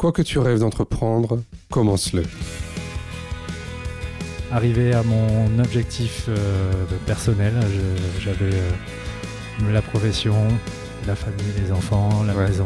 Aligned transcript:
Quoi 0.00 0.12
que 0.12 0.22
tu 0.22 0.38
rêves 0.38 0.60
d'entreprendre, 0.60 1.42
commence-le. 1.70 2.22
Arrivé 4.50 4.94
à 4.94 5.02
mon 5.02 5.58
objectif 5.58 6.24
euh, 6.30 6.72
personnel, 7.04 7.52
j'avais 8.18 8.54
euh, 8.54 8.70
la 9.70 9.82
profession, 9.82 10.48
la 11.06 11.14
famille, 11.14 11.52
les 11.62 11.70
enfants, 11.70 12.22
la 12.26 12.34
Ouais. 12.34 12.48
maison. 12.48 12.64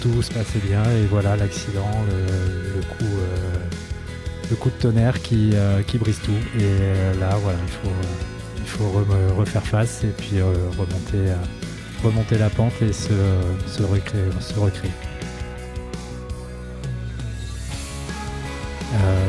Tout 0.00 0.20
se 0.20 0.32
passait 0.32 0.58
bien 0.58 0.82
et 0.82 1.06
voilà 1.08 1.36
l'accident, 1.36 1.88
le, 2.10 2.74
le 2.74 2.82
coup, 2.82 3.04
euh, 3.04 3.54
le 4.50 4.56
coup 4.56 4.70
de 4.70 4.82
tonnerre 4.82 5.22
qui, 5.22 5.52
qui 5.86 5.96
brise 5.98 6.18
tout. 6.24 6.58
Et 6.58 7.18
là, 7.20 7.36
voilà, 7.40 7.58
il 7.62 7.72
faut, 7.88 7.96
il 8.58 8.66
faut 8.66 8.98
re- 9.00 9.36
refaire 9.38 9.62
face 9.64 10.02
et 10.02 10.08
puis 10.08 10.42
remonter, 10.42 11.32
remonter 12.02 12.36
la 12.36 12.50
pente 12.50 12.72
et 12.82 12.92
se, 12.92 13.12
se 13.68 13.84
recréer. 13.84 14.24
Se 14.40 14.58
recréer. 14.58 14.90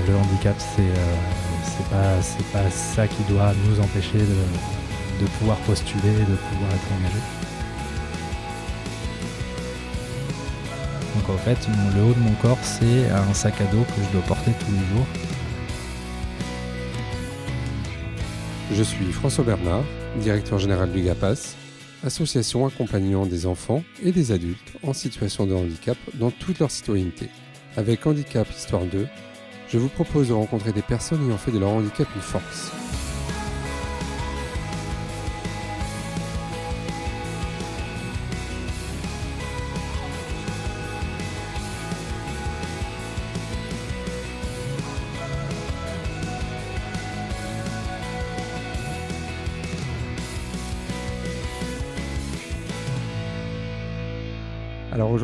Le 0.08 0.16
handicap, 0.16 0.56
c'est 0.58 0.82
euh, 1.94 2.22
c'est 2.22 2.46
pas, 2.52 2.70
ça 2.70 3.08
qui 3.08 3.24
doit 3.24 3.54
nous 3.68 3.80
empêcher 3.80 4.18
de, 4.18 5.26
pouvoir 5.40 5.58
postuler 5.60 6.12
de 6.12 6.36
pouvoir 6.36 6.72
être 6.74 6.94
engagé. 6.98 7.20
Donc 11.16 11.30
en 11.30 11.38
fait, 11.38 11.58
le 11.96 12.04
haut 12.04 12.14
de 12.14 12.20
mon 12.20 12.34
corps, 12.42 12.58
c'est 12.62 13.10
un 13.10 13.34
sac 13.34 13.60
à 13.62 13.66
dos 13.66 13.84
que 13.84 14.04
je 14.04 14.12
dois 14.12 14.22
porter 14.22 14.52
tous 14.60 14.72
les 14.72 14.96
jours. 14.96 15.06
Je 18.72 18.84
suis 18.84 19.12
François 19.12 19.44
Bernard, 19.44 19.84
directeur 20.18 20.60
général 20.60 20.92
du 20.92 21.02
GAPAS, 21.02 21.56
association 22.06 22.66
accompagnant 22.66 23.26
des 23.26 23.46
enfants 23.46 23.84
et 24.04 24.12
des 24.12 24.32
adultes 24.32 24.74
en 24.84 24.94
situation 24.94 25.46
de 25.46 25.54
handicap 25.54 25.98
dans 26.14 26.32
toute 26.32 26.60
leur 26.60 26.72
citoyenneté. 26.72 27.30
Avec 27.78 28.06
Handicap 28.06 28.48
Histoire 28.50 28.84
2, 28.86 29.08
je 29.72 29.78
vous 29.78 29.90
propose 29.90 30.30
de 30.30 30.34
rencontrer 30.34 30.72
des 30.72 30.82
personnes 30.82 31.28
ayant 31.28 31.38
fait 31.38 31.52
de 31.52 31.60
leur 31.60 31.70
handicap 31.70 32.08
une 32.16 32.22
force. 32.22 32.72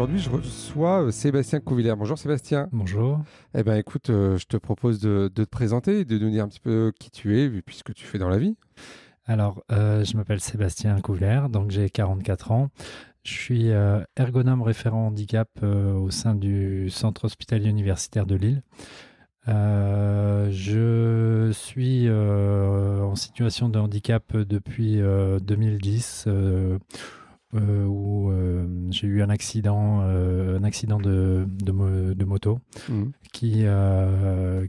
Aujourd'hui, 0.06 0.22
je 0.22 0.30
reçois 0.30 1.06
euh, 1.06 1.12
Sébastien 1.12 1.60
Couvillère. 1.60 1.98
Bonjour 1.98 2.16
Sébastien. 2.16 2.70
Bonjour. 2.72 3.22
Eh 3.58 3.64
ben 3.64 3.76
écoute, 3.76 4.12
euh, 4.12 4.38
je 4.38 4.46
te 4.46 4.56
propose 4.56 5.00
de, 5.00 5.32
de 5.34 5.44
te 5.44 5.50
présenter 5.50 6.02
et 6.02 6.06
de 6.06 6.20
nous 6.20 6.30
dire 6.30 6.44
un 6.44 6.48
petit 6.48 6.60
peu 6.60 6.94
qui 7.00 7.10
tu 7.10 7.42
es, 7.42 7.50
puis 7.50 7.76
ce 7.76 7.84
que 7.84 7.92
tu 7.92 8.06
fais 8.06 8.20
dans 8.20 8.30
la 8.30 8.38
vie. 8.38 8.56
Alors, 9.26 9.64
euh, 9.72 10.04
je 10.04 10.16
m'appelle 10.16 10.40
Sébastien 10.40 11.02
Couvler, 11.02 11.42
donc 11.50 11.72
j'ai 11.72 11.90
44 11.90 12.52
ans. 12.52 12.70
Je 13.24 13.32
suis 13.32 13.72
euh, 13.72 14.00
ergonome 14.16 14.62
référent 14.62 15.08
handicap 15.08 15.50
au 15.64 16.12
sein 16.12 16.36
du 16.36 16.92
Centre 16.92 17.26
hospitalier 17.26 17.72
universitaire 17.72 18.28
de 18.28 18.36
Lille. 18.36 18.62
Euh, 19.48 20.50
je 20.52 21.52
suis 21.52 22.08
euh, 22.08 23.02
en 23.02 23.16
situation 23.16 23.70
de 23.70 23.80
handicap 23.80 24.38
depuis 24.38 25.02
euh, 25.02 25.40
2010 25.40 26.28
euh, 27.56 27.86
où 27.86 28.30
euh, 28.32 28.66
j'ai 28.92 29.08
eu 29.08 29.22
un 29.22 29.30
accident, 29.30 30.02
euh, 30.04 30.60
un 30.60 30.64
accident 30.64 31.00
de, 31.00 31.46
de 31.48 31.72
mo- 31.72 32.14
de 32.14 32.26
moto 32.26 32.60
Mhm. 32.90 33.12
qui, 33.32 33.66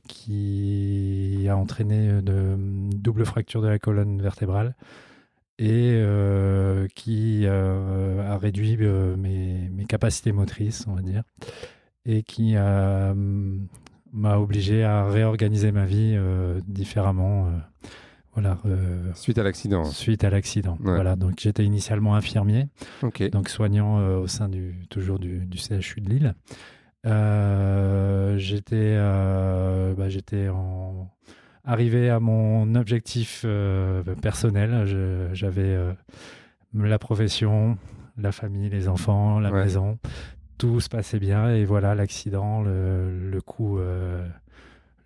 qui 0.08 1.46
a 1.48 1.56
entraîné 1.56 2.22
de 2.22 2.56
double 2.96 3.24
fracture 3.24 3.62
de 3.62 3.68
la 3.68 3.78
colonne 3.78 4.20
vertébrale 4.20 4.74
et 5.58 6.02
qui 6.94 7.46
a 7.46 8.38
réduit 8.38 8.76
mes, 8.76 9.70
mes 9.70 9.84
capacités 9.86 10.32
motrices, 10.32 10.84
on 10.86 10.94
va 10.94 11.02
dire, 11.02 11.22
et 12.04 12.22
qui 12.22 12.54
m'a 14.12 14.38
obligé 14.38 14.84
à 14.84 15.06
réorganiser 15.08 15.72
ma 15.72 15.86
vie 15.86 16.16
différemment. 16.66 17.48
Voilà, 18.36 18.58
euh, 18.66 19.10
Suite 19.14 19.38
à 19.38 19.42
l'accident. 19.42 19.84
suite 19.84 20.22
à 20.22 20.30
l'accident. 20.30 20.76
Ouais. 20.84 20.94
Voilà, 20.94 21.16
donc 21.16 21.40
j'étais 21.40 21.64
initialement 21.64 22.14
infirmier 22.14 22.68
donc 23.30 23.48
soignant 23.48 23.98
euh, 23.98 24.18
au 24.18 24.26
sein 24.28 24.48
du 24.48 24.86
toujours 24.90 25.18
du, 25.18 25.46
du 25.46 25.58
CHU 25.58 26.00
de 26.00 26.08
Lille. 26.10 26.34
Euh, 27.06 28.36
j'étais 28.38 28.96
bah, 28.96 30.08
j'étais 30.08 30.48
en 30.48 31.10
arrivé 31.64 32.10
à 32.10 32.20
mon 32.20 32.74
objectif 32.74 33.44
personnel. 34.22 34.84
J'avais 35.32 35.76
la 36.74 36.98
profession, 36.98 37.78
la 38.18 38.32
famille, 38.32 38.68
les 38.68 38.88
enfants, 38.88 39.38
la 39.40 39.50
Ouais. 39.50 39.64
maison. 39.64 39.98
Tout 40.58 40.80
se 40.80 40.88
passait 40.88 41.18
bien 41.18 41.50
et 41.50 41.64
voilà 41.64 41.94
l'accident, 41.94 42.62
le, 42.62 43.30
le 43.30 43.40
coup 43.42 43.78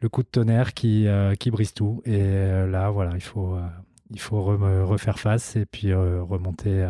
le 0.01 0.09
coup 0.09 0.23
de 0.23 0.29
tonnerre 0.29 0.75
qui 0.75 1.07
euh, 1.07 1.35
qui 1.35 1.51
brise 1.51 1.75
tout. 1.75 2.03
Et 2.05 2.19
euh, 2.21 2.67
là 2.71 2.91
voilà 2.91 3.13
il 3.15 3.21
faut 3.23 3.55
euh, 3.55 3.67
il 4.11 4.21
faut 4.21 4.43
rem- 4.43 4.83
refaire 4.85 5.19
face 5.19 5.57
et 5.57 5.67
puis 5.67 5.93
remonter 5.95 6.89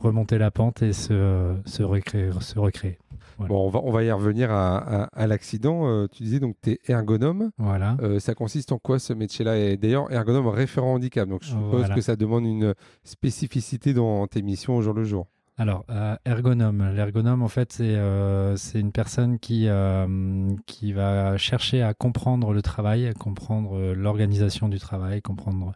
remonter 0.00 0.38
la 0.38 0.50
pente 0.52 0.82
et 0.82 0.92
se, 0.92 1.54
se 1.64 1.82
recréer. 1.82 2.30
Se 2.40 2.58
recréer. 2.58 2.98
Bon, 3.40 3.66
on 3.66 3.68
va, 3.68 3.80
on 3.82 3.90
va 3.92 4.02
y 4.04 4.10
revenir 4.12 4.50
à, 4.50 4.76
à- 4.78 5.04
à 5.06 5.26
l'accident. 5.26 5.88
Euh, 5.88 6.06
tu 6.10 6.22
disais 6.24 6.38
donc 6.40 6.54
tu 6.62 6.70
es 6.70 6.80
ergonome. 6.88 7.50
Voilà. 7.58 7.96
Euh, 8.00 8.18
ça 8.20 8.34
consiste 8.34 8.70
en 8.72 8.78
quoi 8.78 8.98
ce 9.00 9.12
métier-là? 9.12 9.56
Et 9.58 9.76
d'ailleurs, 9.76 10.10
ergonome 10.12 10.46
référent 10.48 10.94
handicap. 10.94 11.28
Donc 11.28 11.42
je 11.42 11.48
suppose 11.50 11.78
Voilà. 11.80 11.94
que 11.96 12.00
ça 12.00 12.14
demande 12.16 12.44
une 12.44 12.74
spécificité 13.04 13.92
dans 13.94 14.26
tes 14.28 14.42
missions 14.42 14.76
au 14.76 14.82
jour 14.82 14.94
le 14.94 15.04
jour. 15.04 15.26
Alors, 15.58 15.84
euh, 15.90 16.14
ergonome. 16.24 16.92
L'ergonome, 16.94 17.42
en 17.42 17.48
fait, 17.48 17.72
c'est 17.72 17.96
euh, 17.96 18.56
une 18.74 18.92
personne 18.92 19.40
qui, 19.40 19.66
euh, 19.66 20.54
qui 20.66 20.92
va 20.92 21.36
chercher 21.36 21.82
à 21.82 21.94
comprendre 21.94 22.52
le 22.52 22.62
travail, 22.62 23.08
à 23.08 23.12
comprendre 23.12 23.76
euh, 23.76 23.92
l'organisation 23.92 24.68
du 24.68 24.78
travail, 24.78 25.20
comprendre 25.20 25.72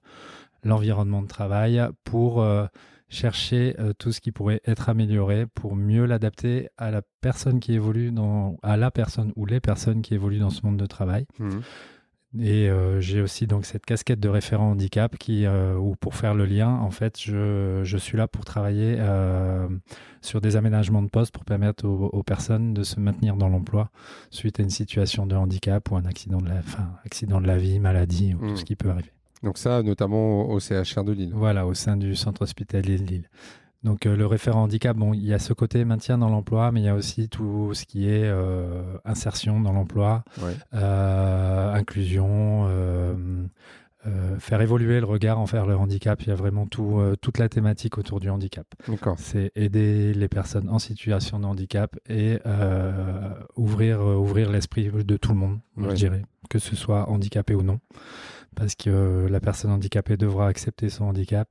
l'environnement 0.62 1.20
de 1.20 1.26
travail 1.26 1.84
pour 2.04 2.46
chercher 3.08 3.74
tout 3.98 4.12
ce 4.12 4.20
qui 4.20 4.30
pourrait 4.30 4.60
être 4.64 4.88
amélioré 4.88 5.44
pour 5.46 5.74
mieux 5.74 6.04
l'adapter 6.04 6.68
à 6.78 6.92
la 6.92 7.02
personne 7.20 7.58
qui 7.58 7.74
évolue 7.74 8.12
dans 8.12 8.56
à 8.62 8.76
la 8.76 8.92
personne 8.92 9.32
ou 9.34 9.44
les 9.44 9.58
personnes 9.58 10.02
qui 10.02 10.14
évoluent 10.14 10.38
dans 10.38 10.50
ce 10.50 10.64
monde 10.64 10.76
de 10.76 10.86
travail. 10.86 11.26
Mhm. 11.40 11.62
Et 12.40 12.70
euh, 12.70 12.98
j'ai 13.00 13.20
aussi 13.20 13.46
donc 13.46 13.66
cette 13.66 13.84
casquette 13.84 14.18
de 14.18 14.28
référent 14.28 14.70
handicap 14.70 15.18
qui, 15.18 15.44
euh, 15.44 15.76
ou 15.76 15.96
pour 15.96 16.14
faire 16.14 16.34
le 16.34 16.46
lien, 16.46 16.70
en 16.70 16.90
fait, 16.90 17.20
je, 17.20 17.80
je 17.84 17.96
suis 17.98 18.16
là 18.16 18.26
pour 18.26 18.46
travailler 18.46 18.96
euh, 18.98 19.68
sur 20.22 20.40
des 20.40 20.56
aménagements 20.56 21.02
de 21.02 21.08
poste 21.08 21.32
pour 21.32 21.44
permettre 21.44 21.86
aux, 21.86 22.06
aux 22.06 22.22
personnes 22.22 22.72
de 22.72 22.84
se 22.84 22.98
maintenir 22.98 23.36
dans 23.36 23.48
l'emploi 23.48 23.90
suite 24.30 24.60
à 24.60 24.62
une 24.62 24.70
situation 24.70 25.26
de 25.26 25.36
handicap 25.36 25.90
ou 25.90 25.96
un 25.96 26.06
accident 26.06 26.40
de 26.40 26.48
la, 26.48 26.56
enfin, 26.56 26.88
accident 27.04 27.40
de 27.40 27.46
la 27.46 27.58
vie, 27.58 27.78
maladie 27.80 28.34
ou 28.34 28.48
tout 28.48 28.56
ce 28.56 28.64
qui 28.64 28.76
peut 28.76 28.88
arriver. 28.88 29.12
Donc 29.42 29.58
ça, 29.58 29.82
notamment 29.82 30.48
au 30.48 30.54
au 30.54 30.60
CHR 30.60 31.04
de 31.04 31.12
Lille. 31.12 31.32
Voilà, 31.34 31.66
au 31.66 31.74
sein 31.74 31.96
du 31.96 32.14
centre 32.14 32.42
hospitalier 32.42 32.96
de 32.96 33.04
Lille. 33.04 33.28
Donc 33.84 34.06
euh, 34.06 34.16
le 34.16 34.26
référent 34.26 34.62
handicap, 34.62 34.96
bon, 34.96 35.12
il 35.12 35.24
y 35.24 35.34
a 35.34 35.38
ce 35.40 35.52
côté 35.52 35.84
maintien 35.84 36.16
dans 36.18 36.28
l'emploi, 36.28 36.70
mais 36.70 36.80
il 36.80 36.84
y 36.84 36.88
a 36.88 36.94
aussi 36.94 37.28
tout 37.28 37.74
ce 37.74 37.84
qui 37.84 38.08
est 38.08 38.24
euh, 38.24 38.80
insertion 39.04 39.60
dans 39.60 39.72
l'emploi, 39.72 40.22
Ouais. 40.40 40.54
euh, 40.74 41.72
inclusion, 41.74 42.68
faire 44.40 44.60
évoluer 44.60 44.98
le 44.98 45.06
regard 45.06 45.38
envers 45.38 45.64
le 45.66 45.76
handicap. 45.76 46.20
Il 46.22 46.28
y 46.28 46.32
a 46.32 46.34
vraiment 46.34 46.66
tout, 46.66 47.00
toute 47.20 47.38
la 47.38 47.48
thématique 47.48 47.98
autour 47.98 48.18
du 48.20 48.30
handicap. 48.30 48.66
C'est 49.16 49.52
aider 49.54 50.12
les 50.14 50.28
personnes 50.28 50.68
en 50.68 50.78
situation 50.80 51.38
de 51.38 51.44
handicap 51.46 51.96
et 52.08 52.38
ouvrir, 53.56 54.00
ouvrir 54.00 54.50
l'esprit 54.50 54.90
de 54.90 55.16
tout 55.16 55.30
le 55.32 55.38
monde, 55.38 55.58
Ouais. 55.76 55.90
je 55.90 55.94
dirais, 55.94 56.22
que 56.50 56.58
ce 56.58 56.74
soit 56.76 57.08
handicapé 57.08 57.54
ou 57.54 57.62
non. 57.62 57.78
Parce 58.54 58.74
que 58.74 59.26
la 59.30 59.40
personne 59.40 59.70
handicapée 59.70 60.16
devra 60.16 60.46
accepter 60.48 60.88
son 60.90 61.04
handicap 61.04 61.48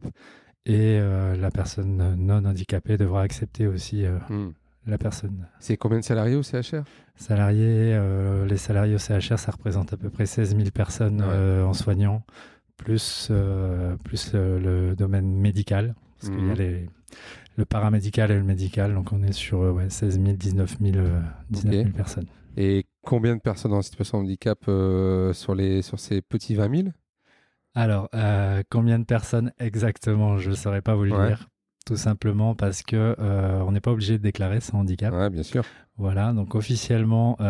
et 0.65 0.97
euh, 0.99 1.35
la 1.35 1.49
personne 1.51 2.15
non 2.17 2.45
handicapée 2.45 2.97
devra 2.97 3.21
accepter 3.21 3.67
aussi 3.67 4.05
euh, 4.05 4.17
Mhm. 4.29 4.53
la 4.87 4.97
personne 4.97 5.47
C'est 5.59 5.77
combien 5.77 5.99
de 5.99 6.03
salariés 6.03 6.35
au 6.35 6.43
CHR 6.43 6.83
salariés. 7.15 7.93
euh, 7.93 8.45
les 8.45 8.57
salariés 8.57 8.95
au 8.95 8.99
CHR, 8.99 9.37
ça 9.39 9.51
représente 9.51 9.93
à 9.93 9.97
peu 9.97 10.09
près 10.09 10.25
16 10.25 10.55
000 10.55 10.69
personnes 10.71 11.21
Ouais. 11.21 11.27
euh, 11.29 11.65
en 11.65 11.73
soignant, 11.73 12.23
plus, 12.77 13.27
euh, 13.31 13.95
plus 14.03 14.31
euh, 14.33 14.59
le 14.89 14.95
domaine 14.95 15.31
médical, 15.35 15.95
parce 16.19 16.29
qu'il 16.29 16.45
y 16.45 16.49
a 16.49 16.53
Mhm. 16.53 16.57
les, 16.59 16.89
le 17.57 17.65
paramédical 17.65 18.31
et 18.31 18.35
le 18.35 18.43
médical, 18.43 18.93
donc 18.93 19.11
on 19.13 19.21
est 19.23 19.33
sur 19.33 19.59
ouais, 19.59 19.89
16 19.89 20.19
000, 20.21 20.35
19 20.37 20.77
000, 20.81 20.97
euh, 20.97 21.19
19 21.51 21.73
000 21.73 21.87
Ok. 21.89 21.93
personnes. 21.95 22.25
Et 22.57 22.85
combien 23.03 23.35
de 23.35 23.41
personnes 23.41 23.73
en 23.73 23.81
situation 23.81 24.17
de 24.19 24.23
handicap 24.25 24.59
sur, 25.33 25.55
les, 25.55 25.81
sur 25.81 25.99
ces 25.99 26.21
petits 26.21 26.55
20 26.55 26.75
000 26.75 26.89
Alors, 27.73 28.09
euh, 28.13 28.63
combien 28.69 28.99
de 28.99 29.05
personnes 29.05 29.53
exactement 29.59 30.37
Je 30.37 30.49
ne 30.49 30.55
saurais 30.55 30.81
pas 30.81 30.95
vous 30.95 31.05
le 31.05 31.13
Ouais. 31.13 31.27
dire. 31.27 31.47
tout 31.85 31.97
simplement 31.97 32.53
parce 32.53 32.83
que 32.83 33.15
on 33.19 33.71
n'est 33.71 33.81
pas 33.81 33.91
obligé 33.91 34.17
de 34.17 34.23
déclarer 34.23 34.61
son 34.61 34.77
handicap. 34.77 35.13
Ouais, 35.13 35.29
bien 35.29 35.43
sûr. 35.43 35.63
Voilà, 35.97 36.31
donc 36.31 36.53
officiellement, 36.55 37.35
il 37.39 37.45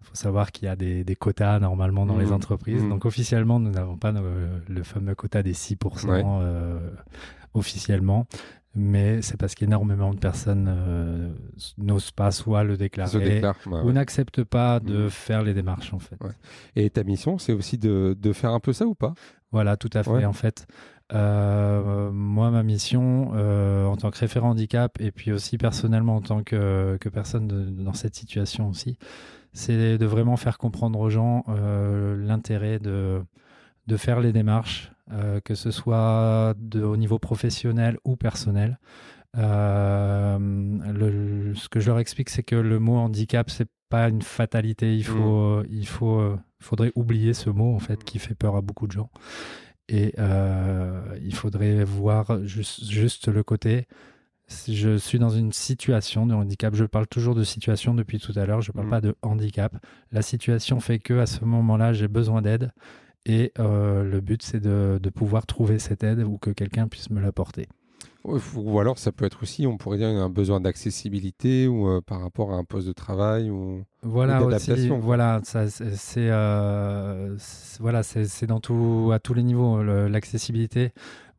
faut 0.00 0.14
savoir 0.14 0.52
qu'il 0.52 0.66
y 0.66 0.68
a 0.68 0.76
des, 0.76 1.16
quotas 1.18 1.58
normalement 1.60 2.04
dans 2.04 2.18
les 2.18 2.26
mmh. 2.26 2.32
entreprises. 2.32 2.82
Mmh. 2.84 2.90
Donc 2.90 3.06
officiellement, 3.06 3.58
nous 3.58 3.70
n'avons 3.70 3.96
pas 3.96 4.12
le 4.12 4.82
fameux 4.82 5.14
quota 5.14 5.42
des 5.42 5.54
6% 5.54 6.78
officiellement 7.54 8.26
mais 8.74 9.20
c'est 9.20 9.36
parce 9.36 9.54
qu'énormément 9.54 10.14
de 10.14 10.18
personnes 10.18 10.66
euh, 10.68 11.30
n'osent 11.76 12.10
pas 12.10 12.30
soit 12.30 12.64
le 12.64 12.76
déclarer 12.76 13.42
ou 13.66 13.92
n'acceptent 13.92 14.44
pas 14.44 14.80
de 14.80 15.06
mm. 15.06 15.10
faire 15.10 15.42
les 15.42 15.52
démarches 15.52 15.92
en 15.92 15.98
fait. 15.98 16.16
Et 16.76 16.88
ta 16.88 17.04
mission, 17.04 17.38
c'est 17.38 17.52
aussi 17.52 17.76
de, 17.76 18.16
de, 18.18 18.32
faire 18.32 18.50
un 18.50 18.60
peu 18.60 18.72
ça 18.72 18.86
ou 18.86 18.94
pas? 18.94 19.12
Voilà, 19.50 19.76
tout 19.76 19.90
à 19.92 20.02
fait. 20.02 20.24
En 20.24 20.32
fait, 20.32 20.66
euh, 21.12 22.10
moi, 22.12 22.50
ma 22.50 22.62
mission 22.62 23.32
euh, 23.34 23.84
en 23.84 23.96
tant 23.96 24.10
que 24.10 24.18
référent 24.18 24.50
handicap 24.50 24.98
et 25.00 25.10
puis 25.10 25.32
aussi 25.32 25.58
personnellement 25.58 26.16
en 26.16 26.22
tant 26.22 26.42
que, 26.42 26.96
que 26.98 27.08
personne 27.10 27.48
dans 27.76 27.92
cette 27.92 28.14
situation 28.14 28.70
aussi, 28.70 28.96
c'est 29.52 29.98
de 29.98 30.06
vraiment 30.06 30.38
faire 30.38 30.56
comprendre 30.56 30.98
aux 30.98 31.10
gens 31.10 31.44
l'intérêt 32.16 32.78
de, 32.78 33.22
de 33.86 33.96
faire 33.98 34.20
les 34.20 34.32
démarches 34.32 34.91
euh, 35.10 35.40
que 35.40 35.56
ce 35.56 35.72
soit 35.72 36.54
de, 36.58 36.82
au 36.82 36.96
niveau 36.96 37.18
professionnel 37.18 37.98
ou 38.04 38.16
personnel. 38.16 38.78
Euh, 39.36 40.38
ce 41.54 41.68
que 41.68 41.80
je 41.80 41.88
leur 41.88 41.98
explique, 41.98 42.30
c'est 42.30 42.44
que 42.44 42.54
le 42.54 42.78
mot 42.78 42.96
handicap, 42.96 43.50
c'est 43.50 43.68
pas 43.88 44.08
une 44.08 44.22
fatalité. 44.22 44.94
Il 44.96 45.04
faut, 45.04 45.60
mm. 45.62 45.66
il 45.70 45.88
faut, 45.88 46.20
euh, 46.20 46.38
faudrait 46.60 46.92
oublier 46.94 47.34
ce 47.34 47.50
mot 47.50 47.74
en 47.74 47.80
fait 47.80 48.04
qui 48.04 48.20
fait 48.20 48.34
peur 48.34 48.54
à 48.54 48.60
beaucoup 48.60 48.86
de 48.86 48.92
gens. 48.92 49.10
Et 49.88 50.14
il 51.20 51.34
faudrait 51.34 51.84
voir 51.84 52.46
juste, 52.46 52.88
juste 52.88 53.28
le 53.28 53.42
côté. 53.42 53.88
Je 54.68 54.96
suis 54.96 55.18
dans 55.18 55.30
une 55.30 55.52
situation 55.52 56.26
de 56.26 56.34
handicap. 56.34 56.74
Je 56.74 56.84
parle 56.84 57.06
toujours 57.06 57.34
de 57.34 57.44
situation 57.44 57.94
depuis 57.94 58.18
tout 58.18 58.32
à 58.36 58.46
l'heure. 58.46 58.62
Je 58.62 58.70
ne 58.70 58.74
parle 58.74 58.86
mm. 58.86 58.90
pas 58.90 59.00
de 59.00 59.14
handicap. 59.22 59.76
La 60.12 60.22
situation 60.22 60.80
fait 60.80 61.00
que 61.00 61.14
à 61.14 61.26
ce 61.26 61.44
moment-là, 61.44 61.92
j'ai 61.92 62.08
besoin 62.08 62.40
d'aide 62.40 62.70
et 63.26 63.52
euh, 63.58 64.02
le 64.02 64.20
but, 64.20 64.42
c'est 64.42 64.60
de, 64.60 64.98
pouvoir 65.14 65.46
trouver 65.46 65.78
cette 65.78 66.02
aide 66.02 66.20
ou 66.20 66.38
que 66.38 66.50
quelqu'un 66.50 66.88
puisse 66.88 67.10
me 67.10 67.20
l'apporter. 67.20 67.68
Ou 68.24 68.78
alors, 68.78 68.98
ça 68.98 69.10
peut 69.10 69.24
être 69.24 69.42
aussi, 69.42 69.66
on 69.66 69.76
pourrait 69.76 69.98
dire, 69.98 70.06
un 70.06 70.28
besoin 70.28 70.60
d'accessibilité 70.60 71.66
ou 71.66 71.88
euh, 71.88 72.00
par 72.00 72.20
rapport 72.20 72.52
à 72.52 72.56
un 72.56 72.62
poste 72.62 72.86
de 72.86 72.92
travail 72.92 73.50
ou 73.50 73.82
voilà 74.02 74.38
d'adaptation. 74.38 75.00
Voilà, 75.00 75.40
ça, 75.42 75.68
c'est 75.68 76.28
euh, 76.30 77.36
voilà, 77.80 78.04
c'est 78.04 78.46
dans 78.46 78.60
tout 78.60 79.10
à 79.12 79.18
tous 79.18 79.34
les 79.34 79.42
niveaux 79.42 79.82
l'accessibilité 79.82 80.92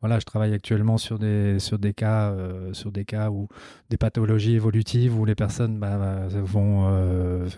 voilà, 0.04 0.18
je 0.18 0.26
travaille 0.26 0.52
actuellement 0.52 0.98
sur 0.98 1.18
des, 1.18 1.58
sur 1.58 1.78
des 1.78 1.94
cas, 1.94 2.30
euh, 2.32 2.74
sur 2.74 2.92
des 2.92 3.06
cas 3.06 3.30
où 3.30 3.48
des 3.88 3.96
pathologies 3.96 4.54
évolutives 4.54 5.18
où 5.18 5.24
les 5.24 5.34
personnes 5.34 5.78
bah, 5.78 6.26
vont, 6.28 6.84
euh, 6.88 7.48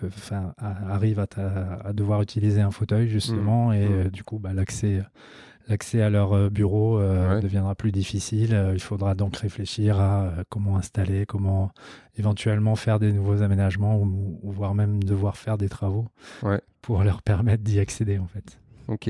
arrivent 0.87 1.19
à, 1.19 1.91
devoir 1.91 2.21
utiliser 2.21 2.61
un 2.61 2.71
fauteuil 2.71 3.09
justement 3.09 3.71
mmh. 3.71 3.73
et 3.73 3.89
mmh. 3.89 3.91
Euh, 3.91 4.09
du 4.09 4.23
coup, 4.23 4.39
bah, 4.39 4.53
l'accès, 4.53 5.03
l'accès 5.67 6.01
à 6.01 6.09
leur 6.09 6.49
bureau 6.49 7.01
deviendra 7.01 7.75
plus 7.75 7.91
difficile. 7.91 8.57
Il 8.73 8.81
faudra 8.81 9.13
donc 9.13 9.35
réfléchir 9.35 9.99
à 9.99 10.31
comment 10.47 10.77
installer, 10.77 11.25
comment 11.25 11.71
éventuellement 12.15 12.77
faire 12.77 12.97
des 12.97 13.11
nouveaux 13.11 13.41
aménagements 13.41 13.99
ou, 13.99 14.39
voire 14.41 14.73
même 14.73 15.03
devoir 15.03 15.35
faire 15.35 15.57
des 15.57 15.67
travaux 15.67 16.05
pour 16.81 17.03
leur 17.03 17.23
permettre 17.23 17.63
d'y 17.63 17.81
accéder 17.81 18.19
en 18.19 18.27
fait. 18.27 18.57
Ok. 18.87 19.09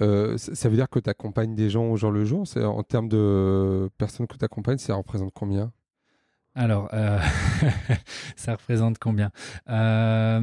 Euh, 0.00 0.36
ça 0.38 0.68
veut 0.68 0.76
dire 0.76 0.88
que 0.88 0.98
tu 0.98 1.10
accompagnes 1.10 1.54
des 1.54 1.70
gens 1.70 1.86
au 1.86 1.96
jour 1.96 2.10
le 2.10 2.24
jour? 2.24 2.44
En 2.56 2.82
termes 2.82 3.08
de 3.08 3.90
personnes 3.98 4.26
que 4.26 4.36
tu 4.36 4.44
accompagnes, 4.44 4.78
ça 4.78 4.94
représente 4.94 5.32
combien? 5.34 5.72
Alors, 6.54 6.88
euh, 6.94 7.18
ça 8.36 8.52
représente 8.52 8.98
combien? 8.98 9.30
Euh, 9.68 10.40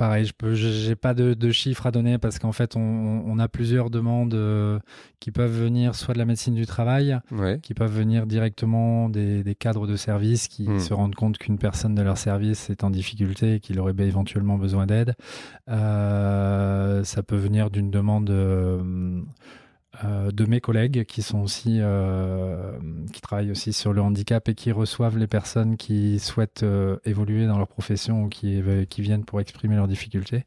Pareil, 0.00 0.24
je 0.42 0.88
n'ai 0.88 0.96
pas 0.96 1.12
de, 1.12 1.50
chiffres 1.50 1.84
à 1.84 1.90
donner 1.90 2.16
parce 2.16 2.38
qu'en 2.38 2.52
fait, 2.52 2.74
on, 2.74 3.38
a 3.38 3.48
plusieurs 3.48 3.90
demandes 3.90 4.32
euh, 4.32 4.78
qui 5.20 5.30
peuvent 5.30 5.52
venir 5.52 5.94
soit 5.94 6.14
de 6.14 6.18
la 6.18 6.24
médecine 6.24 6.54
du 6.54 6.64
travail, 6.64 7.18
qui 7.60 7.74
peuvent 7.74 7.94
venir 7.94 8.26
directement 8.26 9.10
des, 9.10 9.54
cadres 9.58 9.86
de 9.86 9.96
service 9.96 10.48
qui 10.48 10.66
hmm. 10.66 10.80
se 10.80 10.94
rendent 10.94 11.14
compte 11.14 11.36
qu'une 11.36 11.58
personne 11.58 11.94
de 11.94 12.00
leur 12.00 12.16
service 12.16 12.70
est 12.70 12.82
en 12.82 12.88
difficulté 12.88 13.56
et 13.56 13.60
qu'il 13.60 13.78
aurait 13.78 13.92
éventuellement 13.98 14.56
besoin 14.56 14.86
d'aide. 14.86 15.16
Euh, 15.68 17.04
ça 17.04 17.22
peut 17.22 17.36
venir 17.36 17.68
d'une 17.68 17.90
demande 17.90 18.30
euh, 18.30 19.20
euh, 20.04 20.30
de 20.30 20.44
mes 20.44 20.60
collègues 20.60 21.04
qui 21.04 21.20
sont 21.20 21.40
aussi 21.40 21.78
euh, 21.80 22.78
qui 23.12 23.20
travaillent 23.20 23.50
aussi 23.50 23.72
sur 23.72 23.92
le 23.92 24.00
handicap 24.00 24.48
et 24.48 24.54
qui 24.54 24.70
reçoivent 24.70 25.18
les 25.18 25.26
personnes 25.26 25.76
qui 25.76 26.20
souhaitent 26.20 26.62
euh, 26.62 26.98
évoluer 27.04 27.48
dans 27.48 27.58
leur 27.58 27.66
profession 27.66 28.22
ou 28.22 28.28
qui, 28.28 28.62
viennent 28.98 29.24
pour 29.24 29.40
exprimer 29.40 29.74
leurs 29.74 29.88
difficultés. 29.88 30.44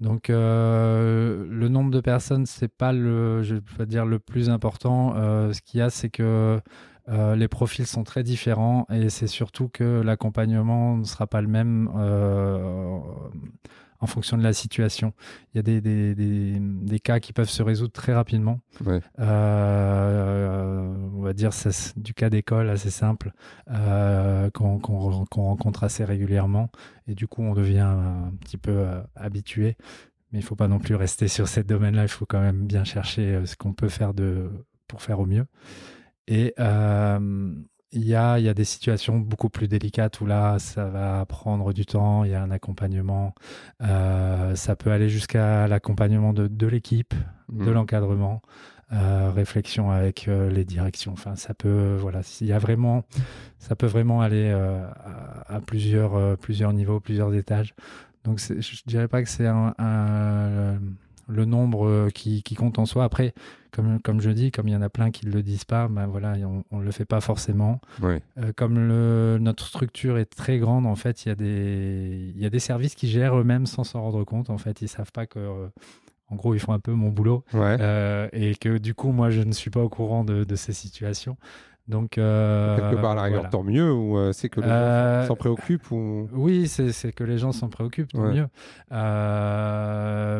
Donc 0.00 0.28
le 0.28 1.68
nombre 1.68 1.90
de 1.90 2.00
personnes 2.00 2.46
c'est 2.46 2.68
pas 2.68 2.92
le 2.92 3.42
je 3.42 3.56
dire 3.84 4.04
le 4.04 4.18
plus 4.18 4.50
important. 4.50 5.14
ce 5.52 5.60
qu'il 5.60 5.80
y 5.80 5.82
a 5.82 5.90
c'est 5.90 6.10
que 6.10 6.60
les 7.08 7.48
profils 7.48 7.86
sont 7.86 8.04
très 8.04 8.22
différents 8.22 8.86
et 8.90 9.10
c'est 9.10 9.26
surtout 9.26 9.68
que 9.68 10.00
l'accompagnement 10.02 10.96
ne 10.96 11.04
sera 11.04 11.26
pas 11.26 11.40
le 11.42 11.48
même 11.48 11.90
en 14.00 14.06
fonction 14.06 14.36
de 14.36 14.42
la 14.42 14.52
situation. 14.52 15.12
Il 15.52 15.58
y 15.58 15.60
a 15.60 15.62
des, 15.62 15.80
des, 15.80 16.14
des, 16.14 17.00
cas 17.00 17.20
qui 17.20 17.32
peuvent 17.32 17.50
se 17.50 17.62
résoudre 17.62 17.92
très 17.92 18.14
rapidement. 18.14 18.60
Euh, 19.18 20.94
on 21.14 21.20
va 21.20 21.32
dire 21.32 21.52
c'est 21.52 21.98
du 21.98 22.14
cas 22.14 22.30
d'école 22.30 22.70
assez 22.70 22.90
simple 22.90 23.32
euh, 23.70 24.50
qu'on 24.50 24.78
rencontre 24.78 25.84
assez 25.84 26.04
régulièrement 26.04 26.70
et 27.06 27.14
du 27.14 27.26
coup 27.26 27.42
on 27.42 27.54
devient 27.54 27.80
un 27.80 28.32
petit 28.40 28.56
peu 28.56 28.72
euh, 28.72 29.00
habitué. 29.14 29.76
Mais 30.32 30.38
il 30.38 30.42
ne 30.42 30.46
faut 30.46 30.56
pas 30.56 30.68
non 30.68 30.78
plus 30.78 30.94
rester 30.94 31.26
sur 31.26 31.48
ce 31.48 31.60
domaine-là. 31.60 32.02
Il 32.02 32.08
faut 32.08 32.26
quand 32.26 32.40
même 32.40 32.66
bien 32.66 32.84
chercher 32.84 33.44
ce 33.46 33.56
qu'on 33.56 33.72
peut 33.72 33.88
faire 33.88 34.14
de, 34.14 34.48
pour 34.86 35.02
faire 35.02 35.18
au 35.18 35.26
mieux. 35.26 35.44
Et 36.28 36.54
il 37.92 38.06
y 38.06 38.14
a, 38.14 38.38
y 38.38 38.48
a 38.48 38.54
des 38.54 38.64
situations 38.64 39.18
beaucoup 39.18 39.48
plus 39.48 39.66
délicates 39.66 40.20
où 40.20 40.26
là, 40.26 40.58
ça 40.58 40.86
va 40.86 41.24
prendre 41.26 41.72
du 41.72 41.86
temps, 41.86 42.24
il 42.24 42.30
y 42.30 42.34
a 42.34 42.42
un 42.42 42.50
accompagnement. 42.50 43.34
Euh, 43.82 44.54
ça 44.54 44.76
peut 44.76 44.92
aller 44.92 45.08
jusqu'à 45.08 45.66
l'accompagnement 45.66 46.32
de, 46.32 46.46
de 46.46 46.66
l'équipe, 46.66 47.14
de 47.50 47.64
mmh. 47.64 47.72
l'encadrement, 47.72 48.42
euh, 48.92 49.30
réflexion 49.34 49.90
avec 49.90 50.28
euh, 50.28 50.50
les 50.50 50.64
directions. 50.64 51.12
Enfin, 51.12 51.34
ça 51.34 51.52
peut, 51.52 51.96
voilà, 52.00 52.20
il 52.40 52.46
y 52.46 52.52
a 52.52 52.58
vraiment, 52.58 53.04
ça 53.58 53.74
peut 53.74 53.86
vraiment 53.86 54.20
aller 54.20 54.50
à, 54.50 55.44
à, 55.48 55.60
plusieurs, 55.60 56.36
plusieurs 56.38 56.72
niveaux, 56.72 57.00
plusieurs 57.00 57.34
étages. 57.34 57.74
Donc, 58.22 58.38
je 58.38 58.82
dirais 58.86 59.08
pas 59.08 59.22
que 59.22 59.28
c'est 59.28 59.46
un, 59.46 59.74
un 59.78 60.78
le 61.30 61.44
nombre 61.44 61.86
euh, 61.86 62.10
qui, 62.10 62.42
compte 62.54 62.78
en 62.78 62.86
soi. 62.86 63.04
Après, 63.04 63.32
comme, 63.70 64.00
comme 64.00 64.20
je 64.20 64.30
dis, 64.30 64.50
comme 64.50 64.68
il 64.68 64.72
y 64.72 64.76
en 64.76 64.82
a 64.82 64.88
plein 64.88 65.10
qui 65.10 65.26
ne 65.26 65.32
le 65.32 65.42
disent 65.42 65.64
pas, 65.64 65.88
ben 65.88 66.06
voilà, 66.06 66.34
on 66.70 66.78
ne 66.78 66.84
le 66.84 66.90
fait 66.90 67.04
pas 67.04 67.20
forcément. 67.20 67.80
Euh, 68.38 68.52
comme 68.54 68.78
le, 68.78 69.38
notre 69.40 69.66
structure 69.66 70.18
est 70.18 70.26
très 70.26 70.58
grande, 70.58 70.86
en 70.86 70.96
fait, 70.96 71.24
il 71.24 71.28
y, 71.28 71.32
a 71.32 71.34
des, 71.34 72.32
y 72.36 72.46
a 72.46 72.50
des 72.50 72.58
services 72.58 72.94
qui 72.94 73.08
gèrent 73.08 73.38
eux-mêmes 73.38 73.66
sans 73.66 73.84
s'en 73.84 74.02
rendre 74.02 74.24
compte. 74.24 74.50
En 74.50 74.58
fait, 74.58 74.80
ils 74.80 74.84
ne 74.84 74.88
savent 74.88 75.12
pas 75.12 75.26
que... 75.26 75.70
en 76.28 76.36
gros, 76.36 76.54
ils 76.54 76.60
font 76.60 76.72
un 76.72 76.78
peu 76.78 76.92
mon 76.92 77.08
boulot 77.08 77.44
euh, 77.80 78.28
et 78.32 78.54
que 78.54 78.78
du 78.78 78.94
coup, 78.94 79.10
moi, 79.10 79.30
je 79.30 79.40
ne 79.40 79.52
suis 79.52 79.70
pas 79.70 79.80
au 79.80 79.88
courant 79.88 80.24
de, 80.24 80.44
de 80.44 80.56
ces 80.56 80.72
situations. 80.72 81.36
Donc, 81.90 82.18
euh, 82.18 82.78
Quelque 82.78 83.00
part, 83.00 83.10
à 83.10 83.14
la 83.16 83.22
rigueur, 83.22 83.50
tant 83.50 83.64
mieux, 83.64 83.92
ou 83.92 84.16
euh, 84.16 84.32
c'est 84.32 84.48
que 84.48 84.60
les 84.60 84.68
gens 84.68 84.72
euh, 84.72 85.26
s'en 85.26 85.34
préoccupent 85.34 85.90
ou... 85.90 86.28
Oui, 86.32 86.68
c'est 86.68 87.12
que 87.12 87.24
les 87.24 87.36
gens 87.36 87.50
s'en 87.50 87.68
préoccupent, 87.68 88.12
tant 88.12 88.32
mieux. 88.32 88.46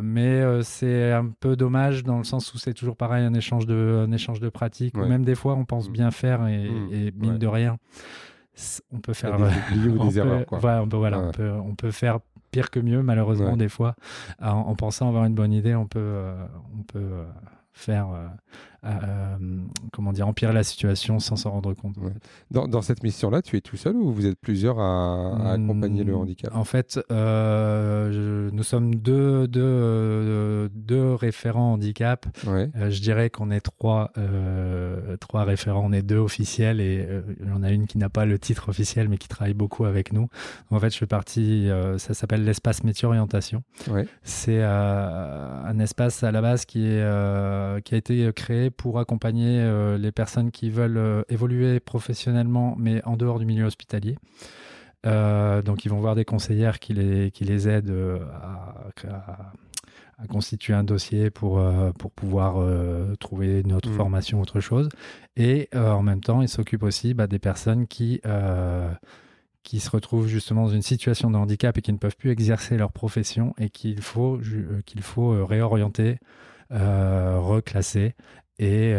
mais 0.03 0.63
c'est 0.63 1.13
un 1.13 1.27
peu 1.41 1.57
dommage 1.57 2.05
dans 2.05 2.19
le 2.19 2.25
sens 2.25 2.55
où 2.55 2.59
c'est 2.59 2.73
toujours 2.73 2.97
pareil, 2.97 3.25
un 3.25 3.35
échange 3.35 3.67
de, 3.67 4.07
un 4.09 4.13
échange 4.13 4.39
de 4.39 4.49
pratiques, 4.49 4.97
même 4.97 5.25
des 5.25 5.35
fois, 5.35 5.55
on 5.55 5.65
pense 5.65 5.89
mm. 5.89 5.93
bien 5.93 6.11
faire 6.13 6.47
et, 6.47 6.69
mm. 6.69 7.11
mine 7.17 7.39
de 7.39 7.47
rien, 7.49 7.77
on 8.93 9.01
peut 9.01 9.13
faire... 9.13 9.37
Des 9.37 9.89
ou 9.89 9.99
des 10.09 10.19
erreurs, 10.19 10.47
quoi. 10.47 10.59
on, 10.81 10.89
peut, 10.89 10.97
voilà, 10.97 11.19
on, 11.19 11.33
peut, 11.33 11.51
on 11.51 11.75
peut 11.75 11.91
faire 11.91 12.21
pire 12.53 12.71
que 12.71 12.79
mieux, 12.79 13.03
malheureusement, 13.03 13.57
des 13.57 13.69
fois. 13.69 13.97
En, 14.41 14.51
en, 14.51 14.75
pensant 14.77 15.09
avoir 15.09 15.25
une 15.25 15.35
bonne 15.35 15.53
idée, 15.53 15.75
on 15.75 15.87
peut... 15.87 16.23
on 16.79 16.83
peut 16.85 17.25
faire 17.81 18.09
euh, 18.11 18.29
comment 19.93 20.13
dire, 20.13 20.27
empirer 20.27 20.53
la 20.53 20.63
situation 20.63 21.19
sans 21.19 21.37
s'en 21.37 21.51
rendre 21.51 21.75
compte. 21.75 21.97
dans, 22.51 22.67
dans, 22.67 22.83
cette 22.83 23.03
mission-là, 23.03 23.43
tu 23.43 23.57
es 23.57 23.61
tout 23.61 23.77
seul 23.77 23.97
ou 23.97 24.13
vous 24.13 24.27
êtes 24.27 24.39
plusieurs 24.39 24.79
à, 24.79 25.53
accompagner 25.53 26.05
le 26.05 26.15
hmm, 26.15 26.21
handicap? 26.21 26.55
En 26.55 26.65
fait, 26.65 26.99
euh, 27.11 28.51
nous 28.53 28.63
sommes 28.63 28.95
deux, 28.95 29.47
deux, 29.49 29.61
euh, 29.63 30.69
deux 30.73 31.15
référents 31.15 31.73
handicap. 31.73 32.27
je 32.45 33.01
dirais 33.01 33.31
qu'on 33.31 33.51
est 33.51 33.61
trois, 33.61 34.13
trois 35.21 35.45
référents, 35.45 35.85
on 35.87 35.93
est 35.93 36.03
deux 36.03 36.19
officiels 36.19 36.81
et 36.81 37.07
il 37.41 37.49
y 37.49 37.53
en 37.53 37.63
a 37.63 37.71
une 37.71 37.87
qui 37.87 37.99
n'a 37.99 38.09
pas 38.09 38.25
le 38.25 38.39
titre 38.39 38.69
officiel 38.69 39.09
mais 39.09 39.19
qui 39.19 39.29
travaille 39.29 39.55
beaucoup 39.55 39.85
avec 39.85 40.13
nous. 40.13 40.29
en 40.71 40.79
fait, 40.79 40.91
je 40.91 40.99
fais 40.99 41.07
partie, 41.07 41.69
ça 41.99 42.15
s'appelle 42.15 42.45
l'espace 42.45 42.85
métier 42.85 43.07
orientation. 43.07 43.63
C'est 44.23 44.63
un 44.63 45.79
espace 45.79 46.23
à 46.23 46.33
la 46.33 46.41
base 46.41 46.65
qui, 46.65 46.87
est, 46.87 47.83
qui 47.85 47.95
a 47.95 47.99
été 47.99 48.33
créé 48.33 48.70
pour 48.71 48.99
accompagner 48.99 49.63
les 49.99 50.13
personnes 50.13 50.51
qui 50.51 50.71
veulent 50.71 51.25
évoluer 51.29 51.81
professionnellement, 51.81 52.75
mais 52.79 53.03
en 53.05 53.17
dehors 53.17 53.39
du 53.39 53.47
milieu 53.47 53.65
hospitalier. 53.65 54.17
donc, 55.05 55.85
ils 55.85 55.89
vont 55.89 56.01
voir 56.01 56.15
des 56.15 56.25
conseillères 56.25 56.79
qui 56.79 56.95
les, 56.95 57.31
qui 57.31 57.45
les 57.45 57.69
aident 57.69 58.21
à, 58.43 58.93
constituer 60.29 60.75
un 60.75 60.85
dossier 60.85 61.31
pour, 61.31 61.63
pour 61.99 62.11
pouvoir 62.11 62.57
trouver 63.19 63.61
une 63.61 63.73
autre 63.73 63.91
mmh. 63.91 63.95
formation, 63.95 64.41
autre 64.41 64.61
chose. 64.61 64.89
Et 65.37 65.69
en 65.75 66.03
même 66.03 66.21
temps, 66.21 66.43
ils 66.43 66.49
s'occupent 66.49 66.83
aussi 66.83 67.15
bah, 67.15 67.27
des 67.27 67.39
personnes 67.39 67.87
qui 67.87 68.21
qui 69.63 69.81
se 69.81 69.91
retrouvent 69.91 70.27
justement 70.27 70.65
dans 70.65 70.73
une 70.73 70.83
situation 70.83 71.31
de 71.31 71.37
handicap 71.37 71.77
et 71.77 71.83
qui 71.83 71.93
ne 71.93 71.99
peuvent 71.99 72.17
plus 72.17 72.31
exercer 72.31 72.77
leur 72.77 72.93
profession 72.93 73.55
et 73.59 73.71
qu'il 73.71 74.01
faut, 74.01 74.37
euh, 74.37 74.81
qu'il 74.87 75.03
faut 75.03 75.33
euh, 75.33 75.45
réorienter, 75.45 76.19
euh, 76.73 77.39
reclasser. 77.39 78.15
Et, 78.63 78.95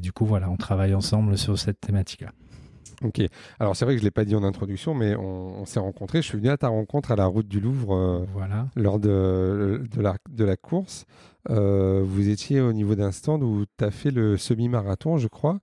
du 0.00 0.12
coup, 0.12 0.24
voilà, 0.24 0.50
on 0.50 0.56
travaille 0.56 0.94
ensemble 0.94 1.36
sur 1.36 1.58
cette 1.58 1.80
thématique-là. 1.80 2.32
Ok. 3.02 3.22
Alors 3.58 3.76
c'est 3.76 3.86
vrai 3.86 3.94
que 3.94 3.98
je 3.98 4.02
ne 4.02 4.06
l'ai 4.08 4.10
pas 4.10 4.26
dit 4.26 4.34
en 4.34 4.42
introduction, 4.42 4.92
mais 4.92 5.16
on, 5.16 5.64
s'est 5.64 5.80
rencontrés. 5.80 6.20
Je 6.20 6.26
suis 6.26 6.36
venu 6.36 6.50
à 6.50 6.58
ta 6.58 6.68
rencontre 6.68 7.12
à 7.12 7.16
la 7.16 7.24
route 7.24 7.48
du 7.48 7.58
Louvre 7.58 8.26
voilà. 8.34 8.68
lors 8.76 8.98
de, 8.98 9.82
de, 9.90 10.02
la, 10.02 10.16
de 10.28 10.44
la 10.44 10.56
course. 10.56 11.06
vous 11.48 12.28
étiez 12.28 12.60
au 12.60 12.74
niveau 12.74 12.94
d'un 12.94 13.10
stand 13.10 13.42
où 13.42 13.64
tu 13.78 13.84
as 13.84 13.90
fait 13.90 14.10
le 14.10 14.36
semi-marathon, 14.36 15.16
je 15.16 15.28
crois. 15.28 15.60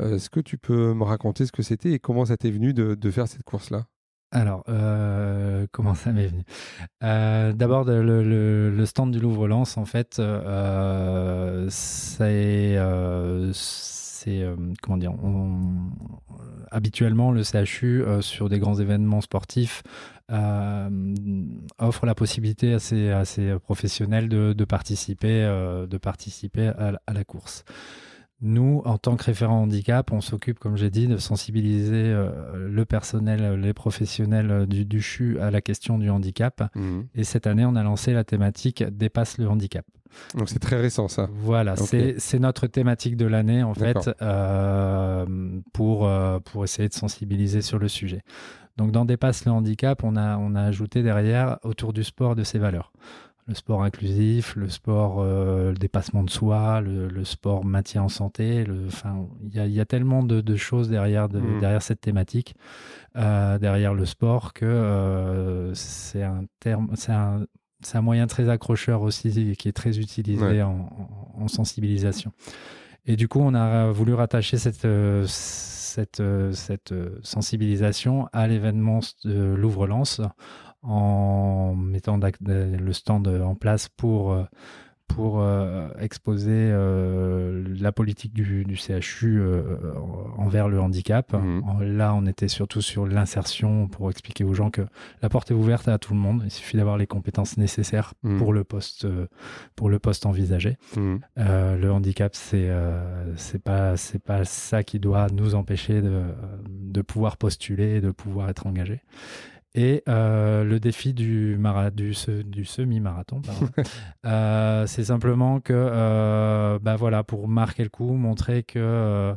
Euh, 0.00 0.16
est-ce 0.16 0.30
que 0.30 0.40
tu 0.40 0.58
peux 0.58 0.94
me 0.94 1.04
raconter 1.04 1.46
ce 1.46 1.52
que 1.52 1.62
c'était 1.62 1.92
et 1.92 1.98
comment 1.98 2.24
ça 2.24 2.36
t'est 2.36 2.50
venu 2.50 2.72
de, 2.72 3.10
faire 3.10 3.28
cette 3.28 3.42
course-là? 3.42 3.84
Alors, 4.32 4.64
euh, 4.68 5.66
comment 5.72 5.94
ça 5.94 6.12
m'est 6.12 6.28
venu? 6.28 6.42
Euh, 7.02 7.52
D'abord, 7.52 7.84
le, 7.84 8.84
stand 8.86 9.10
du 9.10 9.20
Louvre-Lens, 9.20 9.76
en 9.76 9.84
fait, 9.84 10.20
c'est, 11.70 12.78
comment 14.82 14.96
dire, 14.98 15.12
habituellement, 16.70 17.32
le 17.32 17.42
CHU, 17.42 18.04
sur 18.20 18.48
des 18.48 18.58
grands 18.58 18.76
événements 18.76 19.20
sportifs, 19.20 19.82
offre 20.28 22.06
la 22.06 22.14
possibilité 22.14 22.74
à 22.74 23.24
ces, 23.24 23.56
professionnels 23.62 24.28
de 24.28 24.64
participer 24.64 25.44
à 25.44 27.12
la 27.12 27.24
course. 27.24 27.64
Nous, 28.42 28.80
en 28.86 28.96
tant 28.96 29.16
que 29.16 29.24
référent 29.24 29.62
handicap, 29.62 30.12
on 30.12 30.22
s'occupe, 30.22 30.58
comme 30.58 30.76
j'ai 30.76 30.88
dit, 30.90 31.06
de 31.06 31.18
sensibiliser 31.18 32.06
euh, 32.06 32.68
le 32.68 32.84
personnel, 32.86 33.60
les 33.60 33.74
professionnels 33.74 34.50
euh, 34.50 34.66
du, 34.66 34.86
du, 34.86 35.02
CHU 35.02 35.38
à 35.40 35.50
la 35.50 35.60
question 35.60 35.98
du 35.98 36.08
handicap. 36.08 36.70
Mhm. 36.74 37.06
Et 37.14 37.24
cette 37.24 37.46
année, 37.46 37.66
on 37.66 37.76
a 37.76 37.82
lancé 37.82 38.14
la 38.14 38.24
thématique 38.24 38.82
Dépasse 38.82 39.36
le 39.36 39.48
handicap. 39.48 39.84
Donc 40.34 40.48
c'est 40.48 40.58
très 40.58 40.80
récent 40.80 41.06
ça. 41.06 41.28
Voilà, 41.32 41.76
c'est 41.76 42.38
notre 42.40 42.66
thématique 42.66 43.16
de 43.16 43.26
l'année 43.26 43.62
en 43.62 43.74
fait 43.74 44.10
euh, 44.20 45.24
pour, 45.72 46.10
pour 46.44 46.64
essayer 46.64 46.88
de 46.88 46.94
sensibiliser 46.94 47.62
sur 47.62 47.78
le 47.78 47.86
sujet. 47.86 48.22
Donc 48.76 48.90
dans 48.90 49.04
Dépasse 49.04 49.44
le 49.44 49.52
handicap, 49.52 50.02
on 50.02 50.16
a, 50.16 50.36
on 50.36 50.56
a 50.56 50.62
ajouté 50.62 51.04
derrière 51.04 51.58
autour 51.62 51.92
du 51.92 52.02
sport 52.02 52.34
de 52.34 52.42
ses 52.42 52.58
valeurs 52.58 52.90
le 53.50 53.56
sport 53.56 53.82
inclusif, 53.82 54.54
le 54.54 54.68
sport 54.68 55.16
euh, 55.18 55.72
le 55.72 55.76
dépassement 55.76 56.22
de 56.22 56.30
soi, 56.30 56.80
le, 56.80 57.24
sport 57.24 57.64
maintien 57.64 58.04
en 58.04 58.08
santé. 58.08 58.64
Il 59.52 59.72
y, 59.72 59.80
a 59.80 59.84
tellement 59.84 60.22
de, 60.22 60.56
choses 60.56 60.88
derrière, 60.88 61.28
mm. 61.28 61.60
derrière 61.60 61.82
cette 61.82 62.00
thématique, 62.00 62.54
euh, 63.16 63.58
derrière 63.58 63.92
le 63.92 64.06
sport, 64.06 64.52
que 64.52 64.64
euh, 64.64 65.74
c'est 65.74 66.22
un 66.22 66.44
terme, 66.60 66.90
c'est 66.94 67.12
un, 67.12 67.44
un, 67.92 68.00
moyen 68.00 68.28
très 68.28 68.48
accrocheur 68.48 69.02
aussi 69.02 69.56
qui 69.56 69.68
est 69.68 69.72
très 69.72 69.98
utilisé 69.98 70.62
en, 70.62 71.48
sensibilisation. 71.48 72.32
Et 73.06 73.16
du 73.16 73.26
coup, 73.26 73.40
on 73.40 73.54
a 73.54 73.90
voulu 73.90 74.14
rattacher 74.14 74.58
cette, 74.58 74.86
cette, 75.26 76.22
cette 76.52 76.94
sensibilisation 77.22 78.28
à 78.32 78.46
l'événement 78.46 79.00
de 79.24 79.54
Louvre-Lens 79.54 80.20
en 80.82 81.74
mettant 81.74 82.18
le 82.40 82.92
stand 82.92 83.28
en 83.28 83.54
place 83.54 83.88
pour, 83.88 84.32
euh, 84.32 84.44
pour 85.08 85.40
euh, 85.40 85.88
exposer 85.98 86.70
euh, 86.72 87.64
la 87.78 87.92
politique 87.92 88.32
du, 88.32 88.64
CHU 88.76 89.42
envers 90.38 90.68
le 90.68 90.80
handicap. 90.80 91.34
Mhm. 91.34 91.82
Là, 91.96 92.14
on 92.14 92.24
était 92.24 92.48
surtout 92.48 92.80
sur 92.80 93.06
l'insertion 93.06 93.88
pour 93.88 94.10
expliquer 94.10 94.44
aux 94.44 94.54
gens 94.54 94.70
que 94.70 94.82
la 95.20 95.28
porte 95.28 95.50
est 95.50 95.54
ouverte 95.54 95.88
à 95.88 95.98
tout 95.98 96.14
le 96.14 96.20
monde. 96.20 96.42
Il 96.44 96.50
suffit 96.50 96.76
d'avoir 96.78 96.96
les 96.96 97.06
compétences 97.06 97.58
nécessaires 97.58 98.14
mhm. 98.22 98.38
pour, 98.38 98.52
le 98.52 98.64
poste, 98.64 99.06
pour 99.76 99.90
le 99.90 99.98
poste 99.98 100.24
envisagé. 100.24 100.78
Mhm. 100.96 101.20
le 101.36 101.88
handicap, 101.90 102.34
c'est 102.34 102.70
c'est 103.36 103.62
pas, 103.62 103.94
pas 104.24 104.44
ça 104.44 104.82
qui 104.82 104.98
doit 104.98 105.26
nous 105.32 105.54
empêcher 105.54 106.00
de, 106.00 106.22
de 106.68 107.02
pouvoir 107.02 107.36
postuler 107.36 107.96
et 107.96 108.00
de 108.00 108.10
pouvoir 108.10 108.48
être 108.48 108.66
engagé. 108.66 109.02
Et 109.74 110.02
euh, 110.08 110.64
le 110.64 110.80
défi 110.80 111.14
du, 111.14 111.56
du, 111.94 112.12
du 112.44 112.64
semi-marathon, 112.64 113.40
euh, 114.26 114.86
c'est 114.86 115.04
simplement 115.04 115.60
que, 115.60 115.72
euh, 115.72 116.78
bah 116.80 116.96
voilà, 116.96 117.22
pour 117.22 117.46
marquer 117.46 117.84
le 117.84 117.88
coup, 117.88 118.14
montrer 118.14 118.64
que 118.64 119.32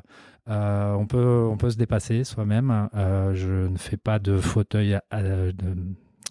on, 0.47 1.05
peut, 1.07 1.47
on 1.49 1.57
peut 1.57 1.69
se 1.69 1.77
dépasser 1.77 2.23
soi-même. 2.23 2.89
je 2.93 3.67
ne 3.67 3.77
fais 3.77 3.97
pas 3.97 4.17
de 4.19 4.37
fauteuil 4.37 4.99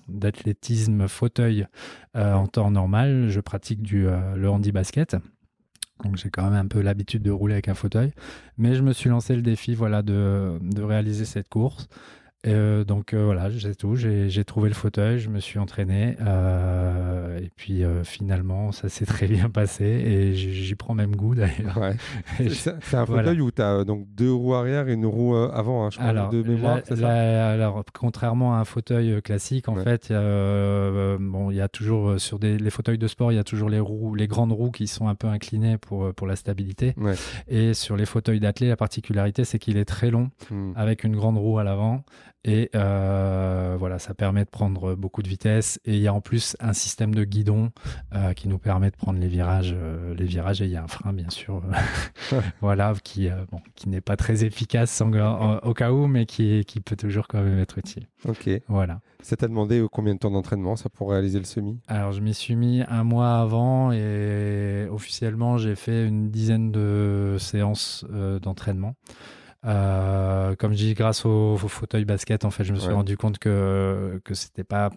d'athlétisme 0.09 1.07
fauteuil 1.07 1.67
en 2.15 2.47
temps 2.49 2.73
normal. 2.73 3.29
Je 3.29 3.41
pratique 3.41 3.83
du, 3.83 4.09
le 4.35 4.51
handi 4.51 4.73
basket. 4.73 5.17
Donc 6.03 6.17
j'ai 6.17 6.31
quand 6.31 6.43
même 6.43 6.55
un 6.55 6.67
peu 6.67 6.81
l'habitude 6.81 7.23
de 7.23 7.31
rouler 7.31 7.55
avec 7.55 7.69
un 7.69 7.75
fauteuil. 7.75 8.11
Mais 8.59 8.75
je 8.75 8.83
me 8.83 8.93
suis 8.93 9.09
lancé 9.09 9.37
le 9.37 9.43
défi 9.43 9.77
voilà, 9.77 10.03
de, 10.03 10.59
de 10.61 10.83
réaliser 10.83 11.25
cette 11.25 11.49
course. 11.49 11.89
Euh, 12.47 12.83
donc 12.85 13.15
euh, 13.15 13.25
voilà, 13.25 13.49
c'est 13.57 13.77
tout. 13.77 13.95
J'ai 13.95 14.45
trouvé 14.45 14.69
le 14.69 14.75
fauteuil, 14.75 15.19
je 15.19 15.29
me 15.29 15.39
suis 15.39 15.59
entraîné. 15.59 16.17
Euh, 16.21 17.39
et 17.39 17.51
puis 17.55 17.83
finalement, 18.05 18.73
ça 18.73 18.89
s'est 18.89 19.07
très 19.07 19.27
bien 19.27 19.49
passé. 19.49 19.85
Et 19.85 20.35
j'y 20.35 20.75
prends 20.75 20.95
même 20.95 21.15
goût 21.15 21.35
d'ailleurs. 21.35 21.79
C'est 22.51 22.95
un 22.95 23.07
fauteuil 23.07 23.41
où 23.41 23.51
tu 23.51 23.63
as 23.63 23.85
donc 23.85 24.07
deux 24.15 24.33
roues 24.33 24.55
arrière 24.55 24.89
et 24.89 24.95
une 24.95 25.07
roue 25.07 25.35
avant, 25.37 25.87
hein, 25.87 25.91
je 25.91 25.99
crois, 25.99 26.09
alors, 26.09 26.31
de 26.31 26.43
mémoire. 26.43 26.81
alors, 26.91 27.85
contrairement 27.93 28.55
à 28.55 28.59
un 28.59 28.65
fauteuil 28.65 29.21
classique, 29.23 29.69
en 29.69 29.77
fait, 29.77 30.09
bon, 30.11 31.51
il 31.51 31.57
y 31.57 31.61
a 31.61 31.69
toujours 31.69 32.21
sur 32.21 32.39
des, 32.39 32.59
les 32.59 32.71
fauteuils 32.71 32.99
de 32.99 33.09
sport, 33.09 33.33
il 33.33 33.37
y 33.37 33.39
a 33.39 33.45
toujours 33.45 33.69
les 33.69 33.81
roues, 33.81 34.15
les 34.15 34.27
grandes 34.27 34.53
roues 34.53 34.71
qui 34.71 34.87
sont 34.87 35.09
un 35.09 35.15
peu 35.15 35.29
inclinées 35.29 35.79
pour, 35.79 36.13
pour 36.15 36.27
la 36.27 36.37
stabilité. 36.37 36.95
Et 37.49 37.75
sur 37.75 37.97
les 37.97 38.07
fauteuils 38.07 38.41
d'athlète, 38.41 38.71
la 38.71 38.77
particularité, 38.77 39.45
c'est 39.45 39.59
qu'il 39.59 39.77
est 39.77 39.85
très 39.85 40.11
long, 40.11 40.31
hmm. 40.51 40.73
avec 40.77 41.05
une 41.05 41.17
grande 41.17 41.39
roue 41.39 41.59
à 41.59 41.65
l'avant. 41.65 42.05
Et 42.45 42.71
euh, 42.75 43.77
voilà, 43.79 43.99
ça 44.01 44.15
permet 44.15 44.45
de 44.45 44.51
prendre 44.51 44.95
beaucoup 44.95 45.23
de 45.23 45.29
vitesse. 45.29 45.81
Et 45.85 45.95
il 45.95 46.01
y 46.01 46.09
a 46.09 46.15
en 46.15 46.21
plus 46.21 46.57
un 46.61 46.73
système 46.73 47.15
de 47.15 47.25
guidon 47.25 47.71
euh, 48.15 48.33
qui 48.33 48.49
nous 48.49 48.59
permet 48.59 48.91
de 48.91 48.97
prendre 48.97 49.21
les 49.21 49.29
virages. 49.29 49.75
Euh, 49.77 50.15
les 50.15 50.25
virages 50.25 50.61
et 50.61 50.65
il 50.65 50.71
y 50.71 50.77
a 50.77 50.83
un 50.83 50.89
frein, 50.89 51.13
bien 51.13 51.31
sûr, 51.31 51.63
voilà, 52.61 52.95
qui, 53.03 53.29
bon, 53.51 53.61
qui 53.75 53.89
n'est 53.89 54.01
pas 54.01 54.17
très 54.17 54.45
efficace 54.45 55.03
au 55.63 55.75
cas 55.75 55.93
où, 55.93 56.07
mais 56.07 56.27
qui, 56.27 56.65
qui 56.65 56.81
peut 56.81 56.97
toujours 56.97 57.29
quand 57.29 57.43
même 57.43 57.59
être 57.59 57.79
utile. 57.79 58.09
Ok. 58.29 58.51
Voilà. 58.69 59.01
Ça 59.21 59.37
t'a 59.37 59.47
demandé 59.47 59.85
combien 59.93 60.15
de 60.15 60.19
temps 60.19 60.31
d'entraînement 60.31 60.75
ça 60.75 60.89
pour 60.89 61.11
réaliser 61.11 61.39
le 61.39 61.45
semi? 61.45 61.79
Alors 61.87 62.11
je 62.11 62.21
m'y 62.21 62.35
suis 62.35 62.57
mis 62.57 62.83
un 62.89 63.05
mois 63.05 63.39
avant 63.39 63.93
et 63.93 64.89
officiellement 64.91 65.59
j'ai 65.59 65.77
fait 65.77 66.07
une 66.07 66.31
dizaine 66.31 66.73
de 66.73 67.37
séances 67.39 68.05
d'entraînement. 68.43 68.97
Euh, 69.65 70.57
comme 70.57 70.73
je 70.73 70.79
dis, 70.79 70.95
grâce 70.95 71.25
au, 71.25 71.57
fauteuil 71.57 72.05
basket, 72.05 72.45
en 72.45 72.51
fait, 72.51 72.65
je 72.65 72.73
me 72.73 72.79
suis 72.79 72.93
rendu 72.93 73.17
compte 73.17 73.39
que 73.39 74.21
que 74.25 74.35
c'était 74.35 74.65
pas 74.65 74.91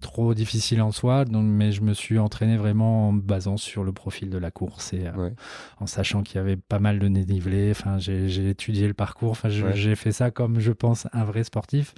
trop 0.00 0.34
difficile 0.34 0.82
en 0.82 0.90
soi, 0.90 1.24
donc, 1.24 1.44
mais 1.44 1.70
je 1.70 1.82
me 1.82 1.92
suis 1.92 2.18
entraîné 2.18 2.56
vraiment 2.56 3.08
en 3.08 3.12
basant 3.12 3.56
sur 3.56 3.84
le 3.84 3.92
profil 3.92 4.30
de 4.30 4.38
la 4.38 4.50
course 4.50 4.92
et 4.92 5.06
euh, 5.06 5.30
en 5.78 5.86
sachant 5.86 6.22
qu'il 6.22 6.36
y 6.36 6.38
avait 6.38 6.56
pas 6.56 6.78
mal 6.78 6.98
de 6.98 7.08
dénivelé. 7.08 7.70
Enfin, 7.70 7.98
j'ai 7.98 8.48
étudié 8.48 8.88
le 8.88 8.94
parcours. 8.94 9.32
Enfin, 9.32 9.48
j'ai 9.48 9.94
fait 9.94 10.12
ça 10.12 10.30
comme 10.30 10.60
je 10.60 10.72
pense 10.72 11.06
un 11.12 11.24
vrai 11.24 11.44
sportif, 11.44 11.94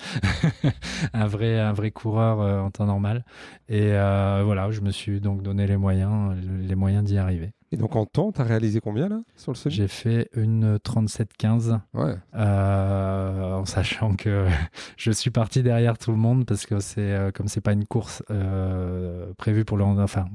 un 1.13 1.27
vrai 1.27 1.59
un 1.59 1.73
vrai 1.73 1.91
coureur 1.93 2.41
euh, 2.41 2.61
en 2.61 2.71
temps 2.71 2.87
normal. 2.87 3.25
Et 3.69 3.91
voilà, 3.91 4.71
je 4.71 4.81
me 4.81 4.91
suis 4.91 5.21
donc 5.21 5.43
donné 5.43 5.67
les 5.67 5.77
moyens 5.77 6.35
les 6.61 6.75
moyens 6.75 7.05
d'y 7.05 7.19
arriver. 7.19 7.53
Et 7.71 7.77
donc 7.77 7.97
en 7.97 8.07
temps, 8.07 8.33
tu 8.33 8.41
as 8.41 8.45
réalisé 8.45 8.81
combien 8.81 9.09
là 9.09 9.21
sur 9.37 9.53
le 9.53 9.57
semi 9.57 9.75
J'ai 9.75 9.89
fait 9.89 10.31
une 10.35 10.77
37-15 10.77 11.79
ouais. 11.95 12.15
euh, 12.35 13.53
en 13.53 13.67
sachant 13.67 14.15
que 14.15 14.47
je 14.97 15.11
suis 15.11 15.31
parti 15.31 15.63
derrière 15.63 15.99
tout 15.99 16.11
le 16.11 16.17
monde 16.17 16.47
parce 16.47 16.65
que 16.65 16.81
c'est 16.81 17.01
euh, 17.01 17.31
comme 17.31 17.49
c'est 17.49 17.61
pas 17.61 17.73
une 17.73 17.85
course 17.85 18.23
euh, 18.31 19.33
prévue 19.37 19.67
pour 19.67 19.77
le 19.77 19.85
enfin 19.85 20.27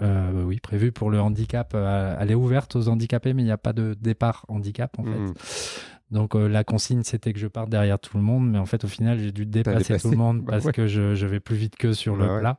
euh, 0.00 0.44
oui 0.44 0.58
prévue 0.58 0.90
pour 0.90 1.10
le 1.10 1.20
handicap, 1.20 1.74
elle 1.74 2.30
est 2.30 2.34
ouverte 2.36 2.74
aux 2.74 2.88
handicapés 2.88 3.32
mais 3.32 3.42
il 3.42 3.46
n'y 3.46 3.52
a 3.52 3.58
pas 3.58 3.72
de 3.72 3.94
départ 4.00 4.44
handicap 4.48 4.98
en 4.98 5.04
fait. 5.04 5.91
Donc 6.12 6.36
euh, 6.36 6.46
la 6.46 6.62
consigne, 6.62 7.02
c'était 7.02 7.32
que 7.32 7.38
je 7.38 7.46
parte 7.48 7.70
derrière 7.70 7.98
tout 7.98 8.16
le 8.18 8.22
monde, 8.22 8.48
mais 8.48 8.58
en 8.58 8.66
fait, 8.66 8.84
au 8.84 8.88
final, 8.88 9.18
j'ai 9.18 9.32
dû 9.32 9.46
dépasser 9.46 9.96
tout 9.96 10.10
le 10.10 10.16
monde 10.18 10.42
Bah 10.42 10.52
parce 10.52 10.66
ouais. 10.66 10.72
que 10.72 10.86
je, 10.86 11.14
je 11.14 11.26
vais 11.26 11.40
plus 11.40 11.56
vite 11.56 11.74
que 11.76 11.94
sur 11.94 12.16
le 12.16 12.26
Bah 12.26 12.34
ouais. 12.34 12.40
plat. 12.40 12.58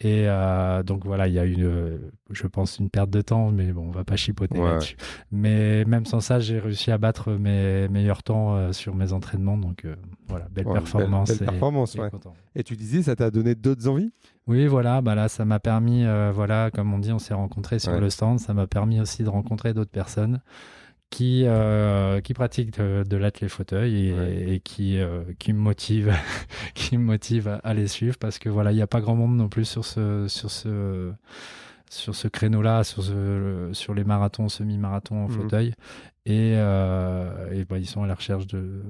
Et 0.00 0.24
euh, 0.28 0.82
donc 0.82 1.04
voilà, 1.06 1.26
il 1.26 1.32
y 1.34 1.38
a 1.38 1.46
eu, 1.46 1.56
euh, 1.64 1.96
je 2.30 2.46
pense, 2.46 2.78
une 2.78 2.90
perte 2.90 3.08
de 3.10 3.22
temps, 3.22 3.50
mais 3.50 3.72
bon, 3.72 3.86
on 3.88 3.90
va 3.90 4.04
pas 4.04 4.16
chipoter 4.16 4.58
Ouais, 4.58 4.70
là-dessus. 4.70 4.96
Mais 5.32 5.84
même 5.86 6.04
sans 6.04 6.20
ça, 6.20 6.40
j'ai 6.40 6.58
réussi 6.58 6.90
à 6.90 6.98
battre 6.98 7.32
mes 7.32 7.88
meilleurs 7.88 8.22
temps 8.22 8.72
sur 8.72 8.94
mes 8.94 9.12
entraînements. 9.14 9.56
Donc 9.56 9.86
voilà, 10.28 10.46
belle 10.50 10.66
performance. 10.66 11.28
belle 11.30 11.48
et- 11.48 11.50
performance, 11.50 11.96
et 12.54 12.62
tu 12.62 12.76
disais, 12.76 13.02
ça 13.02 13.16
t'a 13.16 13.30
donné 13.30 13.54
d'autres 13.54 13.88
envies? 13.88 14.12
Oui, 14.46 14.66
voilà, 14.66 15.00
bah 15.00 15.14
là, 15.14 15.28
ça 15.28 15.44
m'a 15.44 15.58
permis, 15.60 16.04
voilà, 16.34 16.70
comme 16.70 16.92
on 16.92 16.98
dit, 16.98 17.12
on 17.12 17.18
s'est 17.18 17.34
rencontrés 17.34 17.78
sur 17.78 17.98
le 17.98 18.10
stand, 18.10 18.40
ça 18.40 18.52
m'a 18.52 18.66
permis 18.66 19.00
aussi 19.00 19.22
de 19.22 19.28
rencontrer 19.30 19.72
d'autres 19.72 19.90
personnes 19.90 20.40
qui, 21.10 21.42
euh, 21.44 22.20
qui 22.20 22.34
pratiquent 22.34 22.78
de, 22.78 23.02
de 23.06 23.16
l'athlé 23.16 23.48
fauteuil 23.48 24.08
et, 24.08 24.12
Ouais. 24.14 24.54
et 24.54 24.60
qui, 24.60 24.98
euh, 24.98 25.22
qui 25.38 25.52
me 25.52 25.58
motivent, 25.58 26.14
qui 26.74 26.96
me 26.98 27.04
motivent 27.04 27.48
à, 27.48 27.56
à 27.56 27.74
les 27.74 27.88
suivre 27.88 28.16
parce 28.18 28.38
que 28.38 28.48
voilà, 28.48 28.72
il 28.72 28.76
n'y 28.76 28.82
a 28.82 28.86
pas 28.86 29.00
grand 29.00 29.16
monde 29.16 29.36
non 29.36 29.48
plus 29.48 29.64
sur 29.64 29.84
ce, 29.84 30.26
sur 30.28 30.50
ce, 30.50 31.12
sur 31.90 32.14
ce 32.14 32.28
créneau-là, 32.28 32.84
sur, 32.84 33.02
ce, 33.02 33.70
sur 33.72 33.94
les 33.94 34.04
marathons, 34.04 34.48
semi-marathons 34.48 35.24
en 35.24 35.28
Mhm. 35.28 35.34
fauteuil. 35.34 35.74
Et, 36.26 36.52
euh, 36.56 37.50
et 37.52 37.64
bah, 37.64 37.78
ils 37.78 37.86
sont 37.86 38.02
à 38.02 38.06
la 38.06 38.14
recherche 38.14 38.46
de, 38.46 38.82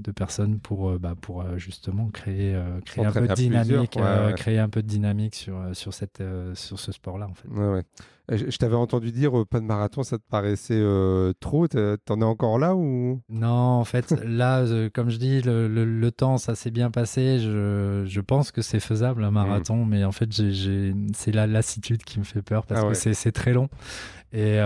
de 0.00 0.10
personnes 0.10 0.58
pour, 0.58 0.98
bah, 0.98 1.14
pour 1.20 1.44
justement 1.58 2.08
créer, 2.08 2.54
euh, 2.54 2.80
créer 2.80 3.04
un 3.04 3.12
peu 3.12 3.28
de 3.28 3.34
dynamique, 3.34 3.92
ouais, 3.96 4.02
ouais. 4.02 4.34
créer 4.34 4.58
un 4.58 4.70
peu 4.70 4.82
de 4.82 4.86
dynamique 4.88 5.34
sur, 5.34 5.58
euh, 5.60 5.74
sur, 5.74 5.92
cette, 5.92 6.22
sur 6.54 6.78
ce 6.80 6.92
sport-là 6.92 7.28
en 7.28 7.34
fait. 7.34 7.48
Ouais, 7.48 7.68
ouais. 7.74 7.82
Je, 8.30 8.50
je 8.50 8.56
t'avais 8.58 8.74
entendu 8.74 9.10
dire, 9.10 9.32
pas 9.50 9.58
de 9.60 9.64
marathon, 9.64 10.02
ça 10.02 10.18
te 10.18 10.22
paraissait 10.28 10.74
euh, 10.78 11.32
trop. 11.40 11.66
T'en 11.66 12.20
es 12.20 12.24
encore 12.24 12.58
là 12.58 12.74
ou? 12.74 13.22
Non, 13.30 13.48
en 13.48 13.84
fait, 13.84 14.10
là, 14.22 14.64
comme 14.92 15.08
je 15.08 15.16
dis, 15.16 15.40
le, 15.40 15.66
le- 15.66 15.86
le 15.86 16.10
temps, 16.10 16.36
ça 16.36 16.54
s'est 16.54 16.70
bien 16.70 16.90
passé. 16.90 17.38
Je, 17.38 18.04
je 18.06 18.20
pense 18.20 18.50
que 18.50 18.60
c'est 18.60 18.80
faisable 18.80 19.24
un 19.24 19.30
marathon, 19.30 19.84
mais 19.86 20.04
en 20.04 20.12
fait, 20.12 20.28
c'est 21.14 21.32
la 21.32 21.46
lassitude 21.46 22.02
qui 22.04 22.18
me 22.18 22.24
fait 22.24 22.42
peur 22.42 22.66
parce 22.66 22.82
Ah 22.84 22.88
que 22.88 23.14
c'est 23.14 23.32
très 23.32 23.52
long. 23.54 23.68
Et, 24.32 24.56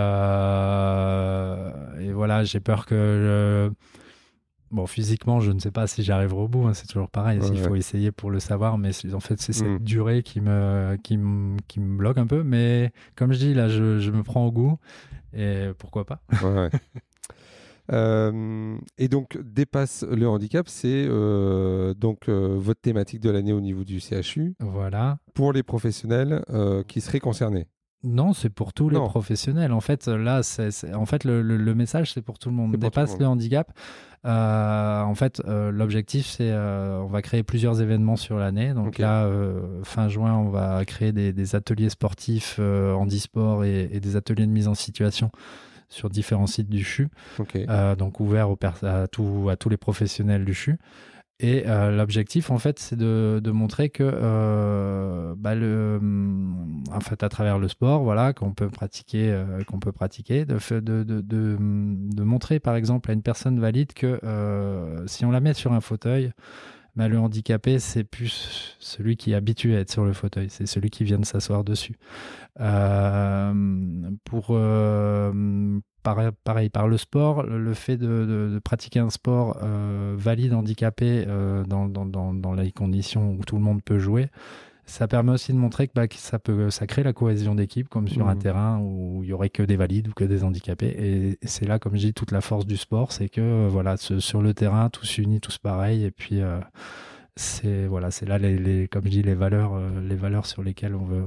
euh, 0.93 1.99
et 1.99 2.11
voilà, 2.11 2.43
j'ai 2.43 2.59
peur 2.59 2.85
que. 2.85 3.71
Bon, 4.71 4.87
physiquement, 4.87 5.39
je 5.39 5.51
ne 5.51 5.59
sais 5.59 5.69
pas 5.69 5.85
si 5.85 6.01
j'arriverai 6.03 6.41
au 6.41 6.47
bout. 6.47 6.65
hein, 6.67 6.73
c'est 6.73 6.87
toujours 6.87 7.07
pareil. 7.09 7.39
Ouais, 7.39 7.47
Il 7.53 7.59
faut 7.59 7.75
essayer 7.75 8.11
pour 8.11 8.31
le 8.31 8.39
savoir. 8.39 8.79
Mais 8.79 8.89
en 9.13 9.19
fait, 9.19 9.39
c'est 9.39 9.53
cette 9.53 9.67
Mm. 9.67 9.79
durée 9.79 10.23
qui 10.23 10.41
me, 10.41 10.97
qui, 11.03 11.17
me, 11.17 11.57
qui 11.67 11.79
me 11.79 11.95
bloque 11.95 12.17
un 12.17 12.25
peu. 12.25 12.41
Mais 12.43 12.91
comme 13.15 13.33
je 13.33 13.37
dis, 13.37 13.53
là, 13.53 13.69
je, 13.69 13.99
je 13.99 14.09
me 14.11 14.23
prends 14.23 14.45
au 14.47 14.51
goût. 14.51 14.79
Et 15.33 15.67
pourquoi 15.77 16.05
pas 16.05 16.21
Ouais. 16.43 16.69
Euh, 17.91 18.77
et 18.97 19.09
donc, 19.09 19.37
dépasse 19.43 20.05
le 20.09 20.25
handicap, 20.25 20.69
c'est 20.69 21.05
euh, 21.05 21.93
donc 21.93 22.29
euh, 22.29 22.55
votre 22.57 22.79
thématique 22.79 23.19
de 23.19 23.29
l'année 23.29 23.51
au 23.51 23.59
niveau 23.59 23.83
du 23.83 23.99
CHU 23.99 24.55
Voilà. 24.61 25.17
pour 25.33 25.51
les 25.51 25.63
professionnels 25.63 26.45
qui 26.87 27.01
seraient 27.01 27.19
concernés. 27.19 27.67
Non, 28.03 28.33
c'est 28.33 28.49
pour 28.49 28.73
tous 28.73 28.89
les 28.89 28.97
professionnels. 29.07 29.71
En 29.71 29.79
fait, 29.81 30.07
là, 30.07 30.43
c'est, 30.43 30.71
c'est- 30.71 30.93
en 30.93 31.05
fait, 31.05 31.23
le, 31.23 31.41
le- 31.41 31.57
le 31.57 31.75
message, 31.75 32.11
c'est 32.13 32.21
pour 32.21 32.37
tout 32.39 32.49
le 32.49 32.55
monde. 32.55 32.71
Dépasse 32.89 33.11
le 33.19 33.27
handicap. 33.27 33.71
Euh, 34.25 35.01
en 35.01 35.15
fait, 35.15 35.41
euh, 35.47 35.71
l'objectif, 35.71 36.25
c'est, 36.27 36.49
euh, 36.51 36.99
on 37.01 37.07
va 37.07 37.21
créer 37.21 37.43
plusieurs 37.43 37.81
événements 37.81 38.15
sur 38.15 38.37
l'année. 38.37 38.73
Donc 38.73 38.97
là, 39.01 39.25
euh, 39.25 39.81
fin 39.83 40.07
juin, 40.07 40.33
on 40.33 40.49
va 40.49 40.83
créer 40.85 41.11
des, 41.11 41.33
des 41.33 41.55
ateliers 41.55 41.89
sportifs 41.89 42.55
euh, 42.59 42.93
handisport 42.93 43.65
et, 43.65 43.89
et 43.91 43.99
des 43.99 44.15
ateliers 44.15 44.45
de 44.45 44.51
mise 44.51 44.67
en 44.67 44.75
situation 44.75 45.29
sur 45.89 46.09
différents 46.09 46.47
sites 46.47 46.69
du 46.69 46.83
CHU, 46.83 47.09
euh, 47.69 47.95
donc 47.95 48.19
aux 48.19 48.25
à, 48.83 49.07
tout- 49.07 49.47
à 49.49 49.55
tous 49.57 49.69
les 49.69 49.77
professionnels 49.77 50.43
du 50.45 50.53
CHU. 50.53 50.77
Et 51.43 51.65
euh, 51.67 51.91
l'objectif, 51.91 52.51
en 52.51 52.57
fait, 52.57 52.79
c'est 52.79 52.95
de, 52.95 53.51
montrer 53.51 53.89
que, 53.89 54.01
euh, 54.01 55.35
bah, 55.37 55.55
le, 55.55 55.97
hum, 56.01 56.85
en 56.89 57.01
fait, 57.01 57.21
à 57.21 57.27
travers 57.27 57.59
le 57.59 57.67
sport, 57.67 58.01
voilà, 58.01 58.31
qu'on 58.31 58.53
peut 58.53 58.69
pratiquer, 58.69 59.29
euh, 59.29 59.61
qu'on 59.65 59.77
peut 59.77 59.91
pratiquer, 59.91 60.45
de, 60.45 61.57
montrer, 62.23 62.61
par 62.61 62.75
exemple, 62.77 63.11
à 63.11 63.13
une 63.13 63.21
personne 63.21 63.59
valide 63.59 63.91
que 63.91 64.21
si 65.05 65.25
on 65.25 65.31
la 65.31 65.41
met 65.41 65.53
sur 65.53 65.73
un 65.73 65.81
fauteuil, 65.81 66.31
bah, 66.95 67.07
le 67.07 67.17
handicapé, 67.17 67.79
c'est 67.79 68.03
plus 68.03 68.75
celui 68.79 69.17
qui 69.17 69.31
est 69.31 69.35
habitué 69.35 69.75
à 69.75 69.79
être 69.79 69.91
sur 69.91 70.05
le 70.05 70.13
fauteuil, 70.13 70.49
c'est 70.49 70.67
celui 70.67 70.91
qui 70.91 71.03
vient 71.03 71.17
de 71.17 71.25
s'asseoir 71.25 71.63
dessus. 71.63 71.97
Euh, 72.59 74.11
pour 74.25 74.47
euh, 74.51 75.79
pareil, 76.03 76.69
par 76.69 76.87
le 76.87 76.97
sport, 76.97 77.43
le, 77.43 77.73
fait 77.73 77.97
de, 77.97 78.59
pratiquer 78.63 78.99
un 78.99 79.09
sport 79.09 79.57
euh, 79.63 80.13
valide 80.17 80.53
handicapé 80.53 81.25
dans 81.67 82.53
les 82.55 82.71
conditions 82.71 83.31
où 83.31 83.43
tout 83.43 83.55
le 83.55 83.63
monde 83.63 83.81
peut 83.83 83.97
jouer, 83.97 84.29
ça 84.85 85.07
permet 85.07 85.31
aussi 85.31 85.53
de 85.53 85.57
montrer 85.57 85.87
que, 85.87 85.93
bah, 85.95 86.07
que 86.07 86.15
ça, 86.15 86.39
peut, 86.39 86.69
ça 86.69 86.85
crée 86.87 87.03
la 87.03 87.13
cohésion 87.13 87.55
d'équipe, 87.55 87.87
comme 87.89 88.07
sur 88.07 88.27
un 88.27 88.35
Mhm. 88.35 88.41
terrain 88.41 88.79
où 88.79 89.23
il 89.23 89.29
y 89.29 89.33
aurait 89.33 89.49
que 89.49 89.63
des 89.63 89.75
valides 89.77 90.09
ou 90.09 90.13
que 90.13 90.25
des 90.25 90.43
handicapés. 90.43 90.93
Et 90.97 91.37
c'est 91.47 91.65
là, 91.65 91.79
comme 91.79 91.93
je 91.95 91.99
dis, 92.07 92.13
toute 92.13 92.31
la 92.31 92.41
force 92.41 92.65
du 92.65 92.75
sport, 92.77 93.11
c'est 93.11 93.29
que 93.29 93.41
euh, 93.41 93.67
voilà, 93.71 93.95
ce- 93.97 94.19
sur 94.19 94.41
le 94.41 94.53
terrain, 94.53 94.89
tous 94.89 95.17
unis, 95.17 95.39
tous 95.39 95.57
pareils. 95.57 96.03
Et 96.03 96.11
puis, 96.11 96.41
euh, 96.41 96.59
c'est 97.35 97.87
voilà, 97.87 98.11
c'est 98.11 98.25
là, 98.25 98.37
les, 98.37 98.57
les- 98.57 98.87
comme 98.87 99.03
je 99.05 99.09
dis, 99.09 99.23
les 99.23 99.33
valeurs, 99.35 99.73
euh, 99.75 100.01
les 100.07 100.15
valeurs 100.15 100.45
sur 100.45 100.63
lesquelles 100.63 100.95
on 100.95 101.05
veut. 101.05 101.25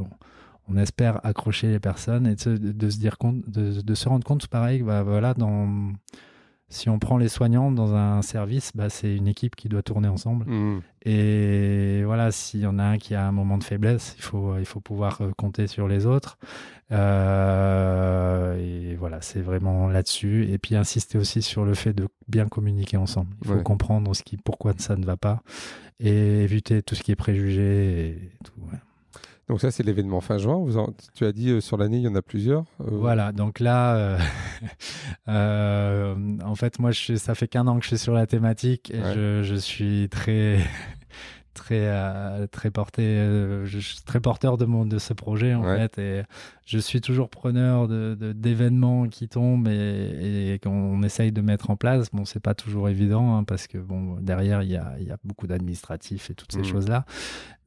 On 0.69 0.77
espère 0.77 1.25
accrocher 1.25 1.69
les 1.69 1.79
personnes 1.81 2.27
et 2.27 2.35
de, 2.35 2.41
se- 2.41 2.51
de 2.51 2.91
se 2.91 2.99
dire 2.99 3.19
compte, 3.19 3.49
de, 3.49 3.81
de 3.81 3.95
se 3.95 4.09
rendre 4.09 4.25
compte, 4.27 4.47
pareil, 4.49 4.83
bah, 4.83 5.03
voilà, 5.03 5.33
dans, 5.35 5.93
si 6.69 6.89
on 6.89 6.99
prend 6.99 7.17
les 7.17 7.29
soignants 7.29 7.71
dans 7.71 7.95
un 7.95 8.23
service, 8.23 8.73
bah, 8.75 8.89
c'est 8.91 9.15
une 9.15 9.29
équipe 9.29 9.55
qui 9.57 9.69
doit 9.69 9.83
tourner 9.83 10.09
ensemble. 10.09 10.45
Mhm. 10.47 10.81
Et 11.05 12.03
voilà, 12.05 12.33
s'il 12.33 12.61
y 12.61 12.67
en 12.67 12.79
a 12.81 12.83
un 12.85 12.99
qui 12.99 13.15
a 13.15 13.25
un 13.27 13.33
moment 13.33 13.57
de 13.59 13.65
faiblesse, 13.65 14.15
il 14.19 14.23
faut, 14.23 14.59
il 14.59 14.65
faut 14.67 14.81
pouvoir 14.81 15.21
euh, 15.21 15.31
compter 15.37 15.69
sur 15.69 15.87
les 15.87 16.07
autres. 16.07 16.39
Euh, 16.91 18.57
et 18.93 18.95
voilà, 18.97 19.21
c'est 19.21 19.41
vraiment 19.41 19.89
là-dessus. 19.89 20.49
Et 20.51 20.59
puis 20.59 20.75
insister 20.77 21.19
aussi 21.19 21.43
sur 21.43 21.65
le 21.65 21.75
fait 21.75 21.93
de 21.93 22.09
bien 22.29 22.47
communiquer 22.47 22.97
ensemble. 22.97 23.31
Il 23.43 23.49
faut 23.49 23.55
Ouais. 23.55 23.63
comprendre 23.63 24.15
ce 24.15 24.23
qui, 24.23 24.37
pourquoi 24.37 24.73
ça 24.79 24.97
ne 24.97 25.05
va 25.05 25.17
pas 25.17 25.43
et 26.01 26.43
éviter 26.43 26.83
tout 26.83 26.95
ce 26.95 27.03
qui 27.03 27.13
est 27.13 27.17
préjugé 27.17 28.09
et 28.09 28.33
tout. 28.45 28.53
ouais. 28.73 28.79
Donc 29.49 29.61
ça, 29.61 29.71
c'est 29.71 29.85
l'événement 29.85 30.21
fin 30.21 30.39
juin. 30.39 30.57
Vous 30.59 30.77
en- 30.77 30.93
tu 31.15 31.25
as 31.25 31.33
dit 31.33 31.51
euh, 31.51 31.61
sur 31.61 31.77
l'année, 31.77 31.99
il 31.99 32.03
y 32.03 32.09
en 32.09 32.15
a 32.17 32.23
plusieurs. 32.23 32.65
Euh, 32.81 32.87
Voilà, 32.91 33.31
donc 33.33 33.61
là, 33.61 34.19
euh, 35.29 36.39
en 36.45 36.55
fait, 36.55 36.79
moi, 36.79 36.91
je 36.91 36.99
suis- 36.99 37.19
ça 37.19 37.35
fait 37.35 37.49
qu'un 37.49 37.67
an 37.67 37.77
que 37.79 37.83
je 37.85 37.89
suis 37.89 37.99
sur 37.99 38.13
la 38.15 38.27
thématique 38.27 38.91
et 38.91 39.01
Ouais. 39.01 39.15
je, 39.15 39.43
je 39.45 39.55
suis 39.55 40.09
très, 40.11 40.59
très, 41.55 42.47
très 42.49 42.71
porté, 42.71 43.03
je 43.65 43.79
suis 43.79 44.01
très 44.03 44.21
porteur 44.21 44.57
de 44.59 44.65
mon 44.65 44.85
de 44.85 44.99
ce 44.99 45.13
projet 45.15 45.55
en 45.55 45.63
Ouais. 45.65 45.77
fait, 45.89 45.99
et 45.99 46.23
je 46.67 46.79
suis 46.79 47.01
toujours 47.01 47.31
preneur 47.31 47.89
de 47.89 48.15
de- 48.19 48.33
d'événements 48.33 49.07
qui 49.09 49.29
tombent 49.29 49.69
et, 49.69 50.55
et 50.55 50.59
qu'on 50.59 51.03
essaye 51.03 51.33
de 51.33 51.41
mettre 51.41 51.71
en 51.71 51.77
place. 51.77 52.11
Bon, 52.13 52.25
c'est 52.25 52.41
pas 52.41 52.55
toujours 52.55 52.89
évident 52.89 53.37
hein, 53.37 53.45
parce 53.45 53.69
que 53.69 53.79
bon, 53.79 54.17
derrière, 54.21 54.63
il 54.63 54.71
y 54.71 54.77
a, 54.77 54.97
y 54.99 55.11
a 55.11 55.17
beaucoup 55.25 55.47
d'administratifs 55.47 56.31
et 56.31 56.35
toutes 56.35 56.53
ces 56.53 56.59
Mhm. 56.59 56.65
choses-là. 56.65 57.05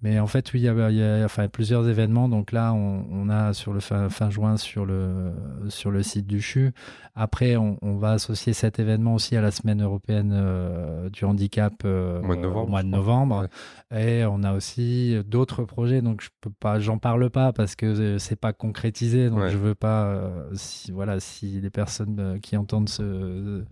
Mais 0.02 0.18
en 0.18 0.28
fait, 0.28 0.54
oui, 0.54 0.62
il 0.62 0.64
y 0.64 0.70
a, 0.70 0.90
il 0.90 0.96
y 0.98 1.04
a, 1.04 1.26
enfin, 1.26 1.50
plusieurs 1.50 1.90
événements. 1.90 2.30
Donc 2.30 2.54
là, 2.54 2.72
on, 2.74 3.06
on 3.12 3.28
a 3.30 3.54
sur 3.54 3.74
le 3.74 3.82
fin, 3.82 4.08
fin 4.10 4.30
juin 4.30 4.56
sur 4.56 4.86
le, 4.86 5.32
sur 5.68 5.92
le 5.92 6.04
site 6.04 6.26
du 6.26 6.40
CHU. 6.42 6.72
Après, 7.16 7.58
on, 7.58 7.78
on 7.82 7.98
va 7.98 8.12
associer 8.12 8.54
cet 8.54 8.80
événement 8.80 9.16
aussi 9.16 9.36
à 9.36 9.42
la 9.42 9.52
semaine 9.52 9.82
européenne 9.84 10.32
euh, 10.34 11.10
du 11.10 11.26
handicap 11.26 11.74
euh, 11.84 12.22
Au 12.22 12.24
mois 12.24 12.36
de 12.38 12.42
novembre, 12.42 12.68
au 12.68 12.70
mois 12.70 12.82
de 12.84 12.88
je 12.88 12.92
crois. 12.92 13.00
novembre. 13.00 13.48
Ouais. 13.92 14.20
Et 14.22 14.26
on 14.26 14.42
a 14.44 14.54
aussi 14.54 15.18
d'autres 15.28 15.66
projets. 15.66 16.02
Donc 16.02 16.22
je 16.22 16.30
peux 16.40 16.52
pas, 16.60 16.80
j'en 16.80 16.98
parle 16.98 17.30
pas 17.30 17.52
parce 17.52 17.76
que 17.76 17.86
euh, 17.88 18.18
c'est 18.20 18.40
pas 18.40 18.54
concrétisé. 18.54 19.30
Donc 19.30 19.40
Ouais. 19.40 19.50
je 19.50 19.58
veux 19.58 19.76
pas, 19.76 20.06
euh, 20.06 20.50
si 20.54 20.92
voilà, 20.94 21.20
si 21.20 21.60
les 21.60 21.70
personnes 21.70 22.40
qui 22.42 22.56
entendent 22.56 22.88
ce 22.90 23.66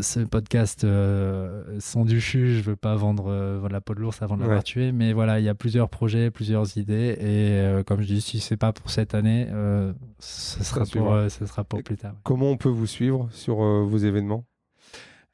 ce 0.00 0.20
podcast 0.20 0.82
euh, 0.84 1.78
sont 1.80 2.04
du 2.04 2.20
CHU, 2.20 2.54
je 2.56 2.62
veux 2.62 2.74
pas 2.76 2.96
vendre 2.96 3.26
euh, 3.30 3.68
la 3.68 3.80
peau 3.80 3.94
de 3.94 4.00
l'ours 4.00 4.20
avant 4.22 4.36
de 4.36 4.40
l'avoir 4.42 4.58
Ouais. 4.58 4.62
tué, 4.64 4.90
mais 4.92 5.12
voilà, 5.12 5.38
il 5.38 5.44
y 5.44 5.48
a 5.48 5.54
plusieurs 5.54 5.88
projets, 5.88 6.30
plusieurs 6.32 6.76
idées, 6.76 7.16
et 7.20 7.58
euh, 7.60 7.82
comme 7.84 8.00
je 8.00 8.06
dis, 8.06 8.20
si 8.20 8.40
c'est 8.40 8.56
pas 8.56 8.72
pour 8.72 8.90
cette 8.90 9.14
année, 9.14 9.46
euh, 9.50 9.92
ce, 10.18 10.64
sera 10.64 10.80
pour, 10.80 10.88
suivra. 10.88 11.28
ce 11.30 11.46
sera 11.46 11.62
pour 11.64 11.82
plus 11.82 11.96
tard. 11.96 12.14
Comment 12.24 12.50
on 12.50 12.56
peut 12.56 12.68
vous 12.68 12.86
suivre 12.86 13.28
sur 13.30 13.56
vos 13.58 13.98
événements? 13.98 14.44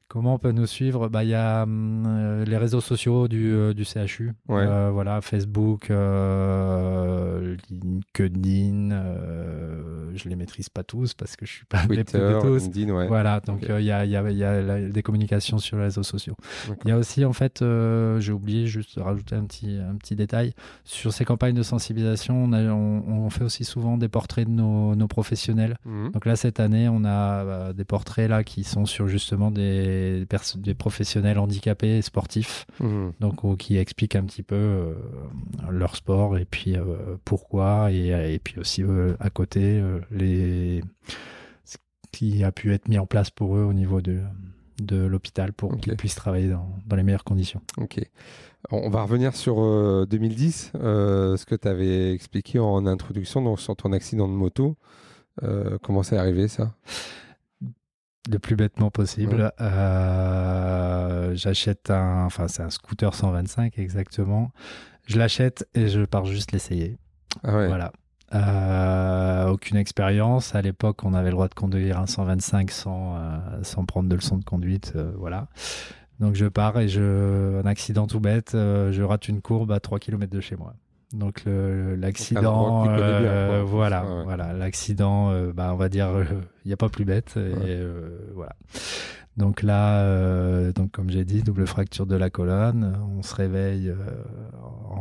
Comment 0.08 0.34
on 0.34 0.38
peut 0.38 0.52
nous 0.52 0.66
suivre? 0.66 1.08
Bah, 1.08 1.24
Il 1.24 1.30
y 1.30 1.34
a 1.34 1.62
hum, 1.64 2.44
les 2.46 2.56
réseaux 2.58 2.82
sociaux 2.82 3.26
du, 3.26 3.74
du 3.74 3.84
CHU. 3.84 4.32
Ouais. 4.48 4.90
Voilà, 4.92 5.20
Facebook, 5.22 5.90
LinkedIn. 7.70 8.90
Je 10.16 10.28
les 10.28 10.36
maîtrise 10.36 10.68
pas 10.68 10.82
tous 10.84 11.14
parce 11.14 11.36
que 11.36 11.46
je 11.46 11.52
suis 11.52 11.64
pas 11.66 11.80
Twitter, 11.86 12.18
de 12.18 12.40
tous. 12.40 12.64
LinkedIn, 12.64 12.92
ouais. 12.94 13.06
Voilà, 13.08 13.40
donc 13.40 13.68
euh, 13.70 13.80
il 13.80 13.86
y, 13.86 13.90
a, 13.92 14.04
y 14.04 14.16
a- 14.16 14.30
y 14.30 14.44
a 14.44 14.62
la- 14.62 14.80
des 14.88 15.02
communications 15.02 15.58
sur 15.58 15.76
les 15.76 15.84
réseaux 15.84 16.02
sociaux. 16.02 16.36
Il 16.84 16.88
y 16.88 16.92
a 16.92 16.98
aussi, 16.98 17.24
en 17.24 17.32
fait, 17.32 17.62
euh, 17.62 18.20
j'ai 18.20 18.32
oublié 18.32 18.66
juste 18.66 18.96
de 18.96 19.02
rajouter 19.02 19.34
un 19.36 19.44
petit, 19.44 19.78
un 19.78 19.94
petit 19.96 20.16
détail. 20.16 20.52
Sur 20.84 21.12
ces 21.12 21.24
campagnes 21.24 21.54
de 21.54 21.62
sensibilisation, 21.62 22.44
on, 22.44 22.52
a- 22.52 22.62
on- 22.72 23.24
on 23.26 23.30
fait 23.30 23.44
aussi 23.44 23.64
souvent 23.64 23.96
des 23.98 24.08
portraits 24.08 24.46
de 24.46 24.52
nos, 24.52 24.94
nos 24.94 25.08
professionnels. 25.08 25.76
Mhm. 25.84 26.12
Donc 26.12 26.26
là, 26.26 26.36
cette 26.36 26.60
année, 26.60 26.88
on 26.88 27.04
a 27.04 27.44
euh, 27.44 27.72
des 27.72 27.84
portraits 27.84 28.28
là 28.28 28.44
qui 28.44 28.64
sont 28.64 28.86
sur 28.86 29.08
justement 29.08 29.50
des, 29.50 30.26
des, 30.26 30.36
des 30.60 30.74
professionnels 30.74 31.38
handicapés 31.38 31.98
et 31.98 32.02
sportifs, 32.02 32.66
Mhm. 32.80 33.12
donc 33.20 33.56
qui 33.58 33.76
expliquent 33.76 34.16
un 34.16 34.24
petit 34.24 34.42
peu 34.42 34.94
leur 35.70 35.96
sport 35.96 36.38
et 36.38 36.44
puis 36.44 36.76
pourquoi, 37.24 37.90
et, 37.92 38.34
et, 38.34 38.38
puis 38.38 38.58
aussi 38.58 38.82
à 39.20 39.30
côté 39.30 39.82
les 40.10 40.82
ce 41.64 41.76
qui 42.12 42.44
a 42.44 42.52
pu 42.52 42.72
être 42.72 42.88
mis 42.88 42.98
en 42.98 43.06
place 43.06 43.30
pour 43.30 43.56
eux 43.56 43.62
au 43.64 43.72
niveau 43.72 44.00
de, 44.00 44.20
de 44.80 45.04
l'hôpital 45.04 45.52
pour 45.52 45.76
qu'ils 45.78 45.96
puissent 45.96 46.14
travailler 46.14 46.48
dans, 46.48 46.68
dans 46.86 46.96
les 46.96 47.02
meilleures 47.02 47.24
conditions. 47.24 47.60
Ok. 47.78 48.00
On 48.70 48.88
va 48.88 49.02
revenir 49.02 49.36
sur 49.36 49.62
euh, 49.62 50.06
2010, 50.08 50.72
euh, 50.76 51.36
ce 51.36 51.44
que 51.44 51.54
tu 51.54 51.68
avais 51.68 52.14
expliqué 52.14 52.58
en 52.58 52.86
introduction, 52.86 53.42
donc 53.42 53.60
sur 53.60 53.76
ton 53.76 53.92
accident 53.92 54.26
de 54.26 54.32
moto. 54.32 54.76
Euh, 55.42 55.78
comment 55.82 56.02
c'est 56.02 56.16
arrivé 56.16 56.48
ça? 56.48 56.74
Le 58.30 58.38
plus 58.38 58.56
bêtement 58.56 58.90
possible, 58.90 59.52
euh, 59.60 61.34
j'achète 61.34 61.90
un, 61.90 62.24
enfin 62.24 62.48
c'est 62.48 62.62
un 62.62 62.70
scooter 62.70 63.14
125 63.14 63.78
exactement. 63.78 64.50
Je 65.06 65.18
l'achète 65.18 65.68
et 65.74 65.88
je 65.88 66.00
pars 66.06 66.24
juste 66.24 66.52
l'essayer. 66.52 66.96
Ah 67.42 67.54
ouais. 67.54 67.68
Voilà. 67.68 67.92
Euh, 68.34 69.48
aucune 69.48 69.76
expérience. 69.76 70.54
À 70.54 70.62
l'époque, 70.62 71.04
on 71.04 71.14
avait 71.14 71.28
le 71.28 71.34
droit 71.34 71.48
de 71.48 71.54
conduire 71.54 71.98
un 71.98 72.06
125 72.06 72.70
sans, 72.70 73.16
euh, 73.16 73.18
sans 73.62 73.84
prendre 73.84 74.08
de 74.08 74.14
leçon 74.14 74.36
de 74.38 74.44
conduite. 74.44 74.92
euh, 74.96 75.12
voilà. 75.16 75.48
Donc 76.20 76.34
je 76.34 76.46
pars 76.46 76.78
et 76.78 76.88
je, 76.88 77.60
un 77.60 77.66
accident 77.66 78.06
tout 78.06 78.20
bête, 78.20 78.50
je 78.52 79.02
rate 79.02 79.28
une 79.28 79.40
courbe 79.40 79.72
à 79.72 79.80
3 79.80 79.98
km 79.98 80.32
de 80.32 80.40
chez 80.40 80.54
moi. 80.56 80.74
Donc 81.12 81.42
l'accident, 81.46 82.84
voilà, 83.64 84.04
ouais. 84.04 84.22
voilà, 84.24 84.52
l'accident, 84.52 85.32
bah, 85.52 85.70
on 85.72 85.76
va 85.76 85.88
dire, 85.88 86.10
il 86.64 86.68
n'y 86.68 86.72
a 86.72 86.76
pas 86.76 86.88
plus 86.88 87.04
bête. 87.04 87.34
Ouais. 87.36 87.80
voilà. 88.32 88.54
Donc 89.36 89.62
là, 89.62 90.02
euh, 90.02 90.72
donc 90.72 90.92
comme 90.92 91.10
j'ai 91.10 91.24
dit, 91.24 91.42
double 91.42 91.66
fracture 91.66 92.06
de 92.06 92.14
la 92.14 92.30
colonne. 92.30 92.96
On 93.16 93.22
se 93.22 93.34
réveille 93.34 93.88
euh, 93.88 93.96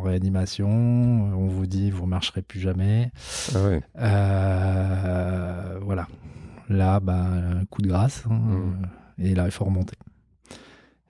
réanimation. 0.04 0.70
On 0.70 1.48
vous 1.48 1.66
dit, 1.66 1.89
vous 1.92 2.06
marcherez 2.06 2.42
plus 2.42 2.60
jamais. 2.60 3.12
Ah 3.56 3.63
ouais. 3.68 3.82
Euh, 3.98 5.80
voilà. 5.82 6.08
Là, 6.70 7.00
bah, 7.00 7.16
un 7.24 7.66
coup 7.66 7.82
de 7.82 7.88
grâce. 7.88 8.26
hein, 8.30 8.34
Mm. 8.36 8.84
euh, 8.84 9.24
Et 9.26 9.36
là, 9.36 9.46
il 9.46 9.52
faut 9.52 9.66
remonter. 9.66 9.98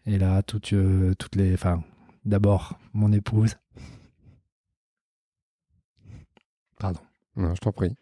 Et 0.06 0.18
là, 0.18 0.42
toutes, 0.44 0.74
euh, 0.74 1.14
toutes 1.16 1.36
les. 1.36 1.54
Enfin, 1.54 1.84
d'abord, 2.26 2.78
mon 2.94 3.12
épouse. 3.14 3.56
Pardon. 6.80 7.00
Non, 7.36 7.56
je 7.56 7.62
t'en 7.62 7.72
prie. 7.72 7.96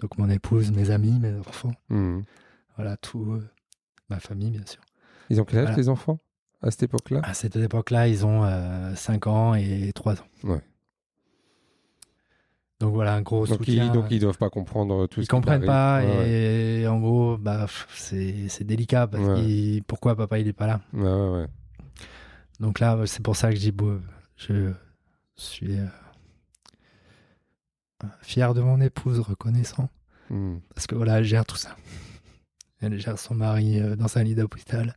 Donc, 0.00 0.16
mon 0.16 0.30
épouse, 0.30 0.72
mes 0.72 0.90
amis, 0.90 1.18
mes 1.18 1.34
enfants. 1.40 1.72
Mhm. 1.90 2.24
Voilà, 2.76 2.96
tout. 2.96 3.32
euh, 3.32 3.46
ma 4.08 4.18
famille, 4.18 4.50
bien 4.50 4.64
sûr. 4.66 4.80
Ils 5.28 5.40
ont 5.40 5.44
quel 5.44 5.58
âge 5.58 5.64
Voilà. 5.66 5.76
les 5.76 5.88
enfants? 5.90 6.18
À 6.62 6.70
cette 6.70 6.82
époque-là? 6.84 7.20
À 7.22 7.34
cette 7.34 7.56
époque-là, 7.56 8.08
ils 8.08 8.24
ont 8.26 8.42
5 8.94 9.26
ans 9.26 9.54
et 9.54 9.92
3 9.94 10.14
ans. 10.20 10.26
Ouais. 10.44 10.60
Donc 12.80 12.94
voilà, 12.94 13.14
un 13.14 13.20
gros 13.20 13.46
donc, 13.46 13.58
soutien. 13.58 13.84
ils, 13.84 13.92
donc 13.92 14.06
ils 14.10 14.18
doivent 14.20 14.38
pas 14.38 14.48
comprendre 14.48 15.06
tout 15.06 15.20
ils 15.20 15.24
ce 15.24 15.28
qui 15.28 15.30
comprennent 15.36 15.66
pas 15.66 16.00
Ouais, 16.00 16.06
ouais. 16.16 16.30
et 16.30 16.86
en 16.86 16.98
gros, 16.98 17.36
bah, 17.36 17.66
c'est 17.94 18.48
c'est 18.48 18.64
délicat 18.64 19.06
parce 19.06 19.22
Ouais. 19.22 19.42
que 19.42 19.80
pourquoi 19.82 20.16
papa 20.16 20.38
il 20.38 20.48
est 20.48 20.54
pas 20.54 20.66
là? 20.66 20.80
Ouais, 20.94 21.02
ouais, 21.02 21.28
ouais. 21.40 21.46
Donc 22.58 22.80
là, 22.80 22.98
c'est 23.06 23.22
pour 23.22 23.36
ça 23.36 23.50
que 23.50 23.56
je 23.56 23.60
dis, 23.60 23.72
bon, 23.72 24.00
je 24.36 24.72
suis 25.36 25.78
euh, 25.78 25.84
fier 28.22 28.54
de 28.54 28.60
mon 28.62 28.80
épouse, 28.80 29.20
reconnaissant, 29.20 29.88
Mhm. 30.30 30.60
parce 30.74 30.86
que 30.86 30.94
voilà, 30.94 31.18
elle 31.18 31.24
gère 31.24 31.44
tout 31.44 31.56
ça. 31.56 31.76
Elle 32.80 32.98
gère 32.98 33.18
son 33.18 33.34
mari 33.34 33.78
euh, 33.78 33.94
dans 33.96 34.16
un 34.16 34.22
lit 34.22 34.34
d'hôpital. 34.34 34.96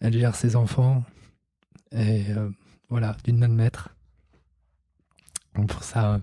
Elle 0.00 0.12
gère 0.12 0.34
ses 0.34 0.56
enfants. 0.56 1.04
Et 1.92 2.24
euh, 2.30 2.50
voilà, 2.88 3.16
d'une 3.24 3.38
main 3.38 3.48
de 3.48 3.54
maître. 3.54 3.90
Donc 5.54 5.68
pour 5.68 5.82
ça, 5.84 6.14
euh, 6.14 6.18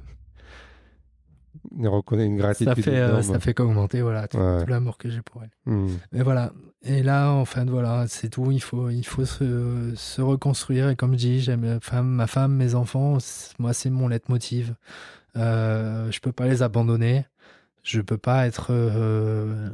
Il 1.77 1.88
reconnaît 1.88 2.25
une 2.25 2.38
gratitude. 2.38 2.67
ça 2.67 2.75
fait, 2.75 2.97
euh, 2.99 3.21
ça 3.21 3.39
fait 3.39 3.53
qu'augmenter 3.53 4.01
voilà, 4.01 4.27
tout, 4.27 4.38
Ouais. 4.38 4.63
tout 4.63 4.69
l'amour 4.69 4.97
que 4.97 5.09
j'ai 5.09 5.21
pour 5.21 5.43
elle. 5.43 5.51
Mhm. 5.65 5.97
Mais 6.12 6.21
voilà. 6.21 6.51
Et 6.83 7.01
là, 7.01 7.31
enfin, 7.31 7.65
voilà, 7.65 8.05
c'est 8.07 8.29
tout. 8.29 8.51
Il 8.51 8.59
faut, 8.62 8.89
il 8.89 9.05
faut 9.05 9.25
se, 9.25 9.93
se 9.95 10.21
reconstruire. 10.21 10.89
Et 10.89 10.95
comme 10.95 11.13
je 11.13 11.17
dis, 11.17 11.39
j'aime 11.39 11.79
femme, 11.81 12.09
ma 12.09 12.27
femme, 12.27 12.53
mes 12.55 12.75
enfants. 12.75 13.17
Moi, 13.57 13.73
c'est 13.73 13.89
mon 13.89 14.07
leitmotiv. 14.09 14.75
Euh, 15.38 16.12
je 16.12 16.19
peux 16.19 16.33
pas 16.33 16.45
les 16.45 16.62
abandonner. 16.62 17.25
Je 17.83 18.01
peux 18.01 18.17
pas 18.17 18.45
être, 18.47 18.67
euh, 18.71 19.69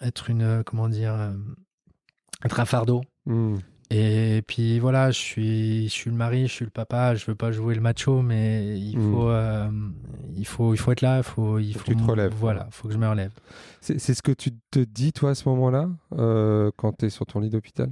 être 0.00 0.30
une, 0.30 0.62
comment 0.64 0.88
dire, 0.88 1.14
euh, 1.14 1.32
être 2.44 2.60
un 2.60 2.64
fardeau. 2.66 3.02
Mhm. 3.26 3.60
Et 3.94 4.42
puis 4.46 4.78
voilà, 4.78 5.10
je 5.10 5.18
suis, 5.18 5.84
je 5.84 5.92
suis 5.92 6.08
le 6.10 6.16
mari, 6.16 6.46
je 6.48 6.52
suis 6.52 6.64
le 6.64 6.70
papa. 6.70 7.14
Je 7.14 7.26
veux 7.26 7.34
pas 7.34 7.52
jouer 7.52 7.74
le 7.74 7.82
macho, 7.82 8.22
mais 8.22 8.78
il 8.78 8.96
Mm. 8.98 9.12
faut, 9.12 9.28
euh, 9.28 9.70
il 10.34 10.46
faut, 10.46 10.72
il 10.72 10.78
faut 10.78 10.92
être 10.92 11.02
là. 11.02 11.18
Il 11.18 11.22
faut, 11.24 11.58
il 11.58 11.74
Faut 11.74 11.80
faut 11.80 11.84
que 11.84 11.90
tu 11.92 11.96
te 11.96 12.10
relèves, 12.10 12.32
Voilà, 12.34 12.68
faut 12.70 12.88
que 12.88 12.94
je 12.94 12.98
me 12.98 13.06
relève. 13.08 13.32
C'est 13.82 13.98
ce 13.98 14.22
que 14.22 14.32
tu 14.32 14.52
te 14.70 14.78
dis, 14.78 15.12
toi, 15.12 15.30
à 15.30 15.34
ce 15.34 15.46
moment-là, 15.50 15.90
euh, 16.18 16.70
quand 16.76 16.92
tu 16.98 17.04
es 17.04 17.10
sur 17.10 17.26
ton 17.26 17.40
lit 17.40 17.50
d'hôpital? 17.50 17.90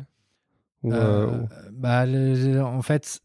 Ou, 0.82 0.94
euh, 0.94 1.42
bah, 1.72 2.06
le- 2.06 2.62
en 2.62 2.80
fait, 2.80 3.20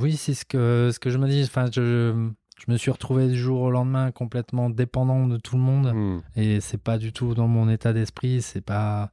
oui, 0.00 0.16
c'est 0.16 0.34
ce 0.34 0.44
que, 0.44 0.90
ce 0.92 0.98
que 0.98 1.10
je 1.10 1.18
me 1.18 1.28
dis. 1.28 1.44
Enfin, 1.44 1.66
je, 1.72 2.28
je 2.58 2.72
me 2.72 2.76
suis 2.76 2.90
retrouvé 2.90 3.28
du 3.28 3.36
jour 3.38 3.60
au 3.60 3.70
lendemain 3.70 4.10
complètement 4.10 4.68
dépendant 4.68 5.28
de 5.28 5.36
tout 5.36 5.54
le 5.54 5.62
monde. 5.62 5.92
Mhm. 5.94 6.22
Et 6.34 6.60
c'est 6.60 6.82
pas 6.82 6.98
du 6.98 7.12
tout 7.12 7.34
dans 7.34 7.46
mon 7.46 7.68
état 7.70 7.92
d'esprit. 7.92 8.42
C'est 8.42 8.62
pas. 8.62 9.12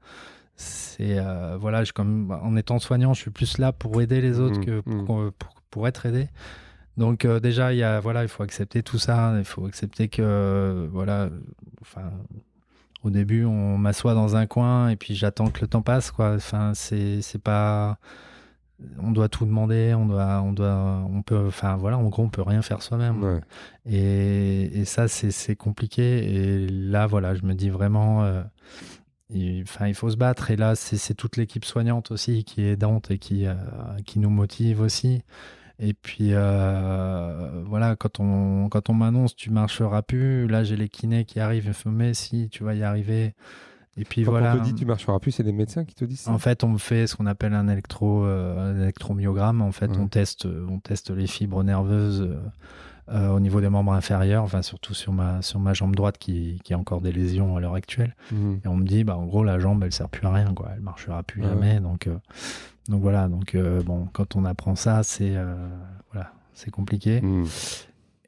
C'est. 0.56 1.18
euh, 1.20 1.58
voilà, 1.60 1.84
je, 1.84 1.94
comme, 1.94 2.32
en 2.44 2.56
étant 2.56 2.80
soignant, 2.80 3.13
je 3.13 3.22
suis 3.22 3.32
plus 3.32 3.58
là 3.58 3.72
pour 3.72 4.02
aider 4.02 4.22
les 4.22 4.39
autres 4.39 4.60
Mhm, 4.60 4.66
que 4.66 4.80
pour, 4.82 4.94
mhm. 4.94 5.06
qu'on- 5.06 5.32
pour, 5.38 5.56
pour 5.70 5.88
être 5.88 6.06
aidé. 6.06 6.28
Donc, 6.98 7.26
euh, 7.26 7.39
déjà, 7.39 7.74
il 7.74 7.78
y 7.80 7.84
a, 7.84 8.00
voilà, 8.00 8.22
il 8.24 8.30
faut 8.30 8.44
accepter 8.44 8.84
tout 8.84 9.00
ça. 9.00 9.34
Il 9.38 9.46
faut 9.46 9.66
accepter 9.66 10.08
que. 10.10 10.22
euh, 10.22 10.88
voilà. 10.92 11.30
Enfin. 11.82 12.12
Au 13.04 13.10
début, 13.10 13.44
on 13.44 13.78
m'assoit 13.78 14.13
dans 14.13 14.38
un 14.38 14.46
coin 14.46 14.88
et 14.88 14.96
puis 14.96 15.13
j'attends 15.13 15.48
que 15.50 15.60
le 15.60 15.68
temps 15.68 15.82
passe, 15.82 16.10
quoi. 16.10 16.36
Enfin, 16.36 16.72
c'est, 16.74 17.22
c'est 17.22 17.42
pas. 17.42 17.98
On 19.02 19.12
doit 19.12 19.28
tout 19.28 19.46
demander, 19.46 19.94
on 19.94 20.06
doit, 20.06 20.42
on 20.42 20.54
doit, 20.54 21.06
on 21.12 21.22
peut, 21.22 21.46
enfin 21.48 21.76
voilà, 21.76 21.98
en 21.98 22.04
gros, 22.08 22.24
on 22.24 22.30
peut 22.30 22.42
rien 22.42 22.62
faire 22.62 22.82
soi-même. 22.82 23.22
Ouais. 23.22 23.39
Et, 23.86 24.80
et 24.80 24.86
ça, 24.86 25.10
c'est, 25.10 25.32
c'est 25.32 25.56
compliqué. 25.58 26.34
Et 26.34 26.68
là, 26.70 27.06
voilà, 27.08 27.36
je 27.36 27.44
me 27.44 27.54
dis 27.56 27.70
vraiment, 27.70 28.24
euh, 28.24 28.42
il, 29.29 29.63
enfin, 29.63 29.88
il 29.88 29.93
faut 29.95 30.09
se 30.09 30.17
battre. 30.17 30.51
Et 30.51 30.55
là, 30.55 30.75
c'est, 30.75 31.13
toute 31.15 31.38
l'équipe 31.38 31.65
soignante 31.65 32.12
aussi 32.12 32.43
qui 32.43 32.62
est 32.62 32.73
aidante 32.73 33.12
et 33.12 33.17
qui, 33.17 33.47
euh, 33.47 33.53
qui 34.05 34.19
nous 34.19 34.29
motive 34.29 34.81
aussi. 34.81 35.23
Et 35.79 35.93
puis 35.93 36.29
euh, 36.31 37.63
voilà, 37.65 37.95
quand 37.95 38.19
on, 38.19 38.69
quand 38.69 38.89
on 38.89 38.93
m'annonce 38.93 39.36
tu 39.36 39.49
marcheras 39.49 40.03
plus, 40.03 40.47
là 40.47 40.63
j'ai 40.63 40.75
les 40.77 40.88
kinés 40.88 41.25
qui 41.25 41.39
arrivent, 41.39 41.67
me 41.86 41.91
mais 41.91 42.13
si 42.13 42.47
tu 42.49 42.63
vas 42.63 42.75
y 42.75 42.83
arriver. 42.83 43.33
Et 43.97 44.05
puis 44.05 44.23
Quand 44.23 44.31
voilà. 44.31 44.55
on 44.55 44.59
te 44.59 44.63
dit 44.63 44.73
tu 44.75 44.86
marcheras 44.86 45.19
plus, 45.19 45.31
c'est 45.31 45.43
les 45.43 45.51
médecins 45.51 45.83
qui 45.83 45.93
te 45.93 46.05
disent 46.05 46.21
ça 46.21 46.31
En 46.31 46.39
fait, 46.39 46.63
on 46.63 46.69
me 46.69 46.77
fait 46.77 47.05
ce 47.05 47.15
qu'on 47.15 47.25
appelle 47.27 47.53
un, 47.53 47.67
électro, 47.67 48.25
euh, 48.25 48.81
électromyogramme. 48.81 49.62
En 49.62 49.71
fait, 49.71 49.91
Ouais. 49.91 49.97
on, 49.97 50.07
teste, 50.07 50.45
on 50.45 50.79
teste 50.79 51.12
les 51.12 51.27
fibres 51.27 51.63
nerveuses 51.63 52.21
euh, 52.21 52.39
euh, 53.10 53.30
au 53.30 53.39
niveau 53.39 53.60
des 53.62 53.70
membres 53.70 53.92
inférieurs, 53.94 54.44
enfin, 54.44 54.62
surtout 54.62 54.94
sur 54.94 55.12
ma, 55.13 55.42
sur 55.42 55.60
ma 55.60 55.74
jambe 55.74 55.96
droite 55.96 56.18
qui, 56.18 56.60
qui 56.63 56.74
a 56.74 56.78
encore 56.78 57.02
des 57.02 57.12
lésions 57.12 57.56
à 57.58 57.60
l'heure 57.60 57.76
actuelle. 57.76 58.16
Mhm. 58.32 58.60
Et 58.63 58.68
on 58.68 58.76
me 58.78 58.86
dit, 58.86 59.04
bah, 59.04 59.18
en 59.18 59.26
gros, 59.26 59.44
la 59.44 59.60
jambe, 59.60 59.84
elle 59.84 59.92
sert 59.92 60.10
plus 60.10 60.26
à 60.28 60.32
rien, 60.32 60.54
quoi. 60.54 60.70
Elle 60.76 60.82
marchera 60.82 61.22
plus 61.24 61.42
Ouais. 61.42 61.48
jamais. 61.50 61.80
Donc, 61.80 62.08
euh, 62.08 62.16
donc 62.89 63.02
voilà. 63.02 63.28
Donc, 63.28 63.56
euh, 63.56 63.82
bon, 63.84 64.08
quand 64.13 64.36
on 64.36 64.46
apprend 64.46 64.76
ça, 64.76 65.04
c'est 65.04 65.34
voilà, 66.13 66.32
c'est 66.54 66.72
compliqué. 66.72 67.22
Mhm. 67.22 67.46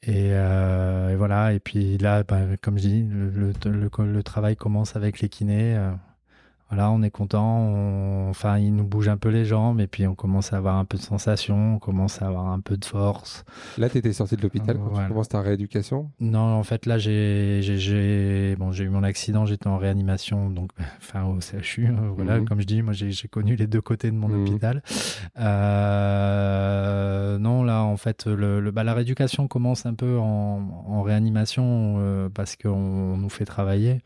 Et, 0.07 0.27
et 0.29 1.15
voilà. 1.15 1.53
Et 1.53 1.59
puis 1.59 1.97
là, 1.97 2.23
bah, 2.23 2.41
comme 2.61 2.77
je 2.77 2.87
dis, 2.87 3.03
le, 3.03 3.29
le, 3.29 3.53
le- 3.71 4.11
le 4.13 4.23
travail 4.23 4.55
commence 4.55 4.95
avec 4.95 5.19
les 5.21 5.29
kinés. 5.29 5.77
Voilà, 6.69 6.89
on 6.91 7.01
est 7.03 7.11
content. 7.11 7.59
on- 7.59 8.29
Enfin, 8.29 8.57
ils 8.57 8.75
nous 8.75 8.83
bougent 8.83 9.07
un 9.09 9.17
peu 9.17 9.29
les 9.29 9.45
jambes 9.45 9.79
et 9.79 9.87
puis 9.87 10.05
on 10.07 10.15
commence 10.15 10.51
à 10.51 10.57
avoir 10.57 10.75
un 10.77 10.83
peu 10.85 10.97
de 10.97 11.03
sensation, 11.03 11.75
on 11.75 11.79
commence 11.79 12.21
à 12.21 12.27
avoir 12.27 12.47
un 12.47 12.59
peu 12.59 12.75
de 12.75 12.83
force. 12.85 13.45
Là, 13.77 13.87
tu 13.89 13.97
étais 13.99 14.11
sorti 14.13 14.35
de 14.35 14.41
l'hôpital 14.41 14.77
quand 14.77 14.89
Voilà. 14.89 15.05
tu 15.05 15.09
commences 15.11 15.29
ta 15.29 15.41
rééducation? 15.41 16.09
Non, 16.19 16.39
en 16.55 16.63
fait, 16.63 16.85
là, 16.85 16.97
j'ai 16.97 18.55
bon, 18.57 18.71
j'ai 18.71 18.83
eu 18.83 18.89
mon 18.89 19.03
accident, 19.03 19.45
j'étais 19.45 19.67
en 19.67 19.77
réanimation, 19.77 20.49
donc 20.49 20.71
enfin 20.99 21.23
au 21.25 21.39
CHU. 21.39 21.87
euh, 21.87 22.09
voilà, 22.15 22.39
Mhm. 22.39 22.45
comme 22.47 22.59
je 22.61 22.65
dis, 22.65 22.81
moi, 22.81 22.93
j'ai 22.93 23.27
connu 23.27 23.55
les 23.55 23.67
deux 23.67 23.81
côtés 23.81 24.09
de 24.11 24.15
mon 24.17 24.27
Mhm. 24.27 24.41
hôpital. 24.47 24.81
Euh, 26.05 27.37
non, 27.37 27.63
là, 27.63 27.83
en 27.83 27.97
fait, 27.97 28.25
le, 28.27 28.59
le- 28.59 28.71
bah, 28.71 28.83
la 28.83 28.93
rééducation 28.93 29.47
commence 29.47 29.85
un 29.85 29.93
peu 29.93 30.17
en, 30.17 30.83
en 30.87 31.01
réanimation 31.03 31.95
euh, 31.99 32.29
parce 32.33 32.55
qu'on 32.55 33.17
nous 33.17 33.29
fait 33.29 33.45
travailler. 33.45 34.01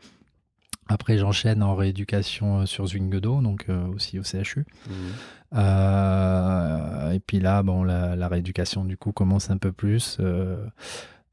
Après, 0.90 1.16
j'enchaîne 1.18 1.62
en 1.62 1.76
rééducation 1.76 2.62
euh, 2.62 2.66
sur 2.66 2.84
Zwingedo, 2.88 3.40
donc 3.40 3.66
euh, 3.68 3.86
aussi 3.94 4.18
au 4.18 4.24
CHU. 4.24 4.66
Euh, 5.54 7.10
et 7.12 7.20
puis 7.20 7.38
là, 7.38 7.62
bon, 7.62 7.84
la, 7.84 8.16
la 8.16 8.26
rééducation 8.26 8.84
du 8.84 8.96
coup 8.96 9.12
commence 9.12 9.50
un 9.50 9.56
peu 9.56 9.70
plus. 9.70 10.16
euh, 10.18 10.66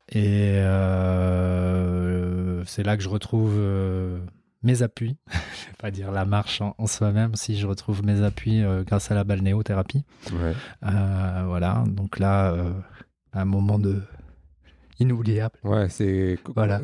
et 0.10 0.54
c'est 2.68 2.84
là 2.84 2.96
que 2.98 3.04
je 3.04 3.10
retrouve 3.10 3.60
mes 4.64 4.82
appuis, 4.84 5.18
je 5.28 5.68
vais 5.68 5.76
pas 5.80 5.90
dire 5.92 6.12
la 6.12 6.26
marche 6.26 6.62
en, 6.62 6.88
soi-même, 6.88 7.36
si 7.36 7.58
je 7.58 7.66
retrouve 7.66 8.06
mes 8.06 8.22
appuis 8.22 8.64
grâce 8.86 9.10
à 9.12 9.16
la 9.16 9.24
balnéothérapie. 9.24 10.06
voilà, 10.82 11.84
donc 11.88 12.20
là, 12.20 12.56
un 13.34 13.46
moment 13.46 13.80
de 13.80 14.02
inoubliable. 15.00 15.56
Ouais, 15.64 15.90
c'est 15.90 16.38
voilà. 16.56 16.82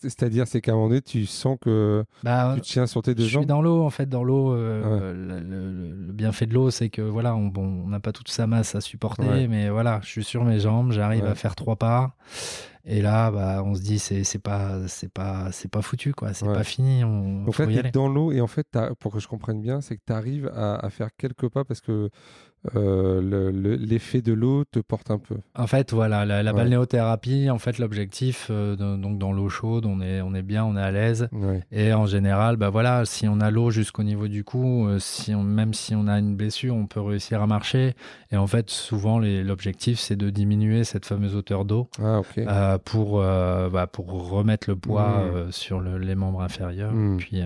C'est-à-dire, 0.00 0.46
c'est 0.46 0.60
qu'à 0.60 0.72
un 0.72 0.74
moment 0.74 0.88
donné, 0.88 1.02
tu 1.02 1.26
sens 1.26 1.56
que 1.60 2.04
bah, 2.22 2.54
tu 2.56 2.62
tiens 2.62 2.86
sur 2.86 3.02
tes 3.02 3.14
deux 3.14 3.24
jambes. 3.24 3.42
Je 3.42 3.46
suis 3.46 3.46
dans 3.46 3.62
l'eau, 3.62 3.82
en 3.82 3.90
fait, 3.90 4.08
dans 4.08 4.24
l'eau. 4.24 4.54
Euh, 4.54 5.12
le, 5.14 6.12
bienfait 6.12 6.46
de 6.46 6.54
l'eau, 6.54 6.70
c'est 6.70 6.90
que 6.90 7.02
voilà, 7.02 7.34
on 7.34 7.88
n'a 7.88 8.00
pas 8.00 8.12
toute 8.12 8.28
sa 8.28 8.46
masse 8.46 8.74
à 8.74 8.80
supporter, 8.80 9.48
mais 9.48 9.68
voilà, 9.68 10.00
je 10.02 10.08
suis 10.08 10.24
sur 10.24 10.44
mes 10.44 10.60
jambes, 10.60 10.92
j'arrive 10.92 11.24
à 11.24 11.34
faire 11.34 11.54
trois 11.54 11.76
pas. 11.76 12.14
Et 12.86 13.00
là, 13.00 13.30
bah, 13.30 13.62
on 13.64 13.74
se 13.74 13.80
dit, 13.80 13.98
c'est, 13.98 14.24
c'est 14.24 14.38
pas, 14.38 14.86
c'est 14.88 15.10
pas, 15.10 15.50
c'est 15.52 15.70
pas 15.70 15.80
foutu, 15.80 16.12
quoi. 16.12 16.34
C'est 16.34 16.44
pas 16.44 16.64
fini. 16.64 17.02
On, 17.02 17.46
en 17.48 17.52
fait, 17.52 17.66
tu 17.66 17.78
es 17.78 17.90
dans 17.90 18.08
l'eau 18.08 18.30
et 18.30 18.42
en 18.42 18.46
fait, 18.46 18.66
pour 19.00 19.12
que 19.12 19.20
je 19.20 19.28
comprenne 19.28 19.62
bien, 19.62 19.80
c'est 19.80 19.96
que 19.96 20.02
tu 20.06 20.12
arrives 20.12 20.50
à, 20.54 20.76
à, 20.76 20.90
faire 20.90 21.08
quelques 21.16 21.48
pas 21.48 21.64
parce 21.64 21.80
que 21.80 22.10
euh, 22.74 23.50
l'effet 23.78 24.22
de 24.22 24.32
l'eau 24.32 24.64
te 24.64 24.78
porte 24.78 25.10
un 25.10 25.18
peu. 25.18 25.36
En 25.54 25.66
fait, 25.66 25.92
voilà, 25.92 26.24
la, 26.24 26.52
balnéothérapie, 26.52 27.50
en 27.50 27.58
fait, 27.58 27.78
l'objectif, 27.78 28.48
euh, 28.50 28.74
donc 28.76 29.18
dans 29.18 29.32
l'eau 29.32 29.48
chaude, 29.48 29.84
on 29.84 30.00
est, 30.00 30.22
on 30.22 30.34
est 30.34 30.42
bien, 30.42 30.64
on 30.64 30.76
est 30.76 30.82
à 30.82 30.90
l'aise. 30.90 31.28
Et 31.70 31.92
en 31.92 32.06
général, 32.06 32.56
bah 32.56 32.70
voilà, 32.70 33.04
si 33.04 33.28
on 33.28 33.40
a 33.40 33.50
l'eau 33.50 33.70
jusqu'au 33.70 34.02
niveau 34.02 34.28
du 34.28 34.44
cou, 34.44 34.86
euh, 34.86 34.98
si 34.98 35.34
on, 35.34 35.42
même 35.42 35.74
si 35.74 35.94
on 35.94 36.06
a 36.06 36.18
une 36.18 36.36
blessure, 36.36 36.74
on 36.74 36.86
peut 36.86 37.00
réussir 37.00 37.42
à 37.42 37.46
marcher. 37.46 37.94
Et 38.30 38.36
en 38.36 38.46
fait, 38.46 38.70
souvent, 38.70 39.18
l'objectif, 39.18 39.98
c'est 39.98 40.16
de 40.16 40.30
diminuer 40.30 40.84
cette 40.84 41.04
fameuse 41.04 41.36
hauteur 41.36 41.64
d'eau 41.64 41.88
ah, 42.02 42.78
pour, 42.84 43.20
bah, 43.20 43.86
pour 43.86 44.30
remettre 44.30 44.70
le 44.70 44.76
poids 44.76 45.24
hmm. 45.24 45.52
sur 45.52 45.80
les 45.80 46.14
membres 46.14 46.40
inférieurs. 46.40 46.92
Hmm. 46.92 47.18
Puis, 47.18 47.42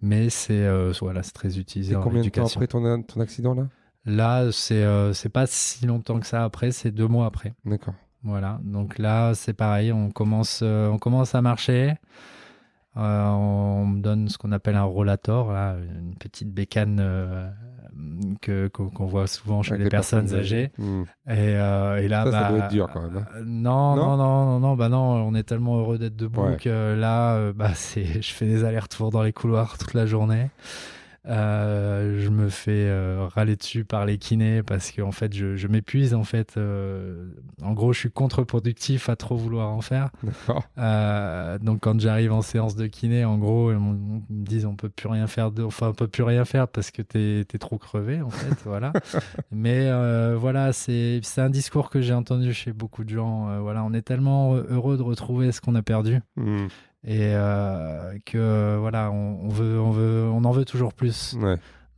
mais 0.00 0.30
c'est 0.30 0.66
voilà, 1.00 1.22
très 1.22 1.58
utilisé. 1.58 1.94
Et 1.94 1.98
combien 2.00 2.22
de 2.22 2.28
temps 2.28 2.46
après 2.46 2.66
ton, 2.66 3.02
ton 3.02 3.20
accident 3.20 3.54
là? 3.54 3.66
Là, 4.06 4.52
c'est 4.52 4.84
euh, 4.84 5.12
c'est 5.14 5.30
pas 5.30 5.46
si 5.46 5.86
longtemps 5.86 6.20
que 6.20 6.26
ça 6.26 6.44
après, 6.44 6.72
c'est 6.72 6.90
deux 6.90 7.08
mois 7.08 7.26
après. 7.26 7.54
D'accord. 7.64 7.94
Voilà. 8.22 8.60
Donc 8.62 8.98
là, 8.98 9.34
c'est 9.34 9.54
pareil, 9.54 9.92
on 9.92 10.10
commence, 10.10 10.60
euh, 10.62 10.88
on 10.88 10.98
commence 10.98 11.34
à 11.34 11.42
marcher. 11.42 11.94
Euh, 12.96 13.26
on 13.26 13.86
me 13.86 14.00
donne 14.00 14.28
ce 14.28 14.38
qu'on 14.38 14.52
appelle 14.52 14.76
un 14.76 14.84
rollator, 14.84 15.52
là, 15.52 15.76
une 15.76 16.14
petite 16.14 16.52
bécane 16.52 17.52
que 18.40 18.68
qu'on 18.68 19.06
voit 19.06 19.26
souvent 19.26 19.62
chez 19.62 19.76
les, 19.76 19.88
personnes, 19.88 20.32
âgées. 20.32 20.70
Hmm. 20.78 21.02
Et, 21.28 21.52
et, 21.52 22.08
là, 22.08 22.24
ça, 22.24 22.30
bah, 22.30 22.42
ça 22.42 22.48
doit 22.50 22.58
être 22.58 22.70
dur 22.70 22.88
quand 22.92 23.02
même. 23.02 23.16
Hein. 23.16 23.42
Non, 23.44 23.96
non, 23.96 24.16
non, 24.16 24.44
non, 24.44 24.60
non, 24.60 24.76
bah 24.76 24.88
non, 24.88 25.26
on 25.26 25.34
est 25.34 25.42
tellement 25.42 25.78
heureux 25.78 25.98
d'être 25.98 26.16
debout 26.16 26.56
que 26.60 26.94
là, 26.94 27.52
bah 27.52 27.70
c'est, 27.74 28.22
je 28.22 28.32
fais 28.32 28.46
des 28.46 28.64
allers-retours 28.64 29.10
dans 29.10 29.22
les 29.22 29.32
couloirs 29.32 29.76
toute 29.78 29.94
la 29.94 30.06
journée. 30.06 30.50
Euh, 31.26 32.20
je 32.20 32.28
me 32.28 32.50
fais 32.50 32.86
euh, 32.86 33.26
râler 33.34 33.56
dessus 33.56 33.84
par 33.84 34.04
les 34.04 34.18
kinés 34.18 34.62
parce 34.62 34.92
qu'en 34.92 35.12
fait, 35.12 35.34
je, 35.34 35.56
je 35.56 35.68
m'épuise. 35.68 36.14
En 36.14 36.24
fait, 36.24 36.56
euh, 36.56 37.28
en 37.62 37.72
gros, 37.72 37.92
je 37.92 38.00
suis 38.00 38.10
contre-productif 38.10 39.08
à 39.08 39.16
trop 39.16 39.36
vouloir 39.36 39.70
en 39.70 39.80
faire. 39.80 40.10
donc, 41.62 41.80
quand 41.80 41.98
j'arrive 41.98 42.32
en 42.32 42.42
séance 42.42 42.76
de 42.76 42.86
kiné, 42.86 43.24
en 43.24 43.38
gros, 43.38 43.72
ils, 43.72 43.78
me 43.78 44.20
disent 44.28 44.66
on 44.66 44.76
peut 44.76 44.90
plus 44.90 45.08
rien 45.08 45.26
faire. 45.26 45.50
De... 45.50 45.62
Enfin, 45.62 45.88
on 45.88 45.94
peut 45.94 46.08
plus 46.08 46.24
rien 46.24 46.44
faire 46.44 46.68
parce 46.68 46.90
que 46.90 47.00
t'es 47.00 47.40
es 47.40 47.58
trop 47.58 47.78
crevé, 47.78 48.20
en 48.20 48.30
fait. 48.30 48.54
voilà. 48.64 48.92
Mais 49.50 49.90
voilà, 50.34 50.72
c'est 50.72 51.22
un 51.38 51.50
discours 51.50 51.88
que 51.88 52.00
j'ai 52.00 52.14
entendu 52.14 52.52
chez 52.52 52.72
beaucoup 52.72 53.04
de 53.04 53.10
gens. 53.10 53.60
voilà, 53.60 53.82
on 53.84 53.92
est 53.94 54.02
tellement 54.02 54.54
heureux 54.54 54.96
de 54.96 55.02
retrouver 55.02 55.52
ce 55.52 55.60
qu'on 55.60 55.74
a 55.74 55.82
perdu. 55.82 56.20
Mmh 56.36 56.66
et 57.06 57.32
euh, 57.34 58.18
que 58.24 58.76
voilà, 58.78 59.10
on, 59.10 59.48
veut, 59.48 59.78
on 59.78 59.90
veut, 59.90 60.24
on 60.32 60.44
en 60.44 60.50
veut 60.50 60.64
toujours 60.64 60.94
plus. 60.94 61.36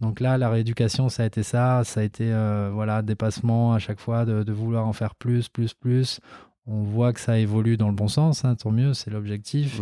Donc 0.01 0.21
là, 0.21 0.37
la 0.37 0.51
rééducation, 0.51 1.09
ça 1.09 1.23
a 1.23 1.27
été 1.27 1.43
ça, 1.43 1.83
ça 1.85 2.01
a 2.01 2.03
été 2.03 2.31
euh, 2.31 2.71
voilà 2.73 3.03
dépassement 3.03 3.73
à 3.73 3.79
chaque 3.79 4.01
fois 4.01 4.25
de, 4.25 4.53
vouloir 4.53 4.87
en 4.87 4.93
faire 4.93 5.15
plus, 5.15 5.49
plus, 5.49 5.75
plus. 5.75 6.21
On 6.67 6.83
voit 6.83 7.13
que 7.13 7.21
ça 7.21 7.39
évolue 7.39 7.77
dans 7.77 7.89
le 7.89 7.95
bon 7.95 8.09
sens, 8.09 8.45
hein, 8.45 8.57
tant 8.57 8.73
mieux, 8.73 8.93
c'est 8.93 9.11
l'objectif. 9.11 9.81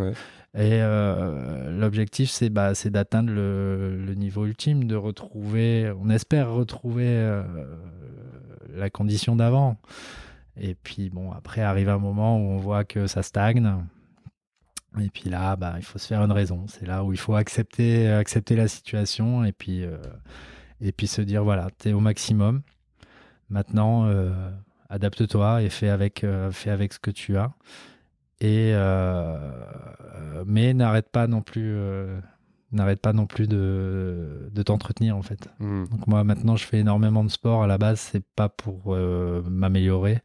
Et 0.57 0.79
euh, 0.83 1.81
l'objectif, 1.81 2.31
c'est 2.31 2.51
bah, 2.51 2.73
d'atteindre 2.85 3.33
le, 3.33 3.97
le, 3.97 4.15
niveau 4.15 4.45
ultime, 4.45 4.85
de 4.85 4.95
retrouver, 4.95 5.91
on 5.99 6.11
espère 6.11 6.53
retrouver 6.53 7.43
la 8.75 8.91
condition 8.91 9.35
d'avant. 9.35 9.79
Et 10.61 10.75
puis 10.75 11.09
bon, 11.09 11.33
après 11.33 11.63
arrive 11.63 11.89
un 11.89 11.99
moment 11.99 12.37
où 12.37 12.51
on 12.51 12.59
voit 12.59 12.85
que 12.85 13.07
ça 13.07 13.23
stagne. 13.23 13.75
Et 15.01 15.11
puis 15.11 15.29
là, 15.29 15.57
bah, 15.57 15.75
il 15.77 15.85
faut 15.85 15.99
se 15.99 16.07
faire 16.07 16.23
une 16.23 16.33
raison. 16.33 16.67
C'est 16.69 16.87
là 16.87 17.05
où 17.05 17.13
il 17.13 17.19
faut 17.19 17.35
accepter, 17.35 18.09
accepter 18.09 18.57
la 18.57 18.69
situation 18.69 19.45
et 19.45 19.53
puis, 19.53 19.85
euh, 19.85 19.97
et 20.81 20.93
puis 20.93 21.07
se 21.07 21.23
dire 21.23 21.43
voilà, 21.45 21.69
tu 21.79 21.89
es 21.89 21.93
au 21.93 22.01
maximum. 22.01 22.63
Maintenant, 23.51 24.07
euh, 24.07 24.33
adapte-toi 24.89 25.63
et 25.63 25.69
fais 25.69 25.89
avec, 25.89 26.25
euh, 26.25 26.51
fais 26.51 26.71
avec 26.71 26.93
ce 26.93 26.99
que 26.99 27.11
tu 27.11 27.37
as. 27.37 27.53
Et, 28.41 28.75
mais 30.47 30.75
n'arrête 30.75 31.09
pas 31.09 31.27
non 31.27 31.41
plus, 31.41 31.77
n'arrête 32.73 33.01
pas 33.01 33.15
non 33.15 33.27
plus 33.27 33.49
de, 33.49 34.51
de 34.53 34.63
t'entretenir 34.63 35.17
en 35.17 35.23
fait. 35.23 35.49
Hmm. 35.61 35.87
Donc 35.87 36.07
moi 36.07 36.25
maintenant, 36.25 36.55
je 36.55 36.67
fais 36.67 36.79
énormément 36.79 37.25
de 37.25 37.31
sport. 37.31 37.63
À 37.63 37.67
la 37.67 37.79
base, 37.79 38.01
c'est 38.01 38.25
pas 38.37 38.51
pour 38.51 38.95
m'améliorer, 38.95 40.21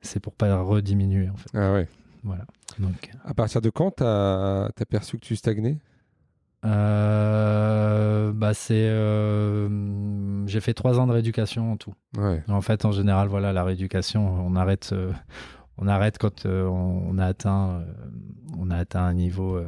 c'est 0.00 0.20
pour 0.20 0.34
pas 0.34 0.60
rediminuer 0.60 1.28
en 1.28 1.36
fait. 1.36 1.50
Ah 1.54 1.72
ouais. 1.72 1.88
Voilà. 2.26 2.44
Donc, 2.78 3.10
à 3.24 3.32
partir 3.32 3.60
de 3.62 3.70
quand 3.70 3.96
tu 3.96 4.04
as, 4.04 4.70
perçu 4.90 5.16
que 5.18 5.24
tu 5.24 5.36
stagnais? 5.36 5.78
Euh, 6.64 8.32
bah 8.32 8.52
c'est 8.52 8.88
euh, 8.88 9.68
j'ai 10.46 10.60
fait 10.60 10.74
trois 10.74 10.98
ans 10.98 11.06
de 11.06 11.12
rééducation 11.12 11.72
en 11.72 11.76
tout. 11.76 11.94
En 12.48 12.60
fait, 12.60 12.84
en 12.84 12.90
général, 12.90 13.28
voilà, 13.28 13.52
la 13.52 13.62
rééducation, 13.62 14.26
on 14.44 14.56
arrête, 14.56 14.90
euh, 14.92 15.12
on 15.78 15.86
arrête 15.86 16.18
quand 16.18 16.44
on, 16.46 17.18
a 17.18 17.26
atteint, 17.26 17.84
on 18.58 18.70
a 18.70 18.76
atteint 18.76 19.04
un 19.04 19.14
niveau. 19.14 19.60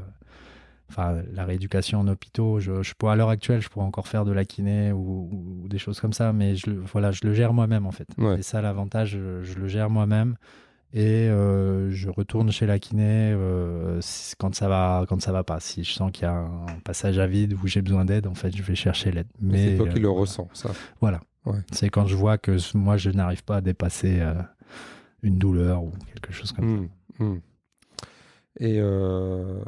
Enfin, 0.90 1.22
la 1.32 1.44
rééducation 1.44 2.00
en 2.00 2.08
hôpitaux, 2.08 2.58
je, 2.60 2.82
je 2.82 2.94
pourrais, 2.94 3.12
à 3.12 3.16
l'heure 3.16 3.28
actuelle, 3.28 3.60
je 3.60 3.68
pourrais 3.68 3.84
encore 3.84 4.08
faire 4.08 4.24
de 4.24 4.32
la 4.32 4.46
kiné 4.46 4.90
ou, 4.90 5.66
des 5.68 5.78
choses 5.78 6.00
comme 6.00 6.14
ça, 6.14 6.32
mais 6.32 6.56
je, 6.56 6.70
voilà, 6.70 7.12
je 7.12 7.20
le 7.24 7.34
gère 7.34 7.52
moi-même 7.52 7.86
en 7.86 7.92
fait. 7.92 8.08
C'est 8.18 8.42
ça 8.42 8.62
l'avantage, 8.62 9.10
je, 9.10 9.58
le 9.58 9.68
gère 9.68 9.90
moi-même 9.90 10.36
et 10.94 11.28
euh, 11.28 11.90
je 11.90 12.08
retourne 12.08 12.50
chez 12.50 12.66
la 12.66 12.78
kiné 12.78 13.32
euh, 13.34 14.00
quand 14.38 14.54
ça 14.54 14.68
va 14.68 15.04
quand 15.08 15.20
ça 15.20 15.32
va 15.32 15.44
pas. 15.44 15.60
Si 15.60 15.84
je 15.84 15.92
sens 15.92 16.10
qu'il 16.12 16.22
y 16.22 16.26
a 16.26 16.34
un 16.34 16.80
passage 16.84 17.18
à 17.18 17.26
vide 17.26 17.54
où 17.62 17.66
j'ai 17.66 17.82
besoin 17.82 18.04
d'aide 18.04 18.26
en 18.26 18.34
fait 18.34 18.56
je 18.56 18.62
vais 18.62 18.74
chercher 18.74 19.10
l'aide. 19.10 19.28
Mais 19.40 19.72
c'est 19.72 19.76
toi 19.76 19.88
qui 19.88 20.00
le 20.00 20.10
ressens 20.10 20.48
ça. 20.54 20.70
Voilà. 21.00 21.20
C'est 21.72 21.88
quand 21.88 22.06
je 22.06 22.14
vois 22.14 22.36
que 22.36 22.56
moi 22.76 22.96
je 22.96 23.10
n'arrive 23.10 23.42
pas 23.42 23.56
à 23.56 23.60
dépasser 23.60 24.18
euh, 24.20 24.34
une 25.22 25.38
douleur 25.38 25.82
ou 25.82 25.92
quelque 26.12 26.32
chose 26.32 26.52
comme 26.52 26.88
ça. 27.18 27.24
Mmh, 27.24 27.26
mmh. 27.26 27.40
Et 28.60 28.78
euh, 28.80 29.60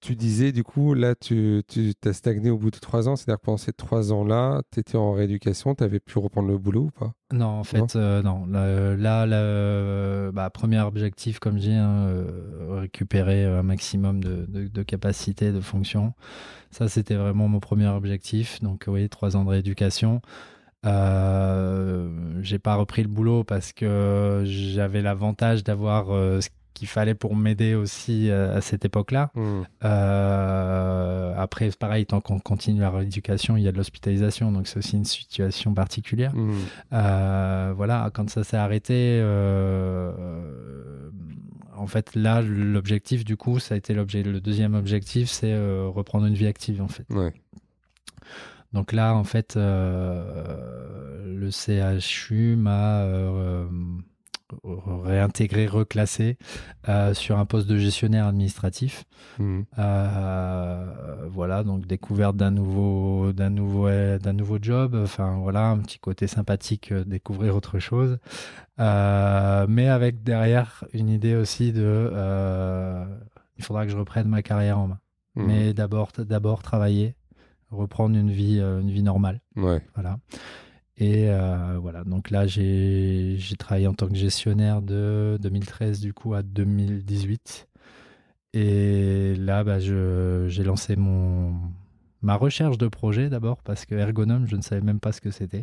tu, 0.00 0.14
disais, 0.14 0.52
du 0.52 0.62
coup, 0.62 0.94
là, 0.94 1.16
tu, 1.16 1.62
tu 1.66 1.92
as 2.04 2.12
stagné 2.12 2.50
au 2.50 2.58
bout 2.58 2.70
de 2.70 2.78
trois 2.78 3.08
ans. 3.08 3.16
C'est-à-dire 3.16 3.40
que 3.40 3.44
pendant 3.44 3.58
ces 3.58 3.72
trois 3.72 4.12
ans-là, 4.12 4.62
tu 4.70 4.78
étais 4.78 4.96
en 4.96 5.12
rééducation, 5.12 5.74
tu 5.74 5.82
avais 5.82 5.98
pu 5.98 6.18
reprendre 6.18 6.48
le 6.48 6.56
boulot 6.56 6.84
ou 6.84 6.90
pas? 6.90 7.12
Non, 7.32 7.46
en 7.46 7.64
fait, 7.64 7.96
non. 7.96 8.46
Euh, 8.54 8.96
là, 8.96 9.26
le 9.26 10.30
bah, 10.32 10.48
premier 10.50 10.80
objectif, 10.80 11.40
comme 11.40 11.56
je 11.56 11.62
dis, 11.62 11.72
hein, 11.72 12.06
euh, 12.06 12.80
récupérer 12.82 13.44
un 13.44 13.64
maximum 13.64 14.22
de, 14.22 14.46
de, 14.46 14.82
capacité, 14.84 15.50
de 15.50 15.60
fonction. 15.60 16.14
Ça, 16.70 16.88
c'était 16.88 17.16
vraiment 17.16 17.48
mon 17.48 17.58
premier 17.58 17.88
objectif. 17.88 18.60
Donc, 18.62 18.84
oui, 18.86 19.08
trois 19.08 19.36
ans 19.36 19.44
de 19.44 19.50
rééducation. 19.50 20.22
Euh, 20.86 22.08
j'ai 22.42 22.60
pas 22.60 22.76
repris 22.76 23.02
le 23.02 23.08
boulot 23.08 23.42
parce 23.42 23.72
que 23.72 24.44
j'avais 24.46 25.02
l'avantage 25.02 25.64
d'avoir 25.64 26.06
ce 26.40 26.48
qu'il 26.74 26.88
fallait 26.88 27.14
pour 27.14 27.36
m'aider 27.36 27.74
aussi 27.74 28.30
euh, 28.30 28.56
à 28.56 28.60
cette 28.60 28.84
époque-là. 28.84 29.30
Hmm. 29.34 29.62
Euh, 29.84 31.34
après, 31.36 31.70
pareil, 31.78 32.06
tant 32.06 32.20
qu'on 32.20 32.38
continue 32.38 32.80
la 32.80 32.90
rééducation, 32.90 33.56
il 33.56 33.62
y 33.62 33.68
a 33.68 33.72
de 33.72 33.76
l'hospitalisation, 33.76 34.52
donc 34.52 34.66
c'est 34.66 34.78
aussi 34.78 34.96
une 34.96 35.04
situation 35.04 35.74
particulière. 35.74 36.34
Hmm. 36.34 36.52
Euh, 36.92 37.72
voilà, 37.76 38.10
quand 38.12 38.28
ça 38.30 38.44
s'est 38.44 38.56
arrêté, 38.56 39.20
en 41.76 41.86
fait, 41.86 42.14
là, 42.14 42.42
l'objectif, 42.42 43.24
du 43.24 43.36
coup, 43.36 43.58
ça 43.58 43.74
a 43.74 43.78
été 43.78 43.94
l'objet. 43.94 44.22
Le 44.22 44.40
deuxième 44.40 44.74
objectif, 44.74 45.28
c'est 45.28 45.54
reprendre 45.88 46.26
une 46.26 46.34
vie 46.34 46.46
active, 46.46 46.82
en 46.82 46.88
fait. 46.88 47.06
Donc 48.72 48.92
là, 48.92 49.14
en 49.14 49.24
fait, 49.24 49.56
le 49.56 51.50
CHU 51.50 52.56
m'a 52.56 53.06
réintégré, 54.64 55.66
reclassé 55.66 56.36
euh, 56.88 57.14
sur 57.14 57.38
un 57.38 57.46
poste 57.46 57.68
de 57.68 57.76
gestionnaire 57.76 58.26
administratif. 58.26 59.04
Mmh. 59.38 59.60
Euh, 59.78 61.26
voilà, 61.30 61.64
donc 61.64 61.86
découverte 61.86 62.36
d'un 62.36 62.50
nouveau, 62.50 63.32
d'un 63.32 63.50
nouveau, 63.50 63.88
d'un 63.88 64.32
nouveau 64.32 64.58
job. 64.60 64.98
Enfin 65.02 65.38
voilà, 65.38 65.68
un 65.68 65.78
petit 65.78 65.98
côté 65.98 66.26
sympathique, 66.26 66.92
euh, 66.92 67.04
découvrir 67.04 67.56
autre 67.56 67.78
chose, 67.78 68.18
mais 68.78 69.88
avec 69.88 70.22
derrière 70.22 70.84
une 70.92 71.08
idée 71.08 71.34
aussi 71.34 71.72
de, 71.72 72.10
il 73.58 73.64
faudra 73.64 73.84
que 73.84 73.92
je 73.92 73.96
reprenne 73.96 74.28
ma 74.28 74.42
carrière 74.42 74.78
en 74.78 74.88
main. 74.88 74.98
Mmh. 75.36 75.44
Mais 75.46 75.74
d'abord, 75.74 76.10
d'abord 76.18 76.62
travailler, 76.62 77.14
reprendre 77.70 78.16
une 78.16 78.30
vie, 78.30 78.60
une 78.60 78.90
vie 78.90 79.02
normale. 79.02 79.40
Ouais. 79.56 79.80
Voilà. 79.94 80.18
Et 81.00 81.28
voilà, 81.80 82.04
donc 82.04 82.30
là, 82.30 82.46
j'ai 82.46 83.38
travaillé 83.58 83.86
en 83.86 83.94
tant 83.94 84.08
que 84.08 84.14
gestionnaire 84.16 84.82
de 84.82 85.38
2013 85.40 86.00
du 86.00 86.12
coup 86.12 86.34
à 86.34 86.42
2018. 86.42 87.68
Et 88.54 89.34
là, 89.36 89.64
bah, 89.64 89.78
j'ai 89.80 90.64
lancé 90.64 90.96
mon, 90.96 91.54
ma 92.22 92.36
recherche 92.36 92.78
de 92.78 92.88
projet 92.88 93.28
d'abord, 93.28 93.58
parce 93.62 93.86
que 93.86 93.94
ergonome, 93.94 94.46
je 94.46 94.56
ne 94.56 94.62
savais 94.62 94.82
même 94.82 95.00
pas 95.00 95.12
ce 95.12 95.20
que 95.20 95.30
c'était. 95.30 95.62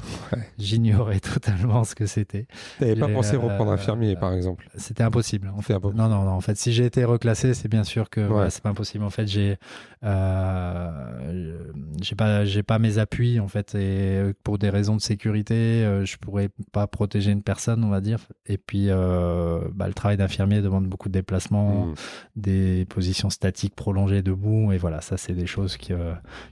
J'ignorais 0.57 1.19
totalement 1.21 1.83
ce 1.83 1.95
que 1.95 2.05
c'était. 2.05 2.47
Tu 2.77 2.83
n'avais 2.83 2.99
pas 2.99 3.07
pensé 3.07 3.35
reprendre 3.35 3.71
infirmier, 3.71 4.15
par 4.15 4.33
exemple 4.33 4.69
C'était 4.75 5.03
impossible. 5.03 5.51
En 5.55 5.61
fait. 5.61 5.73
Non, 5.73 6.07
non, 6.07 6.23
non. 6.23 6.31
En 6.31 6.41
fait, 6.41 6.57
si 6.57 6.73
j'ai 6.73 6.85
été 6.85 7.03
reclassé, 7.05 7.53
c'est 7.53 7.67
bien 7.67 7.83
sûr 7.83 8.09
que 8.09 8.27
c'est 8.49 8.63
pas 8.63 8.69
impossible. 8.69 9.03
En 9.03 9.09
fait, 9.09 9.27
j'ai 9.27 9.57
euh, 10.03 11.57
j'ai 12.01 12.15
pas 12.15 12.45
j'ai 12.45 12.63
pas 12.63 12.77
mes 12.79 12.99
appuis 12.99 13.39
en 13.39 13.47
fait, 13.47 13.75
et 13.75 14.33
pour 14.43 14.57
des 14.57 14.69
raisons 14.69 14.95
de 14.95 15.01
sécurité, 15.01 15.55
euh, 15.55 16.05
je 16.05 16.17
pourrais 16.17 16.49
pas 16.71 16.87
protéger 16.87 17.31
une 17.31 17.41
personne, 17.41 17.83
on 17.83 17.89
va 17.89 18.01
dire. 18.01 18.19
Et 18.45 18.57
puis, 18.57 18.87
euh, 18.89 19.59
bah, 19.73 19.87
le 19.87 19.93
travail 19.93 20.17
d'infirmier 20.17 20.61
demande 20.61 20.87
beaucoup 20.87 21.09
de 21.09 21.13
déplacements, 21.13 21.87
mmh. 21.87 21.93
des 22.35 22.85
positions 22.89 23.29
statiques 23.29 23.75
prolongées 23.75 24.21
debout, 24.21 24.71
et 24.71 24.77
voilà, 24.77 25.01
ça 25.01 25.17
c'est 25.17 25.33
des 25.33 25.47
choses 25.47 25.77
qui 25.77 25.93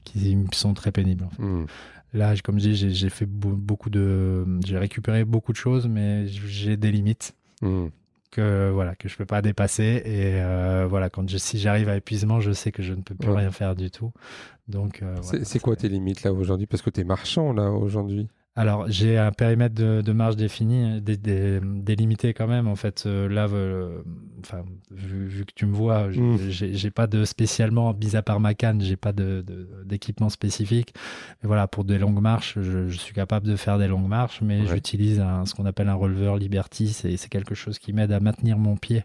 qui 0.04 0.38
sont 0.54 0.74
très 0.74 0.92
pénibles. 0.92 1.28
Hmm. 1.40 1.66
Là, 2.14 2.34
comme 2.44 2.60
je 2.60 2.70
dis, 2.70 2.94
j'ai 2.94 3.10
fait 3.10 3.26
beaucoup 3.26 3.90
de, 3.90 4.46
j'ai 4.66 4.78
récupéré 4.78 5.26
beaucoup 5.26 5.52
de 5.52 5.58
choses, 5.58 5.88
mais 5.88 6.28
j'ai 6.28 6.78
des 6.78 6.92
limites. 6.92 7.36
Hmm. 7.62 7.88
Que, 8.32 8.70
voilà 8.70 8.96
que 8.96 9.08
je 9.08 9.16
peux 9.16 9.26
pas 9.26 9.42
dépasser 9.42 10.02
et 10.04 10.42
euh, 10.42 10.88
voilà 10.90 11.10
quand 11.10 11.30
je, 11.30 11.38
si 11.38 11.58
j'arrive 11.58 11.88
à 11.88 11.96
épuisement 11.96 12.42
je 12.42 12.52
sais 12.52 12.74
que 12.74 12.84
je 12.84 12.94
ne 12.94 13.02
peux 13.02 13.16
plus 13.16 13.30
rien 13.30 13.50
faire 13.50 13.78
du 13.78 13.90
tout 13.90 14.12
donc 14.68 15.02
euh, 15.02 15.16
c'est 15.22 15.60
quoi 15.60 15.78
tes 15.78 15.88
limites 15.88 16.24
là 16.24 16.34
aujourd'hui? 16.34 16.66
Parce 16.66 16.82
que 16.82 16.90
tu 16.90 17.00
es 17.00 17.04
marchand 17.04 17.54
là 17.54 17.72
aujourd'hui 17.72 18.28
alors, 18.58 18.90
j'ai 18.90 19.18
un 19.18 19.32
périmètre 19.32 19.76
de, 19.76 20.12
marge 20.14 20.38
défini, 20.38 21.02
délimité 21.02 22.34
quand 22.34 22.48
même. 22.48 22.70
En 22.70 22.78
fait, 22.78 23.04
euh, 23.06 23.28
là, 23.28 23.48
euh, 23.52 24.02
enfin, 24.40 24.64
vu, 24.92 25.44
que 25.46 25.52
tu 25.54 25.66
me 25.66 25.74
vois, 25.74 26.08
mmh. 26.08 26.38
j'ai 26.50 26.90
pas 26.90 27.06
de 27.06 27.26
spécialement, 27.26 27.94
mis 27.94 28.16
à 28.16 28.22
part 28.22 28.40
ma 28.40 28.54
canne, 28.54 28.80
j'ai 28.82 28.96
pas 28.96 29.12
d'équipement 29.12 30.30
spécifique. 30.30 30.94
Mais 31.44 31.48
voilà, 31.48 31.68
pour 31.68 31.84
des 31.84 31.98
longues 31.98 32.22
marches, 32.22 32.58
je, 32.62 32.88
suis 32.92 33.14
capable 33.14 33.46
de 33.46 33.58
faire 33.58 33.78
des 33.78 33.88
longues 33.88 34.08
marches, 34.08 34.40
mais 34.42 34.66
j'utilise 34.66 35.22
ce 35.46 35.54
qu'on 35.54 35.66
appelle 35.66 35.90
un 35.90 35.96
releveur 35.96 36.38
Liberty. 36.38 36.88
C'est 36.88 37.30
quelque 37.30 37.56
chose 37.56 37.78
qui 37.78 37.92
m'aide 37.92 38.14
à 38.14 38.22
maintenir 38.22 38.58
mon 38.58 38.78
pied 38.78 39.04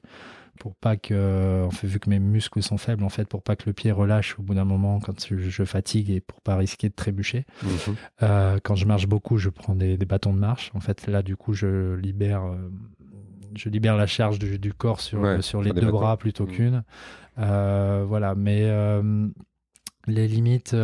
pour 0.61 0.77
pas 0.77 0.99
que, 0.99 1.65
en 1.65 1.71
fait, 1.71 1.87
vu 1.87 1.99
que 1.99 2.11
mes 2.11 2.19
muscles 2.19 2.63
sont 2.63 2.77
faibles, 2.77 3.03
en 3.03 3.09
fait, 3.09 3.25
pour 3.25 3.43
pas 3.43 3.57
que 3.57 3.65
le 3.65 3.73
pied 3.73 3.91
relâche 3.91 4.39
au 4.39 4.43
bout 4.43 4.55
d'un 4.55 4.67
moment 4.67 5.01
quand 5.01 5.27
je, 5.27 5.65
fatigue 5.65 6.11
et 6.11 6.21
pour 6.21 6.43
pas 6.43 6.55
risquer 6.57 6.91
de 6.91 6.95
trébucher. 6.95 7.47
Mhm. 7.63 7.97
Euh, 8.23 8.59
quand 8.63 8.75
je 8.75 8.85
marche 8.85 9.07
beaucoup, 9.07 9.39
je 9.39 9.49
prends 9.49 9.75
des, 9.75 9.97
bâtons 9.97 10.35
de 10.35 10.39
marche. 10.39 10.71
En 10.75 10.81
fait, 10.81 11.07
là, 11.07 11.23
du 11.23 11.35
coup, 11.35 11.55
je 11.55 11.95
libère, 11.95 12.45
euh, 12.45 12.71
je 13.57 13.71
libère 13.71 13.97
la 13.97 14.07
charge 14.07 14.39
du, 14.39 14.75
corps 14.75 15.01
sur, 15.01 15.43
sur 15.43 15.63
les 15.63 15.73
deux 15.73 15.91
bras 15.91 16.19
plutôt 16.19 16.47
mhm. 16.47 16.53
qu'une. 16.53 16.85
Euh, 17.39 18.05
voilà, 18.07 18.35
mais 18.35 18.71
les 20.07 20.29
limites, 20.29 20.77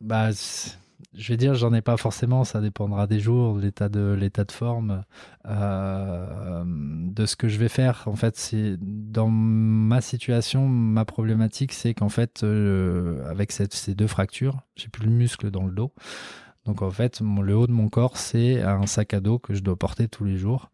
bah, 0.00 0.30
je 1.16 1.32
vais 1.32 1.36
dire, 1.36 1.54
j'en 1.54 1.72
ai 1.72 1.80
pas 1.80 1.96
forcément, 1.96 2.44
ça 2.44 2.60
dépendra 2.60 3.06
des 3.06 3.20
jours, 3.20 3.56
de 3.56 3.62
l'état 3.62 3.88
de 3.88 4.16
l'état 4.18 4.44
de 4.44 4.52
forme, 4.52 5.04
euh, 5.46 6.62
de 6.66 7.26
ce 7.26 7.36
que 7.36 7.48
je 7.48 7.58
vais 7.58 7.68
faire. 7.68 8.04
En 8.06 8.16
fait, 8.16 8.54
dans 8.80 9.28
ma 9.28 10.00
situation, 10.00 10.68
ma 10.68 11.04
problématique, 11.04 11.72
c'est 11.72 11.94
qu'en 11.94 12.08
fait, 12.08 12.42
euh, 12.42 13.28
avec 13.30 13.52
ces 13.52 13.94
deux 13.94 14.06
fractures, 14.06 14.60
j'ai 14.76 14.88
plus 14.88 15.06
le 15.06 15.12
muscle 15.12 15.50
dans 15.50 15.64
le 15.64 15.72
dos. 15.72 15.92
Donc 16.66 16.82
en 16.82 16.90
fait, 16.90 17.20
le 17.20 17.56
haut 17.56 17.66
de 17.66 17.72
mon 17.72 17.88
corps, 17.88 18.16
c'est 18.16 18.60
un 18.60 18.86
sac 18.86 19.14
à 19.14 19.20
dos 19.20 19.38
que 19.38 19.54
je 19.54 19.62
dois 19.62 19.76
porter 19.76 20.08
tous 20.08 20.24
les 20.24 20.36
jours. 20.36 20.70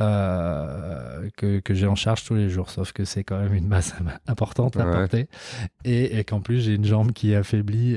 Euh, 0.00 1.28
que, 1.36 1.60
j'ai 1.70 1.86
en 1.86 1.94
charge 1.94 2.24
tous 2.24 2.34
les 2.34 2.48
jours, 2.48 2.70
sauf 2.70 2.92
que 2.92 3.04
c'est 3.04 3.24
quand 3.24 3.38
même 3.38 3.54
une 3.54 3.68
masse 3.68 3.94
importante 4.26 4.76
à 4.76 4.84
porter 4.84 5.28
et, 5.84 6.24
qu'en 6.24 6.40
plus 6.40 6.60
j'ai 6.60 6.74
une 6.74 6.84
jambe 6.84 7.12
qui 7.12 7.32
est 7.32 7.36
affaiblie 7.36 7.96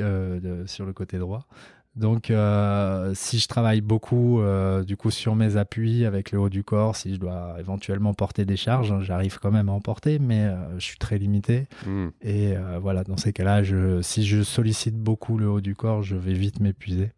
sur 0.66 0.86
le 0.86 0.94
côté 0.94 1.18
droit. 1.18 1.48
Donc, 1.96 2.32
euh, 2.32 3.12
si 3.14 3.38
je 3.38 3.48
travaille 3.48 3.82
beaucoup, 3.82 4.42
euh, 4.42 4.84
du 4.84 4.98
coup, 4.98 5.12
sur 5.12 5.36
mes 5.36 5.58
appuis 5.58 6.06
avec 6.06 6.32
le 6.32 6.40
haut 6.40 6.50
du 6.50 6.64
corps, 6.64 6.96
si 6.96 7.14
je 7.14 7.20
dois 7.20 7.56
éventuellement 7.60 8.16
porter 8.16 8.46
des 8.46 8.58
charges, 8.58 8.92
hein, 8.92 9.02
j'arrive 9.02 9.38
quand 9.40 9.52
même 9.52 9.70
à 9.70 9.74
en 9.74 9.80
porter, 9.80 10.18
mais 10.18 10.46
euh, 10.46 10.80
je 10.80 10.86
suis 10.86 10.98
très 10.98 11.20
limité. 11.20 11.68
Hmm. 11.86 12.08
Et 12.22 12.56
voilà, 12.82 13.04
dans 13.04 13.18
ces 13.18 13.32
cas-là, 13.32 13.62
si 14.02 14.26
je 14.26 14.42
sollicite 14.42 14.96
beaucoup 14.96 15.38
le 15.38 15.48
haut 15.48 15.62
du 15.62 15.76
corps, 15.76 16.02
je 16.02 16.16
vais 16.16 16.34
vite 16.34 16.60
m'épuiser. 16.60 17.12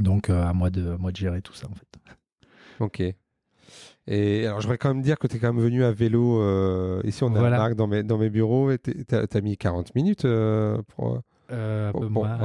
Donc, 0.00 0.30
à 0.30 0.52
moi 0.52 0.70
de, 0.70 0.96
moi 0.98 1.12
de 1.12 1.16
gérer 1.16 1.42
tout 1.42 1.54
ça, 1.54 1.68
en 1.70 1.74
fait. 1.74 1.86
Ok. 2.80 3.14
Et 4.08 4.46
alors, 4.46 4.60
je 4.60 4.66
voudrais 4.66 4.78
quand 4.78 4.94
même 4.94 5.02
dire 5.02 5.18
que 5.18 5.26
tu 5.26 5.36
es 5.36 5.38
quand 5.38 5.52
même 5.52 5.62
venu 5.62 5.84
à 5.84 5.92
vélo. 5.92 6.40
ici, 7.02 7.24
on 7.24 7.34
a 7.34 7.38
voilà. 7.38 7.74
dans 7.74 7.86
mes, 7.86 8.02
dans 8.02 8.18
mes 8.18 8.30
bureaux. 8.30 8.70
Tu 8.76 9.04
as, 9.12 9.40
mis 9.40 9.56
40 9.56 9.94
minutes 9.94 10.26
pour. 10.94 11.22
Euh, 11.52 11.90
un, 11.90 11.92
peu 11.92 12.08
moins. 12.08 12.38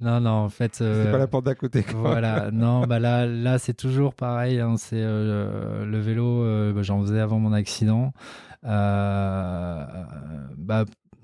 non, 0.00 0.20
non, 0.20 0.30
en 0.30 0.48
fait. 0.48 0.76
c'est 0.76 1.10
pas 1.10 1.18
la 1.18 1.26
porte 1.26 1.44
d'à 1.44 1.54
côté. 1.54 1.84
Voilà, 1.94 2.50
non, 2.50 2.86
bah 2.86 2.98
là, 2.98 3.26
là 3.26 3.58
c'est 3.58 3.74
toujours 3.74 4.14
pareil. 4.14 4.58
Hein, 4.60 4.76
c'est 4.78 4.96
euh, 4.96 5.84
le 5.84 5.98
vélo, 6.00 6.42
euh, 6.42 6.72
bah, 6.72 6.82
j'en 6.82 7.02
faisais 7.02 7.20
avant 7.20 7.38
mon 7.38 7.52
accident. 7.52 8.12
bah, 8.62 9.26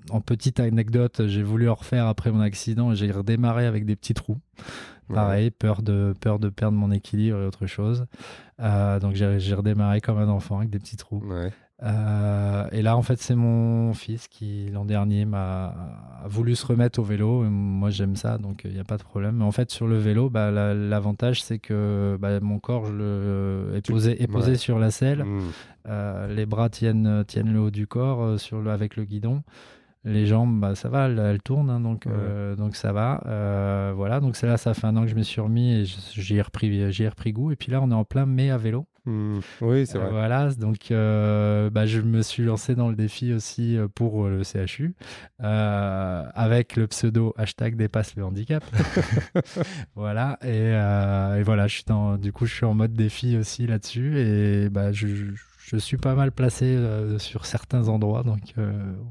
en 0.09 0.21
petite 0.21 0.59
anecdote, 0.59 1.27
j'ai 1.27 1.43
voulu 1.43 1.69
en 1.69 1.75
refaire 1.75 2.07
après 2.07 2.31
mon 2.31 2.39
accident 2.41 2.91
et 2.91 2.95
j'ai 2.95 3.11
redémarré 3.11 3.65
avec 3.65 3.85
des 3.85 3.95
petits 3.95 4.13
trous. 4.13 4.37
Pareil, 5.13 5.51
peur, 5.51 5.81
de, 5.81 6.13
peur 6.19 6.39
de 6.39 6.49
perdre 6.49 6.77
mon 6.77 6.91
équilibre 6.91 7.37
et 7.39 7.45
autre 7.45 7.65
chose. 7.65 8.05
donc 8.59 9.13
j'ai 9.15 9.53
redémarré 9.53 10.01
comme 10.01 10.17
un 10.17 10.29
enfant 10.29 10.57
avec 10.57 10.69
des 10.69 10.79
petits 10.79 10.97
trous. 10.97 11.23
Ouais. 11.25 11.51
Euh, 11.83 12.67
et 12.71 12.81
là, 12.81 12.97
en 12.97 13.03
fait, 13.03 13.19
c'est 13.21 13.35
mon 13.35 13.93
fils 13.93 14.27
qui, 14.27 14.69
l'an 14.71 14.85
dernier, 14.85 15.25
m'a 15.25 15.75
voulu 16.25 16.55
se 16.55 16.65
remettre 16.65 16.99
au 16.99 17.03
vélo. 17.03 17.43
moi, 17.43 17.89
j'aime 17.89 18.15
ça, 18.15 18.37
donc 18.37 18.61
il 18.65 18.73
n'y 18.73 18.79
a 18.79 18.83
pas 18.83 18.97
de 18.97 19.03
problème. 19.03 19.37
Mais 19.37 19.43
en 19.43 19.51
fait, 19.51 19.69
sur 19.69 19.87
le 19.87 19.97
vélo, 19.97 20.29
bah, 20.29 20.51
l'avantage, 20.51 21.43
c'est 21.43 21.59
que 21.59 22.17
bah, 22.19 22.39
mon 22.39 22.59
corps 22.59 22.85
je 22.85 22.93
le, 22.93 23.71
est, 23.75 23.87
posé, 23.87 24.21
est 24.21 24.27
posé 24.27 24.55
sur 24.55 24.79
la 24.79 24.91
selle. 24.91 25.23
Mmh. 25.23 25.41
Euh, 25.87 26.27
les 26.33 26.45
bras 26.45 26.69
tiennent, 26.69 27.23
tiennent 27.27 27.53
le 27.53 27.59
haut 27.59 27.71
du 27.71 27.87
corps 27.87 28.21
euh, 28.21 28.37
sur 28.37 28.59
le, 28.61 28.71
avec 28.71 28.95
le 28.95 29.05
guidon. 29.05 29.43
Les 30.03 30.25
jambes, 30.25 30.59
bah, 30.59 30.75
ça 30.75 30.89
va, 30.89 31.07
elles, 31.07 31.41
tournent, 31.41 31.69
hein, 31.69 31.79
donc, 31.79 32.07
donc 32.57 32.75
ça 32.75 32.93
va. 32.93 33.93
voilà, 33.95 34.19
donc 34.19 34.35
c'est 34.35 34.47
là, 34.47 34.57
ça 34.57 34.73
fait 34.73 34.87
un 34.87 34.95
an 34.95 35.03
que 35.03 35.09
je 35.09 35.15
me 35.15 35.23
suis 35.23 35.41
remis 35.41 35.73
et 35.73 35.85
j'y 35.85 36.37
ai, 36.37 36.41
repris, 36.41 36.67
ai 36.77 37.09
repris 37.09 37.33
goût. 37.33 37.51
Et 37.51 37.55
puis 37.55 37.71
là, 37.71 37.81
on 37.81 37.91
est 37.91 37.95
en 37.95 38.05
plein 38.05 38.25
mai 38.25 38.51
à 38.51 38.57
vélo. 38.57 38.87
Mmh. 39.07 39.39
Oui, 39.61 39.87
c'est 39.87 39.97
vrai. 39.97 40.09
voilà, 40.11 40.53
donc 40.53 40.91
euh, 40.91 41.69
bah, 41.69 41.85
je 41.85 42.01
me 42.01 42.21
suis 42.21 42.43
lancé 42.43 42.75
dans 42.75 42.89
le 42.89 42.95
défi 42.95 43.31
aussi 43.31 43.77
euh, 43.77 43.87
pour 43.87 44.25
euh, 44.25 44.29
le 44.29 44.43
CHU 44.43 44.95
avec 45.39 46.75
le 46.75 46.87
pseudo 46.87 47.33
hashtag 47.37 47.77
dépasse 47.77 48.17
le 48.17 48.25
handicap. 48.25 48.65
voilà, 49.95 50.37
et, 50.43 51.41
voilà, 51.41 51.67
je 51.67 51.75
suis 51.75 51.85
dans, 51.85 52.17
du 52.17 52.33
coup, 52.33 52.45
je 52.45 52.53
suis 52.53 52.65
en 52.65 52.73
mode 52.73 52.93
défi 52.93 53.37
aussi 53.37 53.65
là-dessus 53.65 54.19
et 54.19 54.69
bah, 54.69 54.91
je, 54.91 55.07
je, 55.07 55.31
suis 55.75 55.97
pas 55.97 56.15
mal 56.15 56.31
placé 56.31 56.77
sur 57.17 57.45
certains 57.45 57.89
endroits, 57.89 58.23
donc 58.23 58.53